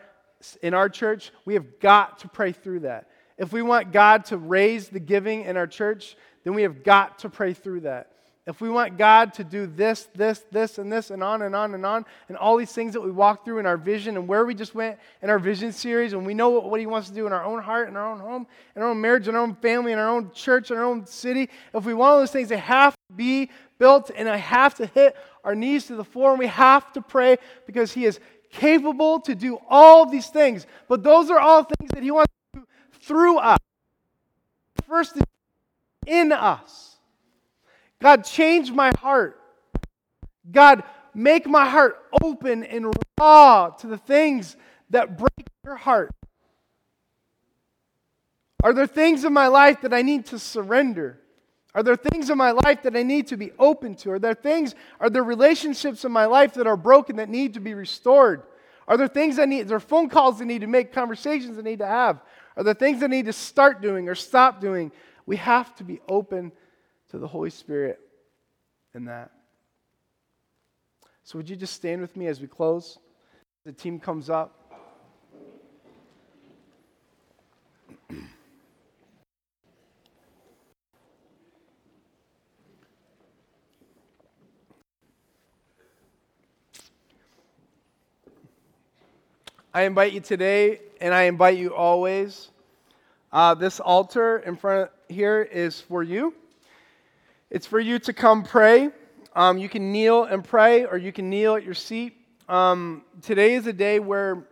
in 0.63 0.73
our 0.73 0.87
church, 0.87 1.33
we 1.43 1.55
have 1.55 1.81
got 1.81 2.19
to 2.19 2.29
pray 2.29 2.53
through 2.53 2.79
that. 2.81 3.09
If 3.37 3.51
we 3.51 3.63
want 3.63 3.91
God 3.91 4.23
to 4.27 4.37
raise 4.37 4.87
the 4.87 5.01
giving 5.01 5.43
in 5.43 5.57
our 5.57 5.67
church, 5.67 6.15
then 6.45 6.53
we 6.53 6.61
have 6.61 6.85
got 6.85 7.19
to 7.19 7.29
pray 7.29 7.51
through 7.53 7.81
that 7.81 8.13
if 8.49 8.61
we 8.61 8.69
want 8.69 8.97
God 8.97 9.35
to 9.35 9.43
do 9.43 9.67
this, 9.67 10.09
this, 10.15 10.43
this, 10.51 10.79
and 10.79 10.91
this, 10.91 11.11
and 11.11 11.23
on 11.23 11.43
and 11.43 11.55
on 11.55 11.75
and 11.75 11.85
on, 11.85 12.03
and 12.27 12.35
all 12.35 12.57
these 12.57 12.71
things 12.71 12.93
that 12.93 13.01
we 13.01 13.11
walk 13.11 13.45
through 13.45 13.59
in 13.59 13.67
our 13.67 13.77
vision 13.77 14.17
and 14.17 14.27
where 14.27 14.43
we 14.43 14.55
just 14.55 14.73
went 14.73 14.97
in 15.21 15.29
our 15.29 15.37
vision 15.37 15.71
series, 15.71 16.13
and 16.13 16.25
we 16.25 16.33
know 16.33 16.49
what, 16.49 16.67
what 16.67 16.79
He 16.79 16.87
wants 16.87 17.09
to 17.09 17.13
do 17.13 17.27
in 17.27 17.31
our 17.31 17.45
own 17.45 17.61
heart, 17.61 17.87
in 17.87 17.95
our 17.95 18.11
own 18.11 18.19
home, 18.19 18.47
in 18.75 18.81
our 18.81 18.89
own 18.89 18.99
marriage, 18.99 19.27
in 19.27 19.35
our 19.35 19.41
own 19.41 19.53
family, 19.55 19.91
in 19.91 19.99
our 19.99 20.09
own 20.09 20.31
church, 20.31 20.71
in 20.71 20.77
our 20.77 20.83
own 20.83 21.05
city, 21.05 21.47
if 21.75 21.85
we 21.85 21.93
want 21.93 22.11
all 22.13 22.19
those 22.19 22.31
things, 22.31 22.49
they 22.49 22.57
have 22.57 22.93
to 22.93 23.15
be 23.15 23.51
built, 23.77 24.09
and 24.15 24.27
I 24.27 24.37
have 24.37 24.73
to 24.75 24.87
hit 24.87 25.15
our 25.43 25.53
knees 25.53 25.85
to 25.85 25.95
the 25.95 26.03
floor, 26.03 26.31
and 26.31 26.39
we 26.39 26.47
have 26.47 26.91
to 26.93 27.03
pray 27.03 27.37
because 27.67 27.93
He 27.93 28.05
is 28.05 28.19
capable 28.51 29.19
to 29.21 29.35
do 29.35 29.59
all 29.69 30.07
these 30.07 30.27
things. 30.27 30.65
But 30.87 31.03
those 31.03 31.29
are 31.29 31.39
all 31.39 31.65
things 31.65 31.91
that 31.93 32.01
He 32.01 32.09
wants 32.09 32.33
to 32.53 32.61
do 32.61 32.67
through 32.99 33.37
us. 33.37 33.59
First, 34.87 35.19
in 36.07 36.31
us. 36.31 36.88
God, 38.01 38.23
change 38.23 38.71
my 38.71 38.91
heart. 38.99 39.41
God, 40.49 40.83
make 41.13 41.47
my 41.47 41.69
heart 41.69 41.97
open 42.21 42.63
and 42.63 42.93
raw 43.19 43.69
to 43.69 43.87
the 43.87 43.97
things 43.97 44.55
that 44.89 45.17
break 45.17 45.47
your 45.63 45.75
heart. 45.75 46.11
Are 48.63 48.73
there 48.73 48.87
things 48.87 49.23
in 49.23 49.33
my 49.33 49.47
life 49.47 49.81
that 49.81 49.93
I 49.93 50.01
need 50.01 50.25
to 50.27 50.39
surrender? 50.39 51.19
Are 51.75 51.83
there 51.83 51.95
things 51.95 52.29
in 52.29 52.37
my 52.37 52.51
life 52.51 52.83
that 52.83 52.95
I 52.95 53.03
need 53.03 53.27
to 53.27 53.37
be 53.37 53.51
open 53.59 53.95
to? 53.95 54.11
Are 54.11 54.19
there 54.19 54.33
things, 54.33 54.75
are 54.99 55.09
there 55.09 55.23
relationships 55.23 56.03
in 56.03 56.11
my 56.11 56.25
life 56.25 56.55
that 56.55 56.67
are 56.67 56.77
broken 56.77 57.17
that 57.17 57.29
need 57.29 57.53
to 57.53 57.59
be 57.59 57.73
restored? 57.73 58.43
Are 58.87 58.97
there 58.97 59.07
things 59.07 59.37
I 59.37 59.45
need, 59.45 59.61
are 59.61 59.65
there 59.65 59.79
phone 59.79 60.09
calls 60.09 60.41
I 60.41 60.45
need 60.45 60.61
to 60.61 60.67
make, 60.67 60.91
conversations 60.91 61.57
I 61.57 61.61
need 61.61 61.79
to 61.79 61.87
have? 61.87 62.21
Are 62.57 62.63
there 62.63 62.73
things 62.73 63.03
I 63.03 63.07
need 63.07 63.27
to 63.27 63.33
start 63.33 63.81
doing 63.81 64.09
or 64.09 64.15
stop 64.15 64.59
doing? 64.59 64.91
We 65.25 65.37
have 65.37 65.75
to 65.75 65.83
be 65.83 66.01
open 66.09 66.51
to 67.09 67.17
the 67.17 67.27
Holy 67.27 67.49
Spirit 67.49 67.99
in 68.93 69.05
that. 69.05 69.31
So, 71.23 71.37
would 71.37 71.49
you 71.49 71.55
just 71.55 71.73
stand 71.73 72.01
with 72.01 72.15
me 72.15 72.27
as 72.27 72.41
we 72.41 72.47
close? 72.47 72.97
The 73.65 73.71
team 73.71 73.99
comes 73.99 74.29
up. 74.29 74.55
I 89.71 89.83
invite 89.83 90.13
you 90.13 90.19
today, 90.19 90.81
and 90.99 91.13
I 91.13 91.23
invite 91.23 91.57
you 91.57 91.75
always. 91.75 92.49
Uh, 93.31 93.53
this 93.53 93.79
altar 93.79 94.39
in 94.39 94.55
front 94.55 94.89
here 95.07 95.43
is 95.43 95.79
for 95.79 96.01
you. 96.01 96.33
It's 97.49 97.65
for 97.65 97.79
you 97.79 97.99
to 97.99 98.13
come 98.13 98.43
pray. 98.43 98.89
Um, 99.35 99.57
you 99.57 99.69
can 99.69 99.91
kneel 99.91 100.23
and 100.23 100.43
pray, 100.43 100.85
or 100.85 100.97
you 100.97 101.11
can 101.11 101.29
kneel 101.29 101.55
at 101.55 101.63
your 101.63 101.73
seat. 101.73 102.15
Um, 102.47 103.03
today 103.21 103.53
is 103.53 103.67
a 103.67 103.73
day 103.73 103.99
where 103.99 104.47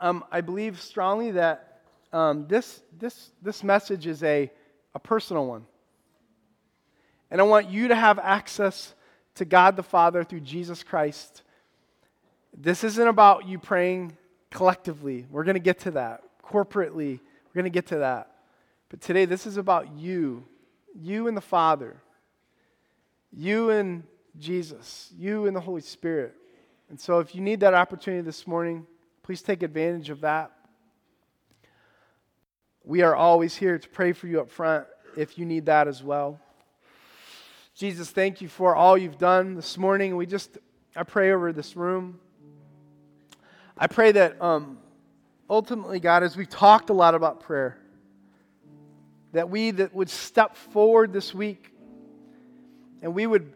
um, 0.00 0.24
I 0.30 0.40
believe 0.40 0.80
strongly 0.80 1.32
that 1.32 1.82
um, 2.12 2.46
this, 2.48 2.82
this, 2.98 3.30
this 3.42 3.62
message 3.62 4.06
is 4.06 4.22
a, 4.22 4.50
a 4.94 4.98
personal 4.98 5.46
one. 5.46 5.66
And 7.30 7.40
I 7.40 7.44
want 7.44 7.70
you 7.70 7.88
to 7.88 7.94
have 7.94 8.18
access 8.18 8.94
to 9.36 9.44
God 9.44 9.76
the 9.76 9.82
Father 9.82 10.24
through 10.24 10.40
Jesus 10.40 10.82
Christ 10.82 11.42
this 12.56 12.84
isn't 12.84 13.08
about 13.08 13.46
you 13.46 13.58
praying 13.58 14.16
collectively. 14.50 15.26
We're 15.30 15.44
going 15.44 15.54
to 15.54 15.60
get 15.60 15.80
to 15.80 15.92
that. 15.92 16.22
Corporately, 16.44 17.20
we're 17.20 17.54
going 17.54 17.64
to 17.64 17.70
get 17.70 17.86
to 17.86 17.98
that. 17.98 18.30
But 18.88 19.00
today, 19.00 19.24
this 19.24 19.46
is 19.46 19.56
about 19.56 19.96
you, 19.96 20.44
you 20.94 21.28
and 21.28 21.36
the 21.36 21.42
Father, 21.42 22.00
you 23.32 23.70
and 23.70 24.04
Jesus, 24.38 25.12
you 25.16 25.46
and 25.46 25.56
the 25.56 25.60
Holy 25.60 25.80
Spirit. 25.80 26.34
And 26.88 26.98
so, 26.98 27.20
if 27.20 27.34
you 27.34 27.40
need 27.40 27.60
that 27.60 27.74
opportunity 27.74 28.22
this 28.22 28.46
morning, 28.46 28.86
please 29.22 29.42
take 29.42 29.62
advantage 29.62 30.10
of 30.10 30.20
that. 30.22 30.50
We 32.84 33.02
are 33.02 33.14
always 33.14 33.54
here 33.54 33.78
to 33.78 33.88
pray 33.88 34.12
for 34.12 34.26
you 34.26 34.40
up 34.40 34.50
front 34.50 34.86
if 35.16 35.38
you 35.38 35.44
need 35.44 35.66
that 35.66 35.86
as 35.86 36.02
well. 36.02 36.40
Jesus, 37.74 38.10
thank 38.10 38.40
you 38.40 38.48
for 38.48 38.74
all 38.74 38.98
you've 38.98 39.18
done 39.18 39.54
this 39.54 39.78
morning. 39.78 40.16
We 40.16 40.26
just, 40.26 40.58
I 40.96 41.02
pray 41.02 41.32
over 41.32 41.52
this 41.52 41.76
room. 41.76 42.18
I 43.78 43.86
pray 43.86 44.12
that 44.12 44.40
um, 44.42 44.78
ultimately, 45.48 46.00
God, 46.00 46.22
as 46.22 46.36
we've 46.36 46.48
talked 46.48 46.90
a 46.90 46.92
lot 46.92 47.14
about 47.14 47.40
prayer, 47.40 47.78
that 49.32 49.48
we 49.48 49.70
that 49.70 49.94
would 49.94 50.10
step 50.10 50.56
forward 50.56 51.12
this 51.12 51.34
week 51.34 51.72
and 53.02 53.14
we 53.14 53.26
would 53.26 53.52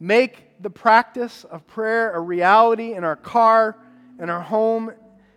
make 0.00 0.62
the 0.62 0.70
practice 0.70 1.44
of 1.44 1.66
prayer 1.66 2.12
a 2.12 2.20
reality 2.20 2.94
in 2.94 3.04
our 3.04 3.16
car, 3.16 3.76
in 4.18 4.30
our 4.30 4.40
home, 4.40 4.92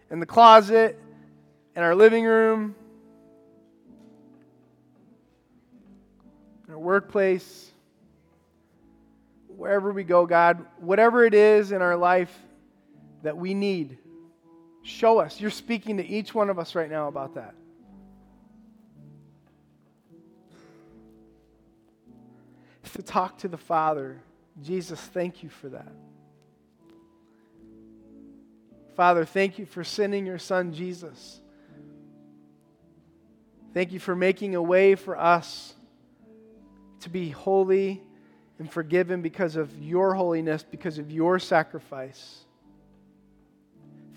in 0.10 0.20
the 0.20 0.26
closet, 0.26 1.00
in 1.76 1.84
our 1.84 1.96
living 1.96 2.26
room, 2.26 2.76
in 6.68 6.74
our 6.74 6.80
workplace, 6.80 7.72
wherever 9.48 9.92
we 9.92 10.04
go, 10.04 10.26
God, 10.26 10.66
whatever 10.80 11.24
it 11.24 11.34
is 11.34 11.72
in 11.72 11.82
our 11.82 11.96
life 11.96 12.36
that 13.24 13.38
we 13.38 13.54
need. 13.54 13.98
Show 14.82 15.20
us. 15.20 15.40
You're 15.40 15.52
speaking 15.52 15.98
to 15.98 16.08
each 16.08 16.34
one 16.34 16.50
of 16.50 16.58
us 16.58 16.74
right 16.74 16.90
now 16.90 17.08
about 17.08 17.36
that. 17.36 17.54
To 22.94 23.02
talk 23.02 23.38
to 23.40 23.48
the 23.48 23.58
Father, 23.58 24.20
Jesus, 24.62 25.00
thank 25.00 25.44
you 25.44 25.50
for 25.50 25.70
that. 25.70 25.94
Father, 28.96 29.24
thank 29.24 29.58
you 29.58 29.66
for 29.66 29.84
sending 29.84 30.26
your 30.26 30.38
Son, 30.38 30.74
Jesus. 30.74 31.40
Thank 33.74 33.94
you 33.94 34.00
for 34.00 34.16
making 34.16 34.56
a 34.56 34.62
way 34.62 34.96
for 34.96 35.18
us 35.18 35.74
to 37.00 37.10
be 37.10 37.30
holy 37.30 38.02
and 38.60 38.72
forgiven 38.72 39.22
because 39.22 39.56
of 39.56 39.76
your 39.82 40.14
holiness, 40.14 40.64
because 40.70 40.98
of 40.98 41.10
your 41.10 41.40
sacrifice. 41.40 42.46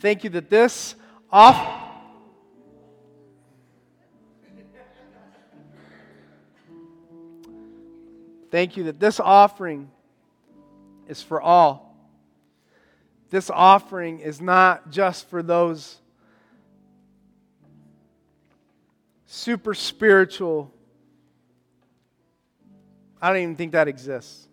Thank 0.01 0.25
you 0.25 0.31
that 0.31 0.51
this 0.51 0.97
off. 1.31 1.84
Thank 8.55 8.77
you 8.77 8.85
that 8.85 9.01
this 9.01 9.19
offering 9.19 9.91
is 11.09 11.21
for 11.21 11.43
all. 11.43 11.99
This 13.29 13.51
offering 13.51 14.21
is 14.21 14.41
not 14.41 14.93
just 14.93 15.29
for 15.29 15.43
those 15.43 15.97
super 19.27 19.75
spiritual. 19.75 20.73
I 23.21 23.31
don't 23.31 23.43
even 23.43 23.57
think 23.57 23.73
that 23.73 23.89
exists. 23.89 24.47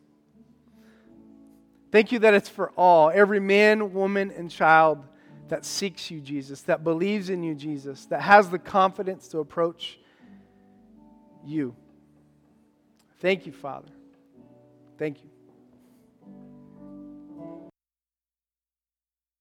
Thank 1.92 2.12
you 2.12 2.18
that 2.18 2.34
it's 2.34 2.50
for 2.50 2.72
all, 2.72 3.12
every 3.14 3.40
man, 3.40 3.94
woman, 3.94 4.34
and 4.36 4.50
child 4.50 5.06
that 5.50 5.64
seeks 5.64 6.10
you, 6.10 6.22
Jesus, 6.22 6.62
that 6.62 6.84
believes 6.84 7.30
in 7.30 7.44
you, 7.44 7.54
Jesus, 7.54 8.06
that 8.06 8.22
has 8.22 8.50
the 8.50 8.58
confidence 8.58 9.28
to 9.28 9.38
approach 9.38 10.00
you. 11.46 11.76
Thank 13.22 13.46
you, 13.46 13.54
Father. 13.54 13.90
Thank 14.98 15.24
you. 15.24 15.31